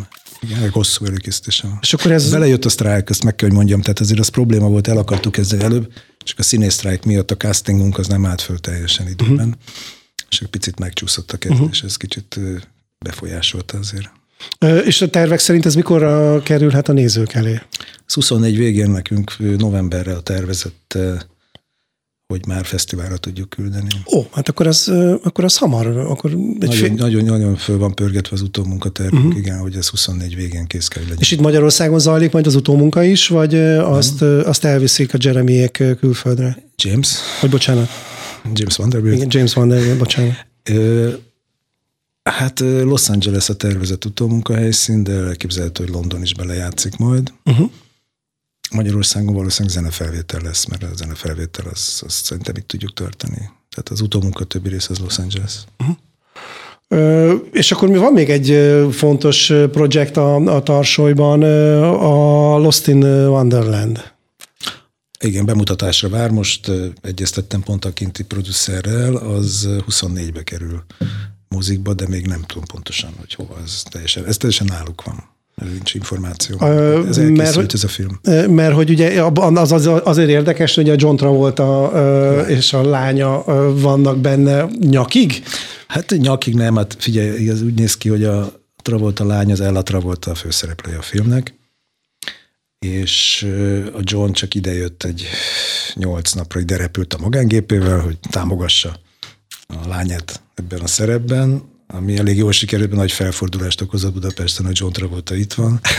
Igen, 0.41 0.57
elég 0.57 0.71
hosszú 0.71 1.05
előkészítésen 1.05 1.69
van. 1.69 1.79
És 1.81 1.93
akkor 1.93 2.11
ez... 2.11 2.31
Belejött 2.31 2.65
a 2.65 2.69
sztrájk, 2.69 3.09
ezt 3.09 3.23
meg 3.23 3.35
kell, 3.35 3.47
hogy 3.47 3.57
mondjam, 3.57 3.81
tehát 3.81 3.99
azért 3.99 4.19
az 4.19 4.27
probléma 4.27 4.67
volt, 4.67 4.87
el 4.87 4.97
akartuk 4.97 5.31
kezdeni 5.31 5.63
előbb, 5.63 5.93
csak 6.17 6.39
a 6.39 6.43
színész 6.43 6.73
sztrájk 6.73 7.03
miatt 7.03 7.31
a 7.31 7.37
castingunk 7.37 7.97
az 7.97 8.07
nem 8.07 8.25
állt 8.25 8.41
föl 8.41 8.59
teljesen 8.59 9.07
időben, 9.07 9.47
uh-huh. 9.47 9.53
És 10.35 10.41
egy 10.41 10.47
picit 10.47 10.79
megcsúszott 10.79 11.31
a 11.31 11.37
kezdés, 11.37 11.59
uh-huh. 11.59 11.83
ez 11.83 11.97
kicsit 11.97 12.39
befolyásolta 12.99 13.77
azért. 13.77 14.09
És 14.85 15.01
a 15.01 15.09
tervek 15.09 15.39
szerint 15.39 15.65
ez 15.65 15.75
mikor 15.75 16.41
kerülhet 16.43 16.89
a 16.89 16.93
nézők 16.93 17.33
elé? 17.33 17.61
Az 18.05 18.13
24 18.13 18.57
végén 18.57 18.89
nekünk 18.89 19.35
novemberre 19.57 20.13
a 20.13 20.21
tervezett, 20.21 20.97
hogy 22.27 22.45
már 22.47 22.65
fesztiválra 22.65 23.17
tudjuk 23.17 23.49
küldeni. 23.49 23.87
Ó, 24.15 24.21
hát 24.31 24.49
akkor 24.49 24.67
az, 24.67 24.91
akkor 25.23 25.43
az 25.43 25.57
hamar, 25.57 25.87
akkor 25.87 26.31
egy 26.31 26.57
Nagyon, 26.57 26.75
fél... 26.75 26.93
nagyon, 26.93 27.23
nagyon 27.23 27.55
föl 27.55 27.77
van 27.77 27.95
pörgetve 27.95 28.35
az 28.35 28.41
utómunkatervünk, 28.41 29.23
uh-huh. 29.23 29.37
igen, 29.37 29.59
hogy 29.59 29.75
ez 29.75 29.87
24 29.87 30.35
végén 30.35 30.65
kész 30.65 30.87
kell 30.87 31.01
hogy 31.01 31.09
legyen. 31.09 31.23
És 31.23 31.31
itt 31.31 31.39
Magyarországon 31.39 31.99
zajlik 31.99 32.31
majd 32.31 32.45
az 32.45 32.55
utómunka 32.55 33.03
is, 33.03 33.27
vagy 33.27 33.55
azt, 33.79 34.21
ö, 34.21 34.45
azt 34.45 34.65
elviszik 34.65 35.13
a 35.13 35.17
Jeremyék 35.21 35.83
külföldre? 35.99 36.63
James, 36.75 37.15
Vagy 37.41 37.49
bocsánat, 37.49 37.89
James 38.53 38.75
Vanderbilt. 38.75 39.15
igen, 39.15 39.27
James 39.31 39.53
Van 39.53 39.67
Der, 39.67 39.97
bocsánat. 39.97 40.45
Ö, 40.63 41.09
Hát 42.29 42.59
Los 42.59 43.09
Angeles 43.09 43.49
a 43.49 43.55
tervezett 43.55 44.05
utómunkahelyszín, 44.05 45.03
de 45.03 45.11
elképzelhető, 45.11 45.83
hogy 45.83 45.93
London 45.93 46.21
is 46.21 46.33
belejátszik 46.33 46.97
majd. 46.97 47.33
Uh-huh. 47.45 47.69
Magyarországon 48.71 49.33
valószínűleg 49.33 49.77
zenefelvétel 49.77 50.41
lesz, 50.41 50.65
mert 50.65 50.83
a 50.83 50.87
zenefelvétel 50.95 51.65
az, 51.71 52.01
az 52.05 52.13
szerintem 52.13 52.55
itt 52.57 52.67
tudjuk 52.67 52.93
tartani. 52.93 53.37
Tehát 53.69 53.89
az 53.89 54.01
utómunka 54.01 54.43
többi 54.43 54.69
rész 54.69 54.89
az 54.89 54.99
Los 54.99 55.17
Angeles. 55.17 55.53
Uh-huh. 55.79 55.95
És 57.51 57.71
akkor 57.71 57.89
mi 57.89 57.97
van 57.97 58.13
még 58.13 58.29
egy 58.29 58.77
fontos 58.91 59.53
projekt 59.71 60.17
a, 60.17 60.35
a 60.35 60.63
Tarsolyban, 60.63 61.41
a 61.93 62.57
Lost 62.57 62.87
in 62.87 63.03
Wonderland. 63.03 64.13
Igen, 65.25 65.45
bemutatásra 65.45 66.09
vár. 66.09 66.29
Most 66.29 66.71
egyeztettem 67.01 67.61
pont 67.61 67.85
a 67.85 67.93
kinti 67.93 68.23
producerrel, 68.23 69.15
az 69.15 69.67
24-be 69.89 70.43
kerül 70.43 70.83
mozikba, 71.49 71.93
de 71.93 72.07
még 72.07 72.27
nem 72.27 72.41
tudom 72.41 72.63
pontosan, 72.65 73.09
hogy 73.19 73.33
hova. 73.33 73.57
Ez 73.63 73.83
teljesen, 73.89 74.25
ez 74.25 74.37
teljesen 74.37 74.67
náluk 74.69 75.03
van. 75.03 75.23
Nincs 75.71 75.93
információ. 75.93 76.55
Uh, 76.59 77.07
ez 77.07 77.17
mert, 77.17 77.55
hogy, 77.55 77.71
ez 77.73 77.83
a 77.83 77.87
film. 77.87 78.19
Mert 78.55 78.73
hogy 78.73 78.89
ugye 78.89 79.23
az, 79.33 79.71
az 79.71 79.89
azért 80.03 80.29
érdekes, 80.29 80.75
hogy 80.75 80.89
a 80.89 80.95
John 80.97 81.15
Travolta 81.15 81.89
uh, 81.93 82.49
és 82.49 82.73
a 82.73 82.89
lánya 82.89 83.37
uh, 83.37 83.81
vannak 83.81 84.17
benne 84.17 84.67
nyakig? 84.79 85.43
Hát 85.87 86.09
nyakig 86.17 86.53
nem, 86.53 86.75
hát 86.75 86.95
figyelj, 86.99 87.49
ez 87.49 87.61
úgy 87.61 87.73
néz 87.73 87.97
ki, 87.97 88.09
hogy 88.09 88.23
a 88.23 88.63
Travolta 88.81 89.25
lány 89.25 89.51
az 89.51 89.61
Ella 89.61 89.83
Travolta 89.83 90.31
a 90.31 90.35
főszereplője 90.35 90.97
a 90.97 91.01
filmnek, 91.01 91.53
és 92.85 93.47
a 93.93 93.99
John 94.01 94.31
csak 94.31 94.53
idejött 94.53 95.03
egy 95.03 95.27
nyolc 95.93 96.31
napra, 96.31 96.59
ide 96.59 96.77
repült 96.77 97.13
a 97.13 97.19
magángépével, 97.19 97.99
hogy 97.99 98.17
támogassa 98.29 98.99
a 99.67 99.87
lányát 99.87 100.41
ebben 100.55 100.79
a 100.79 100.87
szerepben, 100.87 101.63
ami 101.87 102.17
elég 102.17 102.37
jól 102.37 102.51
sikerült, 102.51 102.91
nagy 102.91 103.11
felfordulást 103.11 103.81
okozott 103.81 104.13
Budapesten, 104.13 104.65
hogy 104.65 104.77
John 104.79 104.91
Travolta 104.91 105.35
itt 105.35 105.53
van. 105.53 105.79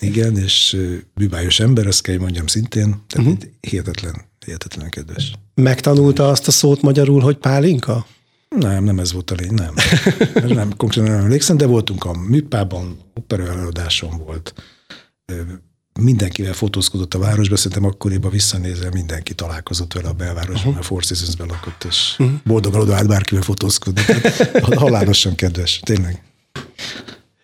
Igen, 0.00 0.36
és 0.36 0.76
bűbájos 1.14 1.60
ember, 1.60 1.86
azt 1.86 2.02
kell, 2.02 2.18
mondjam 2.18 2.46
szintén, 2.46 3.02
tehát 3.06 3.32
uh-huh. 3.32 3.50
hihetetlen, 3.60 4.14
hihetetlen 4.44 4.88
kedves. 4.88 5.32
Megtanulta 5.54 6.28
azt 6.28 6.48
a 6.48 6.50
szót 6.50 6.82
magyarul, 6.82 7.20
hogy 7.20 7.36
pálinka? 7.36 8.06
Nem, 8.56 8.84
nem 8.84 8.98
ez 8.98 9.12
volt 9.12 9.30
a 9.30 9.34
lény, 9.34 9.54
nem. 9.54 9.74
nem 10.48 10.76
konkrétan 10.76 11.10
nem 11.10 11.20
emlékszem, 11.20 11.56
de 11.56 11.66
voltunk 11.66 12.04
a 12.04 12.12
műpában, 12.12 12.98
opera 13.14 13.46
előadáson 13.46 14.18
volt. 14.18 14.54
Mindenkivel 16.00 16.52
fotózkodott 16.52 17.14
a 17.14 17.18
városba, 17.18 17.56
szerintem 17.56 17.84
akkoriban 17.84 18.30
visszanézel, 18.30 18.90
mindenki 18.90 19.34
találkozott 19.34 19.92
vele 19.92 20.08
a 20.08 20.12
belvárosban, 20.12 20.66
uh-huh. 20.66 20.78
a 20.78 20.82
Four 20.82 21.02
Seasons-ben 21.02 21.46
lakott, 21.46 21.84
és 21.84 22.14
uh-huh. 22.18 22.36
boldogan 22.44 22.80
oda 22.80 22.94
állt 22.94 23.08
bárkivel 23.08 23.42
fotózkodni. 23.42 24.02
halálosan 24.74 25.34
kedves, 25.34 25.80
tényleg. 25.80 26.22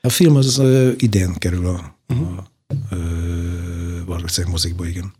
A 0.00 0.08
film 0.08 0.36
az 0.36 0.58
uh, 0.58 0.92
idén 0.96 1.34
kerül 1.34 1.66
a, 1.66 1.98
uh-huh. 2.08 2.38
a 2.38 2.94
valószínűleg 4.06 4.52
mozikba, 4.52 4.86
igen. 4.86 5.12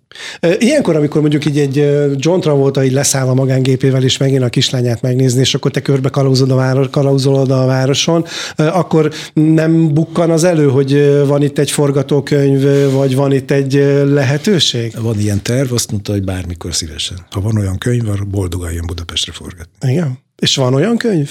Ilyenkor, 0.59 0.97
amikor 0.97 1.21
mondjuk 1.21 1.45
így 1.45 1.59
egy 1.59 1.77
John 2.17 2.41
Travolta 2.41 2.85
így 2.85 2.93
leszáll 2.93 3.29
a 3.29 3.35
magángépével, 3.35 4.03
és 4.03 4.17
megint 4.17 4.43
a 4.43 4.49
kislányát 4.49 5.03
megnézni, 5.03 5.41
és 5.41 5.55
akkor 5.55 5.71
te 5.71 5.83
körbe 5.83 6.09
kalauzod 6.09 6.51
a, 6.51 6.55
város, 6.55 6.87
kalauzolod 6.91 7.51
a 7.51 7.65
városon, 7.65 8.25
akkor 8.57 9.13
nem 9.33 9.95
bukkan 9.95 10.31
az 10.31 10.45
elő, 10.45 10.69
hogy 10.69 11.23
van 11.27 11.43
itt 11.43 11.59
egy 11.59 11.71
forgatókönyv, 11.71 12.91
vagy 12.93 13.15
van 13.15 13.33
itt 13.33 13.51
egy 13.51 13.73
lehetőség? 14.05 14.95
Van 15.01 15.21
ilyen 15.21 15.43
terv, 15.43 15.73
azt 15.73 15.91
mondta, 15.91 16.13
hogy 16.13 16.23
bármikor 16.23 16.75
szívesen. 16.75 17.17
Ha 17.31 17.41
van 17.41 17.59
olyan 17.59 17.79
könyv, 17.79 18.09
akkor 18.09 18.27
boldogan 18.27 18.73
jön 18.73 18.87
Budapestre 18.87 19.33
forgatni. 19.33 19.93
Igen. 19.93 20.19
És 20.39 20.57
van 20.57 20.75
olyan 20.75 20.97
könyv? 20.97 21.31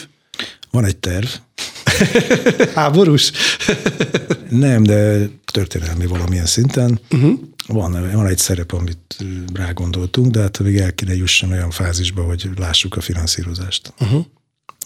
Van 0.71 0.85
egy 0.85 0.97
terv. 0.97 1.27
Háborús? 2.75 3.31
Nem, 4.49 4.83
de 4.83 5.29
történelmi 5.45 6.05
valamilyen 6.05 6.45
szinten. 6.45 6.99
Uh-huh. 7.11 7.39
Van, 7.67 8.11
van 8.13 8.27
egy 8.27 8.37
szerep, 8.37 8.71
amit 8.71 9.23
rá 9.53 9.71
gondoltunk, 9.71 10.31
de 10.31 10.41
hát 10.41 10.59
még 10.59 10.77
el 10.77 10.93
kéne 10.93 11.15
jusson 11.15 11.51
olyan 11.51 11.71
fázisba, 11.71 12.23
hogy 12.23 12.49
lássuk 12.57 12.95
a 12.95 13.01
finanszírozást. 13.01 13.93
Uh-huh. 13.99 14.25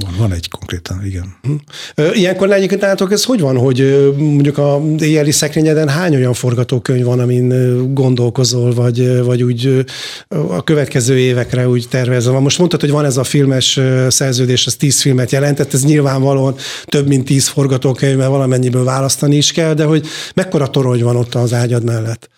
Van, 0.04 0.16
van 0.18 0.32
egy 0.32 0.50
konkrétan, 0.50 1.06
igen. 1.06 1.36
Uh-huh. 1.44 2.18
Ilyenkor 2.18 2.52
egyébként 2.52 2.82
nálatok 2.82 3.12
ez 3.12 3.24
hogy 3.24 3.40
van, 3.40 3.58
hogy 3.58 4.14
mondjuk 4.18 4.58
a 4.58 4.82
éjjeli 5.00 5.32
szekrényeden 5.32 5.90
hány 5.90 6.16
olyan 6.16 6.34
forgatókönyv 6.34 7.06
van, 7.06 7.20
amin 7.20 7.94
gondolkozol, 7.94 8.74
vagy, 8.74 9.24
vagy 9.24 9.44
úgy 9.44 9.86
a 10.28 10.64
következő 10.64 11.18
évekre 11.18 11.68
úgy 11.68 11.86
tervezve? 11.90 12.40
Most 12.40 12.58
mondtad, 12.58 12.80
hogy 12.80 12.92
van 12.92 13.06
ez 13.06 13.18
a 13.18 13.24
filmes 13.24 13.80
szerződés, 14.08 14.66
az 14.66 14.76
tíz 14.76 15.02
filmet 15.02 15.32
jelentett, 15.32 15.74
ez 15.74 15.84
nyilvánvalóan 15.84 16.56
több 16.86 17.08
mint 17.08 17.26
tíz 17.26 17.48
forgatókönyv, 17.48 18.18
mert 18.18 18.30
valamennyiből 18.30 18.84
választani 18.84 19.36
is 19.36 19.52
kell, 19.52 19.74
de 19.74 19.84
hogy 19.84 20.08
mekkora 20.34 20.68
torony 20.68 21.04
van 21.04 21.16
ott 21.16 21.36
az 21.36 21.54
ágyad 21.54 21.84
mellett? 21.84 22.30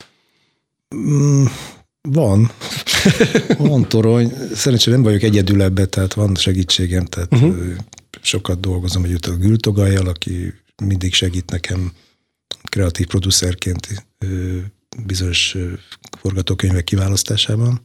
Van. 2.01 2.51
van 3.57 3.89
torony. 3.89 4.33
Szerencsére 4.53 4.95
nem 4.95 5.05
vagyok 5.05 5.21
egyedül 5.21 5.61
ebbe, 5.61 5.85
tehát 5.85 6.13
van 6.13 6.35
segítségem, 6.35 7.05
tehát 7.05 7.33
uh-huh. 7.33 7.75
sokat 8.21 8.59
dolgozom 8.59 9.03
együtt 9.03 9.25
a 9.25 9.37
Gültogajjal, 9.37 10.07
aki 10.07 10.53
mindig 10.83 11.13
segít 11.13 11.51
nekem 11.51 11.91
kreatív 12.63 13.07
producerként 13.07 14.05
bizonyos 15.05 15.57
forgatókönyvek 16.19 16.83
kiválasztásában. 16.83 17.81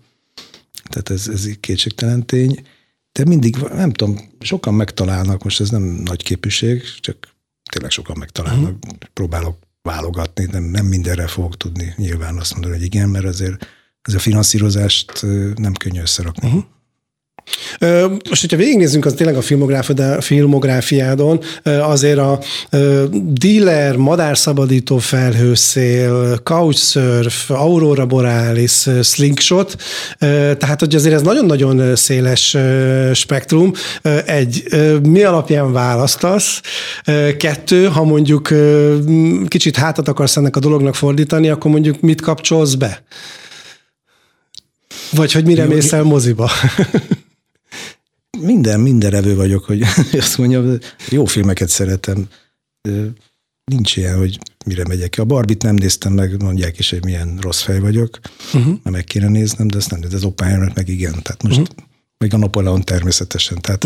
Tehát 0.88 1.10
ez, 1.10 1.28
ez 1.28 1.48
kétségtelen 1.60 2.26
tény. 2.26 2.66
De 3.12 3.24
mindig, 3.24 3.56
nem 3.56 3.92
tudom, 3.92 4.18
sokan 4.40 4.74
megtalálnak, 4.74 5.42
most 5.42 5.60
ez 5.60 5.70
nem 5.70 5.82
nagy 5.82 6.22
képűség, 6.22 6.82
csak 7.00 7.28
tényleg 7.70 7.90
sokan 7.90 8.18
megtalálnak. 8.18 8.74
Uh-huh. 8.84 8.98
Próbálok 9.12 9.58
válogatni, 9.82 10.44
nem, 10.50 10.62
nem 10.62 10.86
mindenre 10.86 11.26
fogok 11.26 11.56
tudni 11.56 11.94
nyilván 11.96 12.38
azt 12.38 12.52
mondani, 12.52 12.74
hogy 12.74 12.84
igen, 12.84 13.08
mert 13.08 13.24
azért 13.24 13.66
ez 14.07 14.14
a 14.14 14.18
finanszírozást 14.18 15.26
nem 15.57 15.72
könnyű 15.72 16.00
összerakni. 16.00 16.48
Uh-huh. 16.48 16.62
Most, 18.28 18.40
hogyha 18.40 18.57
végignézzünk 18.57 19.04
az 19.04 19.12
tényleg 19.12 19.36
a 19.36 20.20
filmográfiádon, 20.20 21.40
azért 21.62 22.18
a 22.18 22.40
dealer, 23.22 23.96
madárszabadító 23.96 24.98
felhőszél, 24.98 26.38
couchsurf, 26.42 27.50
aurora 27.50 28.07
borealis, 28.07 28.86
slingshot, 29.02 29.76
tehát 30.18 30.80
hogy 30.80 30.94
azért 30.94 31.14
ez 31.14 31.22
nagyon-nagyon 31.22 31.96
széles 31.96 32.57
spektrum. 33.12 33.72
Egy, 34.26 34.62
mi 35.02 35.22
alapján 35.22 35.72
választasz? 35.72 36.61
Kettő, 37.38 37.86
ha 37.86 38.04
mondjuk 38.04 38.52
kicsit 39.48 39.76
hátat 39.76 40.09
akarsz 40.09 40.36
ennek 40.36 40.57
a 40.57 40.61
dolognak 40.61 40.94
fordítani, 40.94 41.48
akkor 41.48 41.70
mondjuk 41.70 42.00
mit 42.00 42.20
kapcsolsz 42.20 42.74
be? 42.74 43.02
Vagy 45.11 45.32
hogy 45.32 45.44
mire 45.44 45.64
mész 45.64 45.92
el 45.92 46.02
moziba? 46.02 46.50
minden, 48.40 48.80
minden 48.80 49.14
evő 49.14 49.34
vagyok, 49.34 49.64
hogy 49.64 49.82
azt 50.12 50.38
mondjam, 50.38 50.78
jó 51.09 51.24
filmeket 51.24 51.68
szeretem. 51.68 52.28
Nincs 53.64 53.96
ilyen, 53.96 54.16
hogy 54.16 54.38
mire 54.66 54.84
megyek 54.86 55.11
ki. 55.11 55.20
A 55.20 55.24
Barbit 55.24 55.62
nem 55.62 55.74
néztem 55.74 56.12
meg, 56.12 56.42
mondják 56.42 56.78
is, 56.78 56.90
hogy 56.90 57.04
milyen 57.04 57.38
rossz 57.40 57.61
fej 57.61 57.80
vagyok, 57.80 58.18
uh-huh. 58.54 58.78
meg 58.82 59.04
kéne 59.04 59.28
néznem, 59.28 59.68
de 59.68 59.76
ezt 59.76 59.90
nem, 59.90 60.00
de 60.00 60.07
az 60.12 60.24
Oppenheimer 60.24 60.72
meg 60.74 60.88
igen. 60.88 61.22
Tehát 61.22 61.42
most 61.42 61.59
uh-huh. 61.59 61.76
Még 62.18 62.34
a 62.34 62.36
Napoleon 62.36 62.84
természetesen. 62.84 63.61
Tehát 63.61 63.84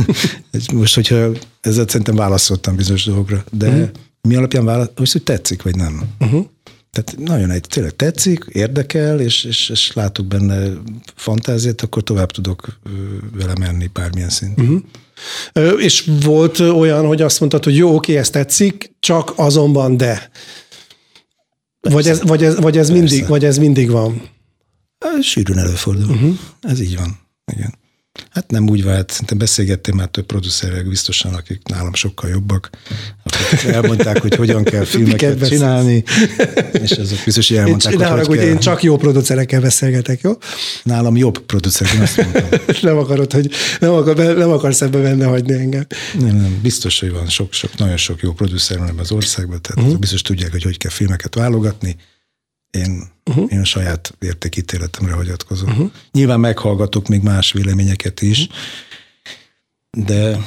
most, 0.72 0.94
hogyha 0.94 1.30
ezzel 1.60 1.88
szerintem 1.88 2.14
válaszoltam 2.14 2.76
bizonyos 2.76 3.04
dolgokra, 3.04 3.44
de 3.50 3.68
uh-huh. 3.68 3.88
mi 4.20 4.34
alapján 4.34 4.64
válaszoltam, 4.64 5.04
hogy 5.12 5.22
tetszik, 5.22 5.62
vagy 5.62 5.76
nem. 5.76 6.02
Uh-huh. 6.18 6.46
Tehát 6.96 7.18
nagyon 7.18 7.50
egy, 7.50 7.66
tényleg 7.68 7.96
tetszik, 7.96 8.44
érdekel, 8.48 9.20
és, 9.20 9.44
és, 9.44 9.68
és 9.68 9.92
látok 9.92 10.26
benne 10.26 10.68
fantáziát, 11.14 11.80
akkor 11.80 12.02
tovább 12.02 12.30
tudok 12.30 12.78
vele 13.32 13.52
menni 13.58 13.90
bármilyen 13.92 14.28
szinten. 14.28 14.64
Uh-huh. 14.64 14.82
Ö, 15.52 15.70
és 15.70 16.10
volt 16.22 16.58
olyan, 16.58 17.06
hogy 17.06 17.22
azt 17.22 17.40
mondtad, 17.40 17.64
hogy 17.64 17.76
jó, 17.76 17.94
oké, 17.94 18.16
ez 18.16 18.30
tetszik, 18.30 18.92
csak 19.00 19.32
azonban 19.36 19.96
de. 19.96 20.30
Vagy 21.80 22.08
ez, 22.08 22.22
vagy, 22.22 22.44
ez, 22.44 22.56
vagy, 22.56 22.78
ez 22.78 22.90
mindig, 22.90 23.26
vagy 23.26 23.44
ez 23.44 23.58
mindig 23.58 23.90
van? 23.90 24.30
Sűrűn 25.20 25.58
előfordul. 25.58 26.10
Uh-huh. 26.10 26.38
Ez 26.60 26.80
így 26.80 26.96
van. 26.96 27.18
Igen. 27.52 27.74
Hát 28.30 28.50
nem 28.50 28.68
úgy 28.68 28.84
vált, 28.84 29.10
szerintem 29.10 29.38
beszélgettem 29.38 29.96
már 29.96 30.06
több 30.06 30.26
producerrel 30.26 30.82
biztosan, 30.82 31.34
akik 31.34 31.60
nálam 31.68 31.94
sokkal 31.94 32.30
jobbak, 32.30 32.70
akik 33.24 33.64
elmondták, 33.64 34.20
hogy 34.20 34.34
hogyan 34.34 34.64
kell 34.64 34.84
filmeket 34.94 35.48
csinálni, 35.48 36.04
és 36.72 36.90
azok 36.90 37.18
biztos, 37.24 37.48
hogy 37.48 37.56
elmondták, 37.56 37.92
én, 37.92 38.08
hogy, 38.08 38.26
hogy 38.26 38.38
kell. 38.38 38.46
Én 38.46 38.58
csak 38.58 38.82
jó 38.82 38.96
producerekkel 38.96 39.60
beszélgetek, 39.60 40.20
jó? 40.20 40.32
Nálam 40.82 41.16
jobb 41.16 41.38
producer, 41.38 41.88
én 41.94 42.00
azt 42.00 42.16
mondtam. 42.16 42.48
nem 42.90 42.98
akarod, 42.98 43.32
hogy 43.32 43.50
nem, 43.80 43.92
akar, 43.92 44.16
nem 44.16 44.50
akarsz 44.50 44.80
ebbe 44.80 44.98
benne 44.98 45.24
hagyni 45.24 45.52
engem. 45.52 45.86
Nem, 46.18 46.36
nem, 46.36 46.58
biztos, 46.62 47.00
hogy 47.00 47.12
van 47.12 47.28
sok, 47.28 47.52
sok, 47.52 47.76
nagyon 47.76 47.96
sok 47.96 48.22
jó 48.22 48.32
producer 48.32 48.78
van 48.78 48.88
ebben 48.88 49.00
az 49.00 49.12
országban, 49.12 49.62
tehát 49.62 49.82
uh-huh. 49.82 50.00
biztos 50.00 50.22
tudják, 50.22 50.50
hogy 50.50 50.62
hogy 50.62 50.78
kell 50.78 50.90
filmeket 50.90 51.34
válogatni, 51.34 51.96
én, 52.72 53.02
uh-huh. 53.24 53.52
én 53.52 53.60
a 53.60 53.64
saját 53.64 54.14
értékítéletemre 54.20 55.12
hagyatkozom. 55.12 55.70
Uh-huh. 55.70 55.90
Nyilván 56.12 56.40
meghallgatok 56.40 57.08
még 57.08 57.22
más 57.22 57.52
véleményeket 57.52 58.22
is, 58.22 58.48
uh-huh. 59.90 60.06
de, 60.06 60.38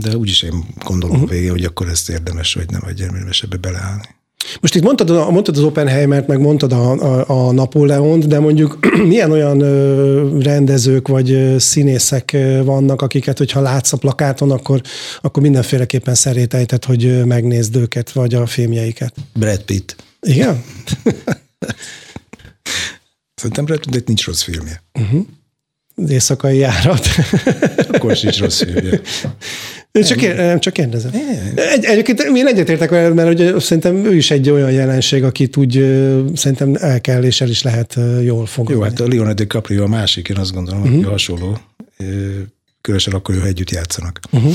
de 0.00 0.16
úgyis 0.16 0.42
én 0.42 0.64
gondolom 0.84 1.16
uh-huh. 1.16 1.30
végén, 1.30 1.50
hogy 1.50 1.64
akkor 1.64 1.88
ezt 1.88 2.08
érdemes, 2.08 2.54
vagy 2.54 2.70
nem, 2.70 2.80
vagy 2.84 3.00
érdemes 3.00 3.42
ebbe 3.42 3.56
beleállni. 3.56 4.08
Most 4.60 4.74
itt 4.74 4.82
mondtad, 4.82 5.30
mondtad 5.32 5.56
az 5.56 5.62
Oppenheimert, 5.62 6.26
meg 6.26 6.40
mondtad 6.40 6.72
a, 6.72 6.92
a, 6.92 7.24
a 7.28 7.52
Napóleont, 7.52 8.26
de 8.26 8.38
mondjuk 8.38 8.78
milyen 9.08 9.30
olyan 9.30 9.58
rendezők 10.40 11.08
vagy 11.08 11.54
színészek 11.58 12.36
vannak, 12.64 13.02
akiket, 13.02 13.38
hogyha 13.38 13.60
látsz 13.60 13.92
a 13.92 13.96
plakáton, 13.96 14.50
akkor, 14.50 14.80
akkor 15.20 15.42
mindenféleképpen 15.42 16.14
szerétejted, 16.14 16.84
hogy 16.84 17.24
megnézd 17.24 17.76
őket, 17.76 18.12
vagy 18.12 18.34
a 18.34 18.46
filmjeiket. 18.46 19.14
Brad 19.34 19.62
Pitt. 19.62 19.96
Igen? 20.24 20.64
Szerintem 23.34 23.64
Pitt 23.90 24.06
nincs 24.06 24.26
rossz 24.26 24.42
filmje. 24.42 24.82
Uh-huh. 24.92 25.26
Az 25.94 26.10
éjszakai 26.10 26.58
járat. 26.58 27.06
Akkor 27.92 28.16
sincs 28.16 28.38
rossz 28.38 28.62
filmje. 28.62 29.00
Csak, 30.02 30.22
ér, 30.22 30.36
nem, 30.36 30.60
csak 30.60 30.72
kérdezem. 30.72 31.10
Egy, 31.54 31.84
egyébként 31.84 32.20
én 32.20 32.46
egyetértek 32.46 32.90
vele, 32.90 33.14
mert 33.14 33.40
hogy 33.40 33.60
szerintem 33.60 34.04
ő 34.04 34.16
is 34.16 34.30
egy 34.30 34.50
olyan 34.50 34.72
jelenség, 34.72 35.24
akit 35.24 35.56
úgy 35.56 35.72
szerintem 36.34 36.74
el 36.78 37.00
kell 37.00 37.22
és 37.22 37.40
el 37.40 37.48
is 37.48 37.62
lehet 37.62 37.98
jól 38.22 38.46
fogadni. 38.46 38.76
Jó, 38.76 38.82
hát 38.82 39.00
a 39.00 39.08
Leonardo 39.08 39.42
DiCaprio 39.42 39.82
a 39.82 39.88
másik, 39.88 40.28
én 40.28 40.36
azt 40.36 40.52
gondolom, 40.52 40.82
uh-huh. 40.82 40.96
hogy 40.96 41.04
hasonló. 41.04 41.58
Különösen 42.80 43.12
akkor, 43.12 43.34
hogy 43.38 43.48
együtt 43.48 43.70
játszanak. 43.70 44.20
Uh-huh. 44.30 44.54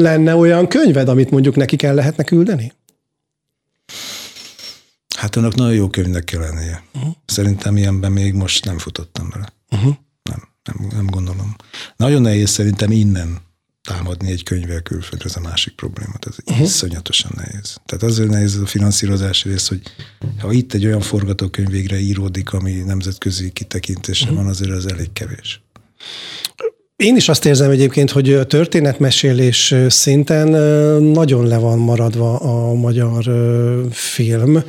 Lenne 0.00 0.34
olyan 0.34 0.68
könyved, 0.68 1.08
amit 1.08 1.30
mondjuk 1.30 1.56
neki 1.56 1.76
kell 1.76 1.94
lehetne 1.94 2.24
küldeni? 2.24 2.72
Hát 5.16 5.36
annak 5.36 5.54
nagyon 5.54 5.74
jó 5.74 5.88
könyvnek 5.88 6.24
kell 6.24 6.40
lennie. 6.40 6.82
Uh-huh. 6.94 7.14
Szerintem 7.26 7.76
ilyenben 7.76 8.12
még 8.12 8.34
most 8.34 8.64
nem 8.64 8.78
futottam 8.78 9.28
bele. 9.30 9.52
Uh-huh. 9.70 9.94
Nem, 10.22 10.48
nem, 10.64 10.88
nem 10.90 11.06
gondolom. 11.06 11.56
Nagyon 11.96 12.22
nehéz 12.22 12.50
szerintem 12.50 12.90
innen 12.90 13.38
támadni 13.82 14.30
egy 14.30 14.42
könyvvel 14.42 14.80
külföldre, 14.80 15.28
ez 15.28 15.36
a 15.36 15.40
másik 15.40 15.74
probléma. 15.74 16.12
Ez 16.20 16.36
uh-huh. 16.44 16.66
iszonyatosan 16.66 17.32
nehéz. 17.34 17.76
Tehát 17.86 18.04
azért 18.04 18.30
nehéz 18.30 18.54
ez 18.54 18.60
a 18.60 18.66
finanszírozási 18.66 19.48
rész, 19.48 19.68
hogy 19.68 19.82
ha 20.38 20.52
itt 20.52 20.72
egy 20.72 20.86
olyan 20.86 21.00
forgatókönyv 21.00 21.70
végre 21.70 21.98
íródik, 21.98 22.52
ami 22.52 22.72
nemzetközi 22.72 23.50
kitekintése 23.50 24.24
uh-huh. 24.24 24.38
van, 24.38 24.48
azért 24.48 24.70
az 24.70 24.86
elég 24.86 25.12
kevés. 25.12 25.60
Én 26.96 27.16
is 27.16 27.28
azt 27.28 27.46
érzem 27.46 27.70
egyébként, 27.70 28.10
hogy 28.10 28.32
a 28.32 28.44
történetmesélés 28.44 29.74
szinten 29.88 30.48
nagyon 31.02 31.46
le 31.46 31.58
van 31.58 31.78
maradva 31.78 32.36
a 32.36 32.74
magyar 32.74 33.24
film. 33.90 34.62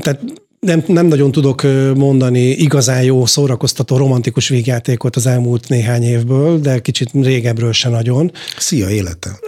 Tehát 0.00 0.20
nem, 0.60 0.84
nem 0.86 1.06
nagyon 1.06 1.32
tudok 1.32 1.62
mondani 1.96 2.40
igazán 2.40 3.02
jó, 3.02 3.26
szórakoztató, 3.26 3.96
romantikus 3.96 4.48
végjátékot 4.48 5.16
az 5.16 5.26
elmúlt 5.26 5.68
néhány 5.68 6.02
évből, 6.02 6.58
de 6.60 6.78
kicsit 6.78 7.10
régebről 7.12 7.72
se 7.72 7.88
nagyon. 7.88 8.32
Szia, 8.58 8.90
életem! 8.90 9.32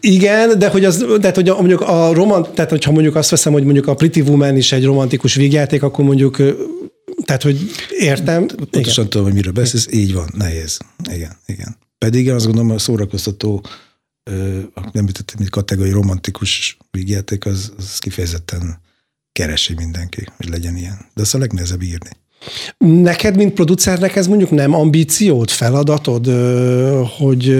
Igen, 0.00 0.58
de 0.58 0.68
hogy, 0.68 0.84
az, 0.84 1.06
de 1.20 1.30
hogy 1.34 1.48
a, 1.48 1.54
mondjuk 1.54 1.80
a 1.80 2.12
romant, 2.12 2.48
tehát 2.48 2.70
hogyha 2.70 2.92
mondjuk 2.92 3.16
azt 3.16 3.30
veszem, 3.30 3.52
hogy 3.52 3.64
mondjuk 3.64 3.86
a 3.86 3.94
Pretty 3.94 4.20
Woman 4.20 4.56
is 4.56 4.72
egy 4.72 4.84
romantikus 4.84 5.34
végjáték, 5.34 5.82
akkor 5.82 6.04
mondjuk 6.04 6.42
tehát, 7.24 7.42
hogy 7.42 7.70
értem. 7.98 8.46
Pontosan 8.46 8.92
igen. 8.92 9.08
tudom, 9.08 9.26
hogy 9.26 9.34
miről 9.34 9.52
beszélsz, 9.52 9.86
így 9.90 10.12
van, 10.14 10.30
nehéz. 10.36 10.78
Igen, 11.10 11.36
igen. 11.46 11.76
Pedig 11.98 12.26
én 12.26 12.34
azt 12.34 12.44
gondolom, 12.44 12.70
a 12.70 12.78
szórakoztató 12.78 13.64
nem 14.24 14.90
említettem, 14.92 15.36
mint 15.38 15.50
kategóri 15.50 15.90
romantikus 15.90 16.76
vígjáték, 16.90 17.46
az, 17.46 17.72
az 17.76 17.98
kifejezetten 17.98 18.80
keresi 19.32 19.74
mindenki, 19.74 20.26
hogy 20.36 20.48
legyen 20.48 20.76
ilyen. 20.76 21.06
De 21.14 21.22
az 21.22 21.34
a 21.34 21.38
legnehezebb 21.38 21.82
írni. 21.82 22.10
Neked, 22.78 23.36
mint 23.36 23.52
producernek 23.52 24.16
ez 24.16 24.26
mondjuk 24.26 24.50
nem 24.50 24.74
ambíciót, 24.74 25.50
feladatod, 25.50 26.26
hogy 27.18 27.56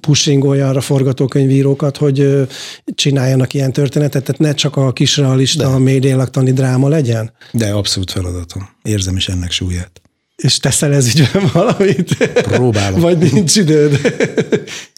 pushingolja 0.00 0.68
arra 0.68 0.80
forgatókönyvírókat, 0.80 1.96
hogy 1.96 2.48
csináljanak 2.94 3.54
ilyen 3.54 3.72
történetet, 3.72 4.24
tehát 4.24 4.40
ne 4.40 4.54
csak 4.54 4.76
a 4.76 4.92
kisrealista, 4.92 5.78
médiélaktani 5.78 6.52
dráma 6.52 6.88
legyen? 6.88 7.32
De 7.52 7.70
abszolút 7.70 8.10
feladatom. 8.10 8.68
Érzem 8.82 9.16
is 9.16 9.28
ennek 9.28 9.50
súlyát. 9.50 10.01
És 10.42 10.58
teszel 10.58 10.94
ez 10.94 11.14
ügyben 11.14 11.50
valamit? 11.52 12.16
Próbálom. 12.32 13.00
Vagy 13.00 13.32
nincs 13.32 13.56
időd? 13.56 14.00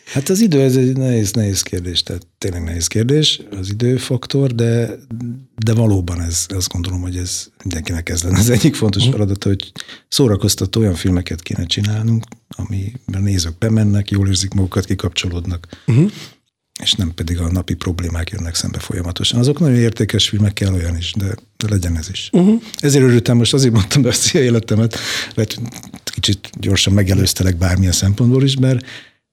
Hát 0.05 0.29
az 0.29 0.41
idő, 0.41 0.61
ez 0.61 0.77
egy 0.77 0.97
nehéz, 0.97 1.33
nehéz 1.33 1.63
kérdés, 1.63 2.03
tehát 2.03 2.27
tényleg 2.39 2.63
nehéz 2.63 2.87
kérdés, 2.87 3.41
az 3.51 3.71
időfaktor, 3.71 4.55
de, 4.55 4.99
de 5.65 5.75
valóban 5.75 6.21
ez, 6.21 6.47
azt 6.49 6.69
gondolom, 6.69 7.01
hogy 7.01 7.17
ez 7.17 7.47
mindenkinek 7.63 8.09
ez 8.09 8.23
lenne 8.23 8.39
az 8.39 8.51
egyik 8.51 8.75
fontos 8.75 9.03
mhm. 9.03 9.13
feladat, 9.13 9.45
hogy 9.45 9.73
szórakoztató 10.09 10.81
olyan 10.81 10.95
filmeket 10.95 11.43
kéne 11.43 11.65
csinálnunk, 11.65 12.25
amiben 12.49 13.23
nézők 13.23 13.59
bemennek, 13.59 14.11
jól 14.11 14.29
érzik 14.29 14.53
magukat, 14.53 14.85
kikapcsolódnak, 14.85 15.69
uh-huh. 15.87 16.11
és 16.83 16.93
nem 16.93 17.15
pedig 17.15 17.39
a 17.39 17.53
napi 17.53 17.75
problémák 17.75 18.31
jönnek 18.31 18.55
szembe 18.55 18.79
folyamatosan. 18.79 19.39
Azok 19.39 19.59
nagyon 19.59 19.79
értékes 19.79 20.29
filmek, 20.29 20.53
kell 20.53 20.73
olyan 20.73 20.97
is, 20.97 21.13
de, 21.17 21.35
de 21.57 21.69
legyen 21.69 21.97
ez 21.97 22.09
is. 22.11 22.29
Uh-huh. 22.33 22.63
Ezért 22.77 23.05
örültem, 23.05 23.37
most 23.37 23.55
azért 23.55 23.73
mondtam 23.73 24.03
be 24.03 24.13
a 24.33 24.39
életemet, 24.39 24.99
lehet, 25.35 25.61
kicsit 26.05 26.51
gyorsan 26.59 26.93
megelőztelek 26.93 27.57
bármilyen 27.57 27.93
szempontból 27.93 28.43
is, 28.45 28.57
mert 28.57 28.85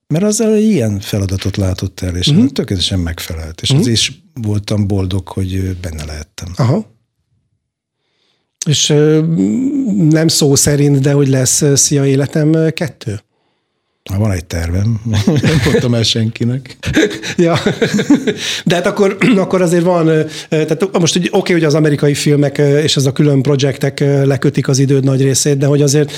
mert 0.07 0.23
azzal 0.23 0.57
ilyen 0.57 0.99
feladatot 0.99 1.57
látott 1.57 1.99
el, 1.99 2.15
és 2.15 2.27
uh-huh. 2.27 2.49
tökéletesen 2.49 2.99
megfelelt. 2.99 3.61
És 3.61 3.69
uh-huh. 3.69 3.81
azért 3.81 3.97
is 3.97 4.21
voltam 4.33 4.87
boldog, 4.87 5.27
hogy 5.27 5.77
benne 5.81 6.05
lehettem. 6.05 6.47
Aha. 6.55 6.85
És 8.65 8.87
nem 10.09 10.27
szó 10.27 10.55
szerint, 10.55 10.99
de 10.99 11.11
hogy 11.11 11.27
lesz 11.27 11.63
Szia 11.79 12.05
Életem 12.05 12.71
kettő? 12.73 13.21
Van 14.17 14.31
egy 14.31 14.45
tervem, 14.45 15.01
nem 15.25 15.61
mondtam 15.65 15.93
el 15.93 16.03
senkinek. 16.03 16.77
ja, 17.37 17.59
de 18.65 18.75
hát 18.75 18.85
akkor, 18.85 19.17
akkor 19.37 19.61
azért 19.61 19.83
van, 19.83 20.05
tehát 20.49 20.99
most 20.99 21.15
oké, 21.15 21.29
okay, 21.31 21.53
hogy 21.53 21.63
az 21.63 21.73
amerikai 21.73 22.13
filmek 22.13 22.57
és 22.57 22.95
ez 22.95 23.05
a 23.05 23.11
külön 23.11 23.41
projektek 23.41 23.99
lekötik 23.99 24.67
az 24.67 24.79
időd 24.79 25.03
nagy 25.03 25.21
részét, 25.21 25.57
de 25.57 25.65
hogy 25.65 25.81
azért 25.81 26.11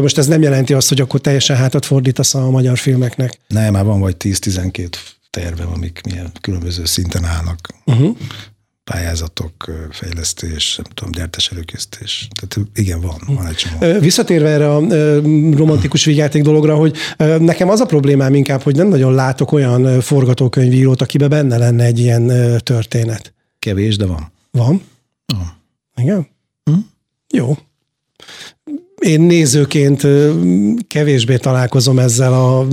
most 0.00 0.18
ez 0.18 0.26
nem 0.26 0.42
jelenti 0.42 0.74
azt, 0.74 0.88
hogy 0.88 1.00
akkor 1.00 1.20
teljesen 1.20 1.56
hátat 1.56 1.84
fordítasz 1.84 2.34
a 2.34 2.50
magyar 2.50 2.78
filmeknek. 2.78 3.38
Nem, 3.48 3.72
már 3.72 3.84
van 3.84 4.00
vagy 4.00 4.16
10-12 4.24 4.88
tervem, 5.30 5.68
amik 5.74 6.00
milyen 6.10 6.32
különböző 6.40 6.84
szinten 6.84 7.24
állnak. 7.24 7.68
Uh-huh 7.84 8.16
pályázatok, 8.88 9.70
fejlesztés, 9.90 10.76
nem 10.76 10.92
tudom, 10.94 11.12
gyártás 11.12 11.50
előkészítés. 11.50 12.28
Tehát 12.40 12.68
igen, 12.74 13.00
van, 13.00 13.20
van 13.26 13.46
egy 13.46 13.54
csomó. 13.54 13.98
Visszatérve 14.00 14.48
erre 14.48 14.74
a 14.74 14.80
romantikus 15.56 16.04
vigyáték 16.04 16.42
dologra, 16.42 16.76
hogy 16.76 16.96
nekem 17.38 17.68
az 17.68 17.80
a 17.80 17.86
problémám 17.86 18.34
inkább, 18.34 18.62
hogy 18.62 18.76
nem 18.76 18.88
nagyon 18.88 19.14
látok 19.14 19.52
olyan 19.52 20.00
forgatókönyvírót, 20.00 21.02
akiben 21.02 21.28
benne 21.28 21.56
lenne 21.56 21.84
egy 21.84 21.98
ilyen 21.98 22.32
történet. 22.62 23.34
Kevés, 23.58 23.96
de 23.96 24.06
van. 24.06 24.32
Van? 24.50 24.82
Van. 25.26 25.62
Igen? 25.96 26.28
Hm? 26.64 26.72
Jó. 27.30 27.56
Én 28.98 29.20
nézőként 29.20 30.06
kevésbé 30.88 31.36
találkozom 31.36 31.98
ezzel 31.98 32.32
a 32.32 32.66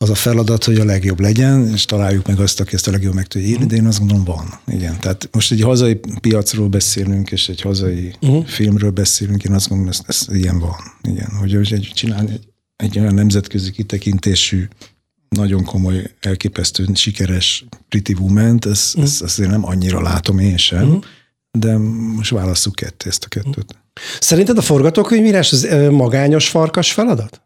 az 0.00 0.10
a 0.10 0.14
feladat, 0.14 0.64
hogy 0.64 0.78
a 0.78 0.84
legjobb 0.84 1.20
legyen, 1.20 1.68
és 1.68 1.84
találjuk 1.84 2.26
meg 2.26 2.40
azt, 2.40 2.60
aki 2.60 2.74
ezt 2.74 2.88
a 2.88 2.90
legjobb 2.90 3.14
meg 3.14 3.26
tudja 3.26 3.48
írni, 3.48 3.66
de 3.66 3.76
én 3.76 3.86
azt 3.86 3.98
gondolom 3.98 4.24
van. 4.24 4.60
Igen. 4.66 5.00
Tehát 5.00 5.28
most 5.32 5.52
egy 5.52 5.60
hazai 5.60 6.00
piacról 6.20 6.68
beszélünk, 6.68 7.30
és 7.30 7.48
egy 7.48 7.60
hazai 7.60 8.14
uh-huh. 8.20 8.46
filmről 8.46 8.90
beszélünk, 8.90 9.44
én 9.44 9.52
azt 9.52 9.68
gondolom, 9.68 9.92
ez, 9.92 10.00
ez 10.06 10.36
ilyen 10.36 10.58
van. 10.58 10.76
Igen. 11.02 11.30
Hogy, 11.38 11.54
hogy 11.54 11.72
egy, 11.72 11.90
csinálni 11.94 12.32
egy, 12.32 12.48
egy 12.76 12.98
olyan 12.98 13.14
nemzetközi 13.14 13.70
kitekintésű, 13.70 14.68
nagyon 15.28 15.64
komoly, 15.64 16.10
elképesztő, 16.20 16.86
sikeres 16.94 17.64
Pretty 17.88 18.12
Woman-t, 18.12 18.66
ezt, 18.66 18.88
uh-huh. 18.88 19.04
ezt 19.04 19.22
azért 19.22 19.50
nem 19.50 19.66
annyira 19.66 20.00
látom 20.02 20.38
én 20.38 20.56
sem, 20.56 20.86
uh-huh. 20.86 21.04
de 21.58 21.76
most 22.16 22.30
válasszuk 22.30 22.74
ketté 22.74 23.08
ezt 23.08 23.24
a 23.24 23.28
kettőt. 23.28 23.56
Uh-huh. 23.56 24.18
Szerinted 24.20 24.58
a 24.58 24.62
forgatókönyvírás 24.62 25.52
az 25.52 25.68
magányos 25.90 26.48
farkas 26.48 26.92
feladat? 26.92 27.42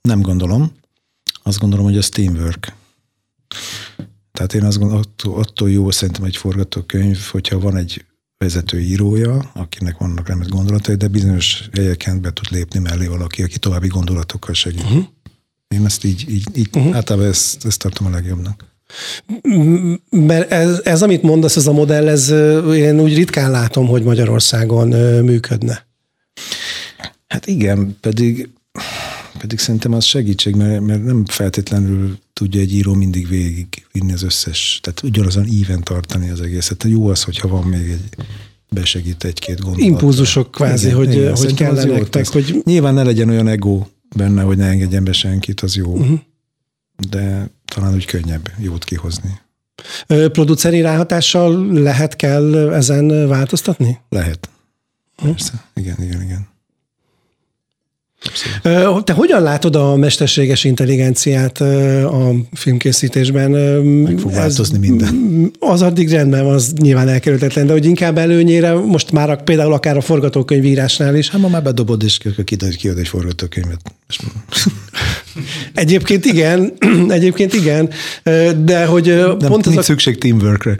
Nem 0.00 0.20
gondolom 0.20 0.72
azt 1.46 1.58
gondolom, 1.58 1.84
hogy 1.84 1.96
az 1.96 2.08
teamwork. 2.08 2.72
Tehát 4.32 4.54
én 4.54 4.64
azt 4.64 4.78
gondolom, 4.78 5.02
attól, 5.02 5.38
attól 5.38 5.70
jó 5.70 5.90
szerintem 5.90 6.24
egy 6.24 6.36
forgatókönyv, 6.36 7.18
hogyha 7.30 7.58
van 7.58 7.76
egy 7.76 8.04
vezető 8.38 8.80
írója, 8.80 9.50
akinek 9.54 9.98
vannak 9.98 10.28
remek 10.28 10.48
gondolatai, 10.48 10.94
de 10.94 11.08
bizonyos 11.08 11.68
helyeken 11.72 12.20
be 12.20 12.32
tud 12.32 12.50
lépni 12.50 12.78
mellé 12.78 13.06
valaki, 13.06 13.42
aki 13.42 13.58
további 13.58 13.88
gondolatokkal 13.88 14.54
segít. 14.54 14.82
Uh-huh. 14.82 15.04
Én 15.68 15.84
ezt 15.84 16.04
így, 16.04 16.24
így, 16.28 16.46
így 16.54 16.68
uh-huh. 16.72 16.94
általában 16.94 17.28
ezt, 17.28 17.64
ezt 17.64 17.78
tartom 17.78 18.06
a 18.06 18.10
legjobbnak. 18.10 18.64
Mert 20.10 20.50
ez, 20.50 20.80
ez, 20.84 21.02
amit 21.02 21.22
mondasz, 21.22 21.56
ez 21.56 21.66
a 21.66 21.72
modell, 21.72 22.08
ez 22.08 22.30
én 22.74 23.00
úgy 23.00 23.14
ritkán 23.14 23.50
látom, 23.50 23.86
hogy 23.86 24.02
Magyarországon 24.02 24.88
működne. 25.22 25.86
Hát 27.26 27.46
igen, 27.46 27.96
pedig 28.00 28.48
pedig 29.46 29.58
szerintem 29.60 29.92
az 29.92 30.04
segítség, 30.04 30.54
mert, 30.54 30.80
mert 30.80 31.04
nem 31.04 31.24
feltétlenül 31.24 32.18
tudja 32.32 32.60
egy 32.60 32.74
író 32.74 32.94
mindig 32.94 33.28
végig 33.28 33.86
vinni 33.92 34.12
az 34.12 34.22
összes, 34.22 34.78
tehát 34.82 35.02
ugyanazon 35.02 35.46
íven 35.46 35.82
tartani 35.82 36.30
az 36.30 36.40
egészet. 36.40 36.84
Jó 36.84 37.08
az, 37.08 37.22
hogyha 37.22 37.48
van 37.48 37.64
még 37.64 37.88
egy 37.88 38.26
besegít 38.70 39.24
egy-két 39.24 39.60
gondolat. 39.60 39.88
Impulzusok 39.88 40.50
kvázi, 40.50 40.86
igen, 40.86 40.96
hogy, 40.96 41.12
igen, 41.12 41.36
hogy 41.36 41.54
kell 41.54 41.84
nektek, 41.84 42.28
hogy... 42.28 42.60
Nyilván 42.64 42.94
ne 42.94 43.02
legyen 43.02 43.28
olyan 43.28 43.48
ego 43.48 43.86
benne, 44.16 44.42
hogy 44.42 44.56
ne 44.56 44.66
engedjen 44.66 45.04
be 45.04 45.12
senkit, 45.12 45.60
az 45.60 45.76
jó. 45.76 45.92
Uh-huh. 45.96 46.18
De 47.10 47.50
talán 47.64 47.94
úgy 47.94 48.04
könnyebb 48.04 48.50
jót 48.58 48.84
kihozni. 48.84 49.40
Produceri 50.06 50.80
ráhatással 50.80 51.72
lehet, 51.72 52.16
kell 52.16 52.72
ezen 52.72 53.28
változtatni? 53.28 53.98
Lehet. 54.08 54.48
Persze. 55.16 55.64
Igen, 55.74 55.96
igen, 56.02 56.22
igen. 56.22 56.54
Abszolút. 58.26 59.04
Te 59.04 59.12
hogyan 59.12 59.42
látod 59.42 59.76
a 59.76 59.96
mesterséges 59.96 60.64
intelligenciát 60.64 61.60
a 61.60 62.32
filmkészítésben? 62.52 63.50
Meg 63.50 64.18
fog 64.18 64.32
változni 64.32 64.76
Ez, 64.76 64.80
minden. 64.80 65.50
Az 65.58 65.82
addig 65.82 66.10
rendben, 66.10 66.46
az 66.46 66.72
nyilván 66.80 67.08
elkerülhetetlen, 67.08 67.66
de 67.66 67.72
hogy 67.72 67.84
inkább 67.84 68.18
előnyére, 68.18 68.72
most 68.72 69.12
már 69.12 69.42
például 69.44 69.72
akár 69.72 69.96
a 69.96 70.00
forgatókönyvírásnál 70.00 71.16
is. 71.16 71.30
Hát 71.30 71.40
ma 71.40 71.48
már 71.48 71.62
bedobod, 71.62 72.02
és 72.02 72.18
kiad 72.76 72.98
egy 72.98 73.08
forgatókönyvet. 73.08 73.80
Egyébként 75.74 76.24
igen, 76.24 76.72
egyébként 77.08 77.54
igen, 77.54 77.90
de 78.64 78.84
hogy 78.84 79.06
Nem, 79.38 79.48
pont 79.48 79.66
ez 79.66 79.76
a... 79.76 79.82
szükség 79.82 80.18
teamworkre. 80.18 80.78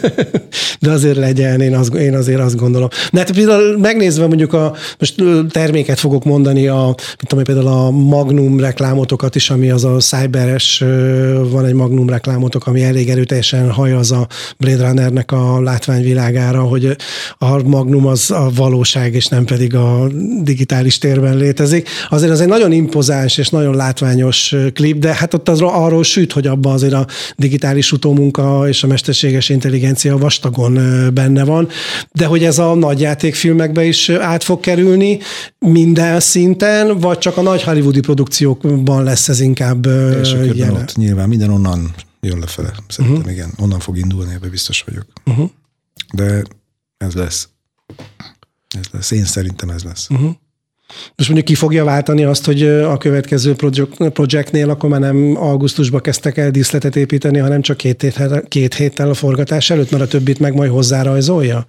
de 0.80 0.90
azért 0.90 1.16
legyen, 1.16 1.60
én, 1.60 1.74
az, 1.74 1.94
én 1.94 2.14
azért 2.14 2.40
azt 2.40 2.56
gondolom. 2.56 2.88
De 3.12 3.18
hát 3.18 3.30
például 3.30 3.78
megnézve 3.78 4.26
mondjuk 4.26 4.52
a, 4.52 4.74
most 4.98 5.22
terméket 5.50 5.98
fogok 5.98 6.24
mondani, 6.24 6.66
a, 6.66 6.84
mint 6.84 7.26
tudom, 7.26 7.44
például 7.44 7.66
a 7.66 7.90
Magnum 7.90 8.60
reklámotokat 8.60 9.34
is, 9.34 9.50
ami 9.50 9.70
az 9.70 9.84
a 9.84 9.96
cyberes, 9.96 10.84
van 11.50 11.64
egy 11.64 11.74
Magnum 11.74 12.08
reklámotok, 12.08 12.66
ami 12.66 12.82
elég 12.82 13.08
erőteljesen 13.08 13.70
hajaz 13.70 14.12
a 14.12 14.26
Blade 14.58 14.86
Runnernek 14.86 15.32
a 15.32 15.60
látványvilágára, 15.60 16.62
hogy 16.62 16.96
a 17.38 17.62
Magnum 17.62 18.06
az 18.06 18.30
a 18.30 18.50
valóság, 18.54 19.14
és 19.14 19.26
nem 19.26 19.44
pedig 19.44 19.74
a 19.74 20.08
digitális 20.42 20.98
térben 20.98 21.36
létezik. 21.36 21.88
Azért 22.08 22.32
az 22.32 22.40
egy 22.40 22.48
nagyon 22.48 22.72
impozáns 22.72 23.38
és 23.38 23.48
nagyon 23.52 23.74
látványos 23.74 24.54
klip, 24.72 24.98
de 24.98 25.14
hát 25.14 25.34
ott 25.34 25.48
az 25.48 25.60
arról 25.60 26.04
süt, 26.04 26.32
hogy 26.32 26.46
abban 26.46 26.72
azért 26.72 26.92
a 26.92 27.06
digitális 27.36 27.92
utómunka 27.92 28.68
és 28.68 28.82
a 28.82 28.86
mesterséges 28.86 29.48
intelligencia 29.48 30.18
vastagon 30.18 30.74
benne 31.14 31.44
van, 31.44 31.68
de 32.12 32.26
hogy 32.26 32.44
ez 32.44 32.58
a 32.58 32.74
nagy 32.74 33.00
játékfilmekbe 33.00 33.84
is 33.84 34.08
át 34.08 34.44
fog 34.44 34.60
kerülni 34.60 35.18
minden 35.58 36.20
szinten, 36.20 36.98
vagy 36.98 37.18
csak 37.18 37.36
a 37.36 37.42
nagy 37.42 37.62
hollywoodi 37.62 38.00
produkciókban 38.00 39.04
lesz 39.04 39.28
ez 39.28 39.40
inkább 39.40 39.86
jelen? 40.54 40.74
Ott 40.74 40.96
nyilván 40.96 41.28
minden 41.28 41.50
onnan 41.50 41.94
jön 42.20 42.38
lefele. 42.38 42.72
Szerintem 42.88 43.20
uh-huh. 43.20 43.32
igen, 43.32 43.52
onnan 43.58 43.80
fog 43.80 43.98
indulni, 43.98 44.34
ebben 44.34 44.50
biztos 44.50 44.82
vagyok. 44.86 45.06
Uh-huh. 45.24 45.50
De 46.14 46.42
ez 46.96 47.14
lesz. 47.14 47.48
Ez 48.68 48.86
lesz. 48.92 49.10
Én 49.10 49.24
szerintem 49.24 49.68
ez 49.70 49.82
lesz. 49.82 50.06
Uh-huh. 50.10 50.30
Most 51.16 51.30
mondjuk 51.30 51.44
ki 51.44 51.54
fogja 51.54 51.84
váltani 51.84 52.24
azt, 52.24 52.44
hogy 52.44 52.62
a 52.62 52.98
következő 52.98 53.54
projektnél 54.12 54.70
akkor 54.70 54.88
már 54.90 55.00
nem 55.00 55.36
augusztusban 55.36 56.00
kezdtek 56.00 56.36
el 56.36 56.50
díszletet 56.50 56.96
építeni, 56.96 57.38
hanem 57.38 57.60
csak 57.60 57.76
két, 57.76 58.02
hét, 58.02 58.48
két 58.48 58.74
héttel 58.74 59.10
a 59.10 59.14
forgatás 59.14 59.70
előtt, 59.70 59.90
mert 59.90 60.02
a 60.02 60.06
többit 60.06 60.38
meg 60.38 60.54
majd 60.54 60.70
hozzárajzolja? 60.70 61.66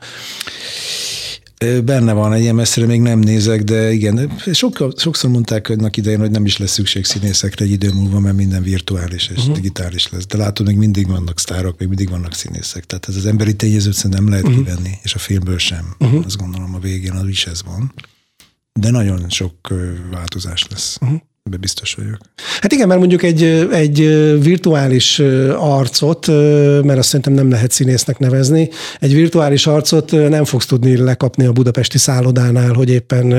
Benne 1.83 2.13
van, 2.13 2.33
egy 2.33 2.41
ilyen 2.41 2.55
messzire 2.55 2.85
még 2.85 3.01
nem 3.01 3.19
nézek, 3.19 3.63
de 3.63 3.91
igen, 3.91 4.31
sokkal, 4.51 4.93
sokszor 4.97 5.29
mondták 5.29 5.69
annak 5.69 5.97
idején, 5.97 6.19
hogy 6.19 6.31
nem 6.31 6.45
is 6.45 6.57
lesz 6.57 6.71
szükség 6.71 7.05
színészekre 7.05 7.65
egy 7.65 7.71
idő 7.71 7.91
múlva, 7.93 8.19
mert 8.19 8.35
minden 8.35 8.63
virtuális 8.63 9.29
és 9.29 9.37
uh-huh. 9.37 9.55
digitális 9.55 10.09
lesz. 10.09 10.25
De 10.25 10.37
látod, 10.37 10.67
még 10.67 10.77
mindig 10.77 11.07
vannak 11.07 11.39
sztárok, 11.39 11.79
még 11.79 11.87
mindig 11.87 12.09
vannak 12.09 12.33
színészek. 12.33 12.83
Tehát 12.83 13.07
ez 13.07 13.15
az 13.15 13.25
emberi 13.25 13.55
tényezőt 13.55 14.09
nem 14.09 14.29
lehet 14.29 14.47
uh-huh. 14.47 14.63
kivenni, 14.63 14.97
és 15.03 15.15
a 15.15 15.19
filmből 15.19 15.57
sem. 15.57 15.95
Uh-huh. 15.99 16.25
Azt 16.25 16.37
gondolom 16.37 16.75
a 16.75 16.79
végén 16.79 17.11
az 17.11 17.27
is 17.27 17.45
ez 17.45 17.63
van. 17.63 17.93
De 18.79 18.89
nagyon 18.89 19.29
sok 19.29 19.73
változás 20.11 20.67
lesz. 20.69 20.97
Uh-huh. 21.01 21.19
Ebben 21.43 21.59
biztos 21.59 21.93
vagyok. 21.93 22.17
Hát 22.61 22.71
igen, 22.71 22.87
mert 22.87 22.99
mondjuk 22.99 23.23
egy, 23.23 23.43
egy 23.71 23.97
virtuális 24.43 25.19
arcot, 25.57 26.27
mert 26.83 26.97
azt 26.97 27.07
szerintem 27.07 27.33
nem 27.33 27.49
lehet 27.49 27.71
színésznek 27.71 28.19
nevezni, 28.19 28.69
egy 28.99 29.13
virtuális 29.13 29.67
arcot 29.67 30.11
nem 30.11 30.45
fogsz 30.45 30.65
tudni 30.65 30.97
lekapni 30.97 31.45
a 31.45 31.51
budapesti 31.51 31.97
szállodánál, 31.97 32.73
hogy 32.73 32.89
éppen 32.89 33.33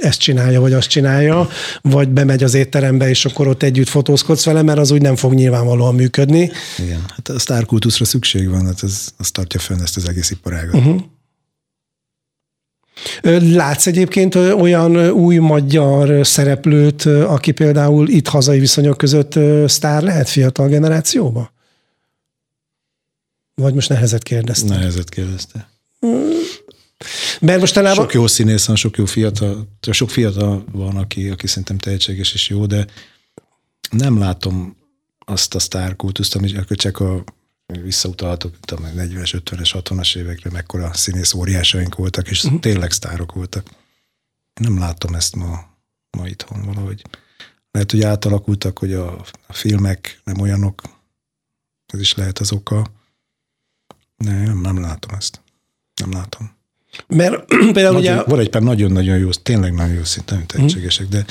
ezt 0.00 0.20
csinálja, 0.20 0.60
vagy 0.60 0.72
azt 0.72 0.88
csinálja, 0.88 1.48
vagy 1.82 2.08
bemegy 2.08 2.42
az 2.42 2.54
étterembe, 2.54 3.08
és 3.08 3.24
akkor 3.24 3.48
ott 3.48 3.62
együtt 3.62 3.88
fotózkodsz 3.88 4.44
vele, 4.44 4.62
mert 4.62 4.78
az 4.78 4.90
úgy 4.90 5.02
nem 5.02 5.16
fog 5.16 5.32
nyilvánvalóan 5.32 5.94
működni. 5.94 6.50
Igen, 6.78 7.04
hát 7.08 7.28
a 7.28 7.38
sztárkultuszra 7.38 8.04
szükség 8.04 8.48
van, 8.48 8.66
hát 8.66 8.82
ez, 8.82 9.08
az 9.16 9.30
tartja 9.30 9.60
fönn 9.60 9.80
ezt 9.80 9.96
az 9.96 10.08
egész 10.08 10.30
iparágat. 10.30 10.74
Uh-huh. 10.74 11.00
Látsz 13.40 13.86
egyébként 13.86 14.34
olyan 14.34 15.10
új 15.10 15.36
magyar 15.36 16.26
szereplőt, 16.26 17.04
aki 17.04 17.52
például 17.52 18.08
itt 18.08 18.28
hazai 18.28 18.58
viszonyok 18.58 18.98
között 18.98 19.38
sztár 19.66 20.02
lehet 20.02 20.28
fiatal 20.28 20.68
generációba? 20.68 21.52
Vagy 23.54 23.74
most 23.74 23.88
nehezet 23.88 24.22
kérdezte? 24.22 24.74
Nehezet 24.74 25.08
kérdezte. 25.08 25.70
Mert 27.40 27.60
most 27.60 27.74
talán... 27.74 27.94
Sok 27.94 28.12
jó 28.12 28.26
színész 28.26 28.66
van, 28.66 28.76
sok 28.76 28.96
jó 28.96 29.04
fiatal, 29.04 29.68
sok 29.90 30.10
fiatal 30.10 30.64
van, 30.72 30.96
aki, 30.96 31.28
aki 31.28 31.46
szerintem 31.46 31.78
tehetséges 31.78 32.34
és 32.34 32.48
jó, 32.48 32.66
de 32.66 32.86
nem 33.90 34.18
látom 34.18 34.76
azt 35.18 35.54
a 35.54 35.58
sztárkultuszt, 35.58 36.34
ami 36.34 36.52
csak 36.66 36.98
a 37.00 37.24
visszautalhatok, 37.80 38.60
tudom, 38.60 38.84
40-es, 38.96 39.42
50-es, 39.44 39.70
60-as 39.72 40.16
évekre, 40.16 40.50
mekkora 40.50 40.94
színész 40.94 41.32
óriásaink 41.32 41.94
voltak, 41.94 42.30
és 42.30 42.44
uh-huh. 42.44 42.60
tényleg 42.60 42.90
sztárok 42.90 43.32
voltak. 43.32 43.70
Nem 44.60 44.78
látom 44.78 45.14
ezt 45.14 45.36
ma, 45.36 45.64
ma 46.10 46.26
itthon 46.26 46.62
valahogy. 46.62 47.02
Lehet, 47.70 47.90
hogy 47.90 48.02
átalakultak, 48.02 48.78
hogy 48.78 48.92
a, 48.92 49.20
a 49.46 49.52
filmek 49.52 50.20
nem 50.24 50.40
olyanok, 50.40 50.82
ez 51.86 52.00
is 52.00 52.14
lehet 52.14 52.38
az 52.38 52.52
oka. 52.52 52.90
Nem, 54.16 54.60
nem 54.60 54.80
látom 54.80 55.14
ezt. 55.14 55.40
Nem 55.94 56.12
látom. 56.12 56.52
Mert 57.06 57.44
például 57.74 57.92
nagyon, 57.92 58.16
ugye... 58.16 58.22
Van 58.22 58.40
egy 58.40 58.50
pár 58.50 58.62
nagyon-nagyon 58.62 59.18
jó, 59.18 59.30
tényleg 59.30 59.72
nagyon 59.72 59.94
jó 59.94 60.04
szinten 60.04 60.46
tehetségesek, 60.46 61.08
de 61.08 61.24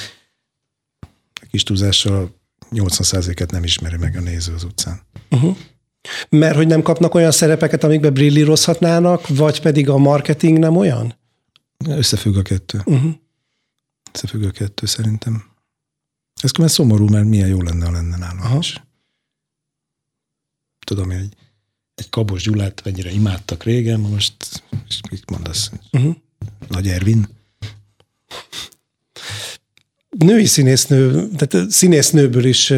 kis 1.50 1.64
túlzással 1.64 2.36
80%-et 2.72 3.52
nem 3.52 3.64
ismeri 3.64 3.98
meg 3.98 4.16
a 4.16 4.20
néző 4.20 4.54
az 4.54 4.64
utcán. 4.64 5.02
Uh-huh. 5.30 5.58
Mert 6.30 6.56
hogy 6.56 6.68
nem 6.68 6.82
kapnak 6.82 7.14
olyan 7.14 7.32
szerepeket, 7.32 7.84
amikbe 7.84 8.10
brillírozhatnának, 8.10 9.28
vagy 9.28 9.62
pedig 9.62 9.90
a 9.90 9.98
marketing 9.98 10.58
nem 10.58 10.78
olyan? 10.78 11.16
Összefügg 11.88 12.36
a 12.36 12.42
kettő. 12.42 12.82
Uh-huh. 12.86 13.12
Összefügg 14.14 14.44
a 14.44 14.52
kettő 14.52 14.86
szerintem. 14.86 15.44
Ez 16.42 16.52
különben 16.52 16.76
szomorú, 16.76 17.10
mert 17.10 17.26
milyen 17.26 17.48
jó 17.48 17.62
lenne, 17.62 17.86
ha 17.86 17.92
lenne 17.92 18.18
nálam 18.18 18.40
Aha. 18.40 18.58
is. 18.58 18.84
Tudom, 20.86 21.06
hogy 21.06 21.16
egy, 21.16 21.36
egy 21.96 22.10
Kabos 22.10 22.44
Gyulát 22.44 22.82
mennyire 22.84 23.12
imádtak 23.12 23.64
régen, 23.64 24.00
most 24.00 24.64
mit 25.12 25.30
mondasz? 25.30 25.72
Uh-huh. 25.92 26.16
Nagy 26.68 26.88
Ervin? 26.88 27.28
Női 30.18 30.46
színésznő, 30.46 31.30
tehát 31.36 31.70
színésznőből 31.70 32.46
is 32.46 32.74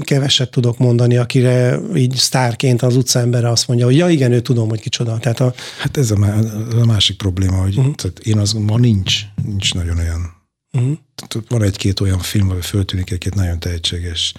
keveset 0.00 0.50
tudok 0.50 0.78
mondani, 0.78 1.16
akire 1.16 1.80
így 1.94 2.14
sztárként 2.14 2.82
az 2.82 2.96
utcaembere 2.96 3.48
azt 3.50 3.68
mondja, 3.68 3.86
hogy 3.86 3.96
ja 3.96 4.08
igen, 4.08 4.32
ő 4.32 4.40
tudom, 4.40 4.68
hogy 4.68 4.80
kicsoda. 4.80 5.18
Tehát 5.18 5.40
a... 5.40 5.54
Hát 5.80 5.96
ez 5.96 6.10
a, 6.10 6.38
a 6.80 6.84
másik 6.84 7.16
probléma, 7.16 7.56
hogy 7.56 7.78
uh-huh. 7.78 7.94
tehát 7.94 8.18
én 8.18 8.38
az 8.38 8.52
ma 8.52 8.78
nincs, 8.78 9.20
nincs 9.44 9.74
nagyon 9.74 9.98
olyan. 9.98 10.36
Uh-huh. 10.72 10.98
Tehát 11.14 11.48
van 11.48 11.62
egy-két 11.62 12.00
olyan 12.00 12.18
film, 12.18 12.48
ahol 12.48 12.62
föltűnik 12.62 13.10
egy-két 13.10 13.34
nagyon 13.34 13.60
tehetséges 13.60 14.34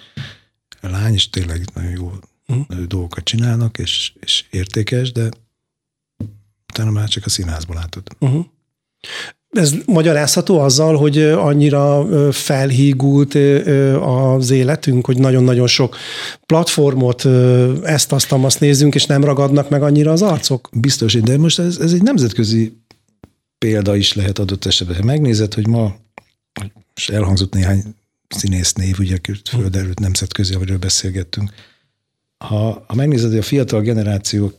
lány, 0.82 1.14
és 1.14 1.30
tényleg 1.30 1.66
nagyon 1.74 1.92
jó 1.92 2.12
uh-huh. 2.48 2.86
dolgokat 2.86 3.24
csinálnak, 3.24 3.78
és, 3.78 4.14
és 4.20 4.46
értékes, 4.50 5.12
de 5.12 5.30
utána 6.72 6.92
már 6.92 7.08
csak 7.08 7.26
a 7.26 7.30
színházban 7.30 7.76
látod. 7.76 8.04
Uh-huh. 8.20 8.46
Ez 9.50 9.74
magyarázható 9.86 10.60
azzal, 10.60 10.98
hogy 10.98 11.22
annyira 11.22 12.08
felhígult 12.32 13.36
az 14.02 14.50
életünk, 14.50 15.06
hogy 15.06 15.18
nagyon-nagyon 15.18 15.68
sok 15.68 15.96
platformot, 16.46 17.26
ezt, 17.84 18.12
azt, 18.12 18.32
azt 18.32 18.60
nézzünk, 18.60 18.96
és 18.96 19.06
nem 19.06 19.24
ragadnak 19.24 19.70
meg 19.70 19.84
annyira 19.84 20.12
az 20.12 20.22
arcok? 20.22 20.70
Biztos, 20.74 21.14
de 21.14 21.38
most 21.38 21.60
ez, 21.60 21.78
ez 21.78 21.94
egy 21.94 22.04
nemzetközi 22.04 22.78
példa 23.58 23.96
is 23.96 24.14
lehet 24.14 24.40
adott 24.40 24.66
esetben. 24.66 24.98
Ha 24.98 25.04
megnézed, 25.04 25.54
hogy 25.54 25.68
ma 25.68 25.96
és 26.96 27.10
elhangzott 27.10 27.54
néhány 27.54 27.84
színész 28.28 28.74
név, 28.74 29.00
ugye 29.00 29.18
földerült 29.50 30.00
nemzetközi, 30.00 30.54
amiről 30.54 30.78
beszélgettünk. 30.78 31.52
Ha, 32.38 32.84
ha 32.88 32.96
megnézed, 32.96 33.30
hogy 33.30 33.40
a 33.40 33.44
fiatal 33.44 33.82
generáció 33.82 34.52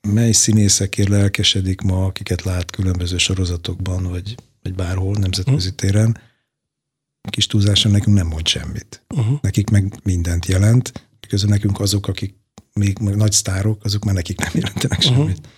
mely 0.00 0.32
színészekért 0.32 1.08
lelkesedik 1.08 1.80
ma, 1.80 2.04
akiket 2.04 2.42
lát 2.42 2.70
különböző 2.70 3.16
sorozatokban, 3.16 4.02
vagy, 4.02 4.34
vagy 4.62 4.74
bárhol 4.74 5.16
nemzetközi 5.16 5.68
uh-huh. 5.68 5.74
téren, 5.74 6.20
kis 7.30 7.46
túlzáson 7.46 7.92
nekünk 7.92 8.16
nem 8.16 8.26
mond 8.26 8.46
semmit. 8.46 9.04
Uh-huh. 9.14 9.38
Nekik 9.40 9.70
meg 9.70 9.94
mindent 10.02 10.46
jelent, 10.46 11.08
közben 11.28 11.50
nekünk 11.50 11.80
azok, 11.80 12.08
akik 12.08 12.34
még, 12.72 12.98
még 12.98 13.14
nagy 13.14 13.32
sztárok, 13.32 13.84
azok 13.84 14.04
már 14.04 14.14
nekik 14.14 14.38
nem 14.38 14.50
jelentenek 14.54 14.98
uh-huh. 14.98 15.16
semmit. 15.16 15.48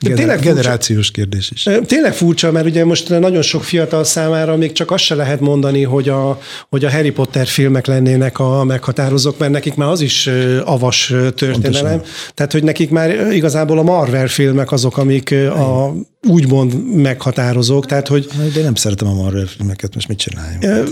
Gener- 0.00 0.18
tényleg 0.18 0.40
generációs 0.40 1.10
kérdés 1.10 1.50
is. 1.50 1.68
Tényleg 1.86 2.14
furcsa, 2.14 2.50
mert 2.52 2.66
ugye 2.66 2.84
most 2.84 3.08
nagyon 3.08 3.42
sok 3.42 3.64
fiatal 3.64 4.04
számára 4.04 4.56
még 4.56 4.72
csak 4.72 4.90
azt 4.90 5.04
se 5.04 5.14
lehet 5.14 5.40
mondani, 5.40 5.82
hogy 5.82 6.08
a, 6.08 6.40
hogy 6.68 6.84
a 6.84 6.90
Harry 6.90 7.10
Potter 7.10 7.46
filmek 7.46 7.86
lennének 7.86 8.38
a 8.38 8.64
meghatározók, 8.64 9.38
mert 9.38 9.52
nekik 9.52 9.74
már 9.74 9.88
az 9.88 10.00
is 10.00 10.30
avas 10.64 11.06
történelem. 11.34 11.60
Pontosan. 11.60 12.02
Tehát, 12.34 12.52
hogy 12.52 12.62
nekik 12.62 12.90
már 12.90 13.32
igazából 13.32 13.78
a 13.78 13.82
Marvel 13.82 14.28
filmek 14.28 14.72
azok, 14.72 14.98
amik 14.98 15.32
a 15.32 15.92
úgymond 16.26 16.94
meghatározók, 16.96 17.86
tehát 17.86 18.08
hogy... 18.08 18.26
De 18.54 18.62
nem 18.62 18.74
szeretem 18.74 19.08
a 19.08 19.14
Marvel 19.14 19.46
filmeket, 19.46 19.94
most 19.94 20.08
mit 20.08 20.18
csináljam? 20.18 20.86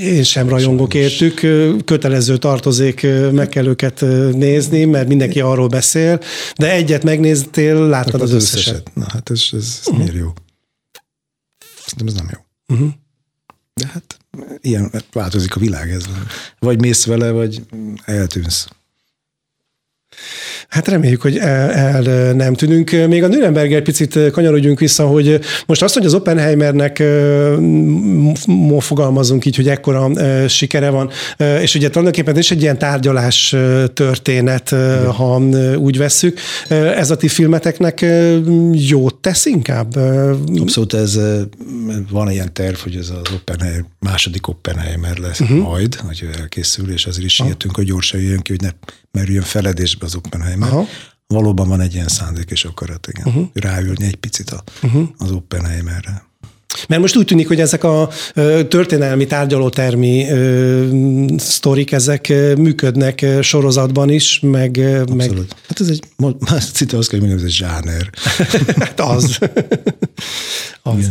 Én 0.00 0.22
sem 0.22 0.48
rajongok 0.48 0.94
értük, 0.94 1.40
kötelező 1.84 2.36
tartozék, 2.36 3.06
meg 3.32 3.48
kell 3.48 3.66
őket 3.66 4.00
nézni, 4.32 4.84
mert 4.84 5.08
mindenki 5.08 5.40
arról 5.40 5.68
beszél, 5.68 6.20
de 6.56 6.72
egyet 6.72 7.02
megnéztél, 7.02 7.86
láttad 7.88 8.20
az, 8.20 8.32
az 8.32 8.32
összeset. 8.32 8.74
összeset. 8.74 8.94
Na 8.94 9.06
hát 9.08 9.30
ez, 9.30 9.48
ez, 9.52 9.58
ez 9.58 9.80
uh-huh. 9.84 9.98
miért 9.98 10.16
jó? 10.16 10.32
Szerintem 11.84 12.06
ez 12.06 12.14
nem 12.14 12.28
jó. 12.32 12.76
Uh-huh. 12.76 12.92
De 13.74 13.86
hát 13.86 14.18
ilyen, 14.60 14.92
változik 15.12 15.56
a 15.56 15.60
világ 15.60 15.90
ez. 15.90 16.04
Vagy 16.58 16.80
mész 16.80 17.04
vele, 17.04 17.30
vagy 17.30 17.62
eltűnsz. 18.04 18.68
Hát 20.68 20.88
reméljük, 20.88 21.22
hogy 21.22 21.36
el, 21.36 21.70
el 21.70 22.32
nem 22.32 22.54
tűnünk. 22.54 22.90
Még 23.08 23.22
a 23.22 23.28
Nürnberg 23.28 23.72
egy 23.72 23.82
picit 23.82 24.30
kanyarodjunk 24.30 24.78
vissza, 24.78 25.06
hogy 25.06 25.40
most 25.66 25.82
azt, 25.82 25.94
hogy 25.94 26.04
az 26.04 26.14
Oppenheimernek 26.14 27.02
fogalmazunk 28.78 29.44
így, 29.44 29.56
hogy 29.56 29.68
ekkora 29.68 30.10
sikere 30.48 30.90
van, 30.90 31.10
és 31.60 31.74
ugye 31.74 31.88
tulajdonképpen 31.88 32.38
is 32.38 32.50
egy 32.50 32.62
ilyen 32.62 32.78
tárgyalás 32.78 33.56
történet, 33.94 34.68
ha 35.16 35.42
úgy 35.76 35.98
vesszük. 35.98 36.38
Ez 36.68 37.10
a 37.10 37.16
ti 37.16 37.28
filmeteknek 37.28 38.04
jót 38.72 39.14
tesz 39.14 39.44
inkább? 39.44 39.96
Abszolút 40.60 40.94
ez 40.94 41.18
van 42.10 42.30
ilyen 42.30 42.52
terv, 42.52 42.76
hogy 42.76 42.96
ez 42.96 43.08
az 43.08 43.32
Oppenheimer, 43.34 43.84
második 44.00 44.48
Oppenheimer 44.48 45.16
lesz 45.16 45.40
uh-huh. 45.40 45.58
majd, 45.58 45.94
hogy 45.94 46.28
elkészül, 46.38 46.92
és 46.92 47.06
azért 47.06 47.26
is 47.26 47.34
sietünk, 47.34 47.76
hogy 47.76 47.84
gyorsan 47.84 48.20
jöjjön 48.20 48.40
ki, 48.40 48.52
hogy 48.52 48.60
ne 48.60 48.70
merüljön 49.14 49.42
feledésbe 49.42 50.06
az 50.06 50.14
Oppenheimer. 50.14 50.68
Aha. 50.68 50.86
Valóban 51.26 51.68
van 51.68 51.80
egy 51.80 51.94
ilyen 51.94 52.08
szándék 52.08 52.50
és 52.50 52.64
akarat, 52.64 53.06
igen. 53.08 53.26
Uh-huh. 53.26 53.46
Ráülni 53.52 54.04
egy 54.04 54.16
picit 54.16 54.50
a, 54.50 54.62
uh-huh. 54.82 55.08
az 55.18 55.30
Oppenheimerre. 55.30 56.32
Mert 56.88 57.00
most 57.00 57.16
úgy 57.16 57.24
tűnik, 57.24 57.48
hogy 57.48 57.60
ezek 57.60 57.84
a 57.84 58.08
történelmi 58.68 59.26
tárgyalótermi 59.26 60.26
sztorik, 61.36 61.92
ezek 61.92 62.32
működnek 62.56 63.26
sorozatban 63.40 64.10
is, 64.10 64.40
meg... 64.42 64.76
Abszolút. 64.78 65.16
meg... 65.16 65.36
Hát 65.68 65.80
ez 65.80 65.88
egy, 65.88 66.02
már 66.50 66.62
szinte 66.74 66.96
azt 66.96 67.08
kell 67.08 67.18
mondjam, 67.18 67.40
ez 67.40 67.44
egy 67.44 67.52
zsáner. 67.52 68.10
hát 68.78 69.00
az. 69.00 69.38
az. 70.82 71.10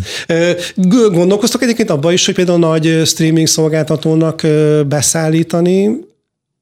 Gondolkoztok 1.12 1.62
egyébként 1.62 1.90
abban 1.90 2.14
is, 2.14 2.26
hogy 2.26 2.36
például 2.36 2.60
nagy 2.60 3.02
streaming 3.06 3.48
szolgáltatónak 3.48 4.42
beszállítani 4.88 5.90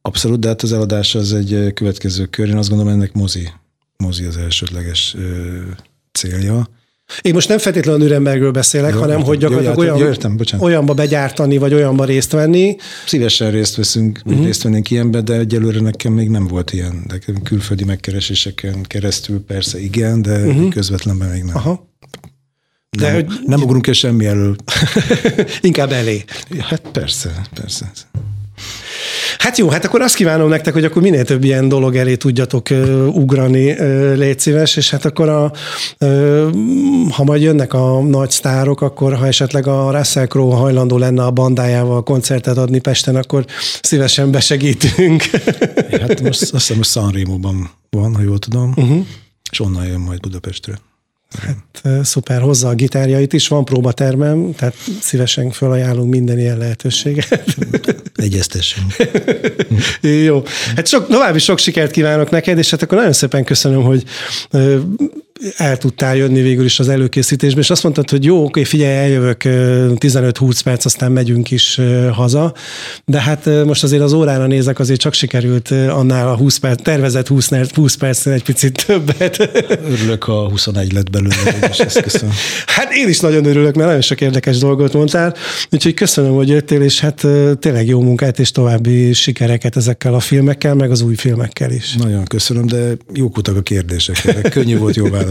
Abszolút, 0.02 0.40
de 0.40 0.48
hát 0.48 0.62
az 0.62 0.74
eladás 0.74 1.16
az 1.16 1.34
egy 1.34 1.74
következő 1.74 2.26
kör. 2.26 2.48
Én 2.48 2.58
azt 2.58 2.70
gondolom, 2.70 2.94
ennek 2.94 3.14
mozi, 3.14 3.50
mozi 3.98 4.26
az 4.26 4.38
elsődleges 4.38 5.16
ö, 5.18 5.58
célja. 6.12 6.68
Én 7.22 7.34
most 7.34 7.48
nem 7.48 7.58
feltétlenül 7.58 8.08
Nürnbergről 8.08 8.52
beszélek, 8.52 8.94
jó, 8.94 9.00
hanem 9.00 9.18
értem, 9.18 9.28
hogy 9.28 9.38
gyakorlatilag 9.38 9.78
jó, 9.78 9.82
olyan, 9.82 9.98
jó, 9.98 10.06
értem, 10.06 10.38
olyanba 10.58 10.94
begyártani, 10.94 11.58
vagy 11.58 11.74
olyanba 11.74 12.06
részt 12.06 12.32
venni. 12.32 12.76
Szívesen 13.06 13.52
részt 13.52 13.76
veszünk, 13.76 14.22
uh-huh. 14.26 14.46
részt 14.46 14.64
vennénk 14.64 14.90
ilyenbe, 14.90 15.22
de 15.22 15.34
egyelőre 15.34 15.80
nekem 15.80 16.14
még 16.14 16.30
nem 16.30 16.48
volt 16.48 16.74
ilyen. 16.74 17.04
De 17.08 17.20
külföldi 17.44 17.84
megkereséseken 17.84 18.82
keresztül 18.82 19.44
persze 19.46 19.80
igen, 19.80 20.22
de 20.22 20.46
uh-huh. 20.46 20.70
közvetlenben 20.70 21.30
még 21.30 21.44
nem. 21.44 21.56
Aha. 21.56 21.90
De 22.90 23.12
nem, 23.12 23.14
hogy... 23.14 23.40
nem 23.46 23.62
ugrunk 23.62 23.88
el 23.88 23.94
semmi 23.94 24.26
elől. 24.26 24.56
Inkább 25.62 25.92
elé. 25.92 26.24
Hát 26.60 26.82
persze, 26.92 27.42
persze. 27.54 27.92
Hát 29.42 29.58
jó, 29.58 29.70
hát 29.70 29.86
akkor 29.86 30.02
azt 30.02 30.16
kívánom 30.16 30.50
nektek, 30.50 30.74
hogy 30.74 30.84
akkor 30.84 31.02
minél 31.02 31.24
több 31.24 31.44
ilyen 31.44 31.68
dolog 31.70 31.96
elé 31.96 32.16
tudjatok 32.16 32.70
uh, 32.70 33.16
ugrani, 33.16 33.82
légy 34.16 34.40
szíves, 34.40 34.76
és 34.76 34.90
hát 34.90 35.06
akkor 35.06 35.30
a, 35.30 35.52
ha 37.10 37.24
majd 37.24 37.42
jönnek 37.42 37.74
a 37.74 38.02
nagy 38.02 38.30
sztárok, 38.32 38.82
akkor 38.82 39.16
ha 39.16 39.28
esetleg 39.28 39.68
a 39.68 39.92
Russell 39.92 40.26
Crowe 40.26 40.56
hajlandó 40.56 40.98
lenne 40.98 41.24
a 41.24 41.32
bandájával 41.32 42.04
koncertet 42.04 42.58
adni 42.58 42.80
Pesten, 42.80 43.16
akkor 43.16 43.46
szívesen 43.82 44.32
besegítünk. 44.32 45.24
hát 46.02 46.22
most 46.22 46.42
azt 46.42 46.52
hiszem, 46.52 46.78
hogy 46.78 46.86
Sanremo-ban 46.86 47.70
van, 47.90 48.16
ha 48.16 48.22
jól 48.22 48.40
tudom, 48.40 48.74
uh-huh. 48.76 49.06
és 49.52 49.60
onnan 49.60 49.86
jön 49.86 50.00
majd 50.00 50.20
Budapestre. 50.20 50.91
Hát 51.40 52.06
szuper, 52.06 52.42
hozza 52.42 52.68
a 52.68 52.74
gitárjait 52.74 53.34
is, 53.34 53.48
van 53.48 53.66
próbatermem, 53.66 54.54
tehát 54.56 54.76
szívesen 55.02 55.52
felajánlunk 55.52 56.10
minden 56.10 56.40
ilyen 56.40 56.58
lehetőséget. 56.58 57.58
Egyeztessünk. 58.16 58.96
Jó, 60.26 60.44
hát 60.76 60.88
sok, 60.88 61.08
további 61.08 61.40
sok 61.40 61.58
sikert 61.58 61.92
kívánok 61.92 62.30
neked, 62.30 62.58
és 62.58 62.70
hát 62.70 62.82
akkor 62.82 62.98
nagyon 62.98 63.14
szépen 63.14 63.44
köszönöm, 63.44 63.84
hogy 63.84 64.04
el 65.56 65.78
tudtál 65.78 66.16
jönni 66.16 66.42
végül 66.42 66.66
is 66.66 66.80
az 66.80 66.90
előkészítésbe, 66.90 67.60
és 67.60 67.70
azt 67.70 67.84
mondtad, 67.84 68.10
hogy 68.10 68.26
jó, 68.26 68.44
oké, 68.44 68.64
figyelj, 68.64 68.98
eljövök 68.98 69.42
15-20 69.44 70.60
perc, 70.64 70.86
aztán 70.86 71.12
megyünk 71.12 71.52
is 71.52 71.80
haza, 72.12 72.54
de 73.06 73.22
hát 73.22 73.46
most 73.66 73.84
azért 73.84 74.02
az 74.02 74.14
órára 74.14 74.48
nézek, 74.48 74.80
azért 74.80 75.00
csak 75.00 75.14
sikerült 75.14 75.72
annál 75.72 76.28
a 76.28 76.36
20 76.36 76.58
perc, 76.58 76.82
tervezett 76.82 77.28
20, 77.28 77.50
20 77.74 77.96
percnél 77.96 78.34
egy 78.34 78.44
picit 78.44 78.86
többet. 78.86 79.50
Örülök, 79.90 80.28
a 80.28 80.50
21 80.50 80.94
lett 80.94 81.10
belőle, 81.10 81.68
és 81.70 81.80
ezt 81.80 82.02
köszönöm. 82.02 82.34
Hát 82.66 82.94
én 82.94 83.08
is 83.08 83.20
nagyon 83.20 83.46
örülök, 83.46 83.76
mert 83.76 83.88
nagyon 83.88 84.02
sok 84.02 84.22
érdekes 84.22 84.58
dolgot 84.58 84.94
mondtál, 84.94 85.36
úgyhogy 85.72 85.94
köszönöm, 85.94 86.32
hogy 86.32 86.50
jöttél, 86.50 86.82
és 86.82 87.00
hát 87.00 87.28
tényleg 87.60 87.88
jó 87.88 88.02
munkát 88.02 88.40
és 88.40 88.52
további 88.52 89.14
sikereket 89.14 89.76
ezekkel 89.76 90.14
a 90.14 90.20
filmekkel, 90.20 90.74
meg 90.74 90.92
az 90.92 91.02
új 91.02 91.16
filmekkel 91.16 91.72
is. 91.72 91.94
Nagyon 91.94 92.24
köszönöm, 92.24 92.66
de 92.66 92.98
jók 93.14 93.34
voltak 93.34 93.56
a 93.56 93.62
kérdések. 93.62 94.50
Könnyű 94.50 94.78
volt 94.78 94.96
jó 94.96 95.10
válasz. 95.10 95.31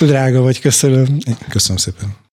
Drága 0.00 0.40
vagy, 0.40 0.60
köszönöm. 0.60 1.18
Köszönöm 1.48 1.76
szépen. 1.76 2.25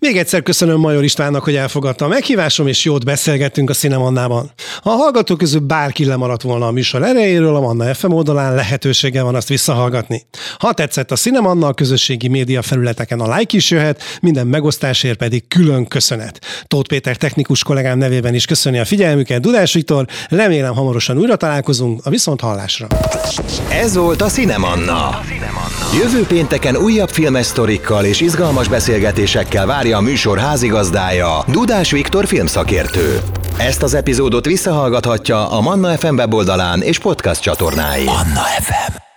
Még 0.00 0.16
egyszer 0.16 0.42
köszönöm 0.42 0.80
Major 0.80 1.04
Istvánnak, 1.04 1.44
hogy 1.44 1.56
elfogadta 1.56 2.04
a 2.04 2.08
meghívásom, 2.08 2.66
és 2.66 2.84
jót 2.84 3.04
beszélgettünk 3.04 3.70
a 3.70 3.72
Cinemannában. 3.72 4.50
Ha 4.82 4.90
a 4.90 4.96
hallgatók 4.96 5.38
közül 5.38 5.60
bárki 5.60 6.04
lemaradt 6.04 6.42
volna 6.42 6.66
a 6.66 6.70
műsor 6.70 7.02
erejéről, 7.02 7.56
a 7.56 7.60
Manna 7.60 7.94
FM 7.94 8.12
oldalán 8.12 8.54
lehetősége 8.54 9.22
van 9.22 9.34
azt 9.34 9.48
visszahallgatni. 9.48 10.26
Ha 10.58 10.72
tetszett 10.72 11.10
a 11.10 11.16
Cinemanna, 11.16 11.66
a 11.66 11.72
közösségi 11.72 12.28
média 12.28 12.62
felületeken 12.62 13.20
a 13.20 13.36
like 13.36 13.56
is 13.56 13.70
jöhet, 13.70 14.02
minden 14.20 14.46
megosztásért 14.46 15.18
pedig 15.18 15.48
külön 15.48 15.86
köszönet. 15.86 16.40
Tóth 16.66 16.88
Péter 16.88 17.16
technikus 17.16 17.62
kollégám 17.62 17.98
nevében 17.98 18.34
is 18.34 18.44
köszöni 18.44 18.78
a 18.78 18.84
figyelmüket, 18.84 19.40
Dudás 19.40 19.72
Viktor, 19.72 20.06
remélem 20.28 20.74
hamarosan 20.74 21.18
újra 21.18 21.36
találkozunk, 21.36 22.06
a 22.06 22.10
viszont 22.10 22.40
hallásra. 22.40 22.86
Ez 23.70 23.96
volt 23.96 24.22
a 24.22 24.26
Cinemanna. 24.26 25.20
Jövő 26.02 26.22
pénteken 26.26 26.76
újabb 26.76 27.08
filmes 27.08 27.52
és 28.02 28.20
izgalmas 28.20 28.68
beszélgetésekkel 28.68 29.66
várjuk 29.66 29.86
várja 29.88 30.06
a 30.06 30.10
műsor 30.10 30.38
házigazdája, 30.38 31.44
Dudás 31.46 31.90
Viktor 31.90 32.26
filmszakértő. 32.26 33.20
Ezt 33.58 33.82
az 33.82 33.94
epizódot 33.94 34.46
visszahallgathatja 34.46 35.50
a 35.50 35.60
Manna 35.60 35.96
FM 35.96 36.14
weboldalán 36.14 36.82
és 36.82 36.98
podcast 36.98 37.42
csatornáin. 37.42 38.04
Manna 38.04 38.42
FM 38.60 39.07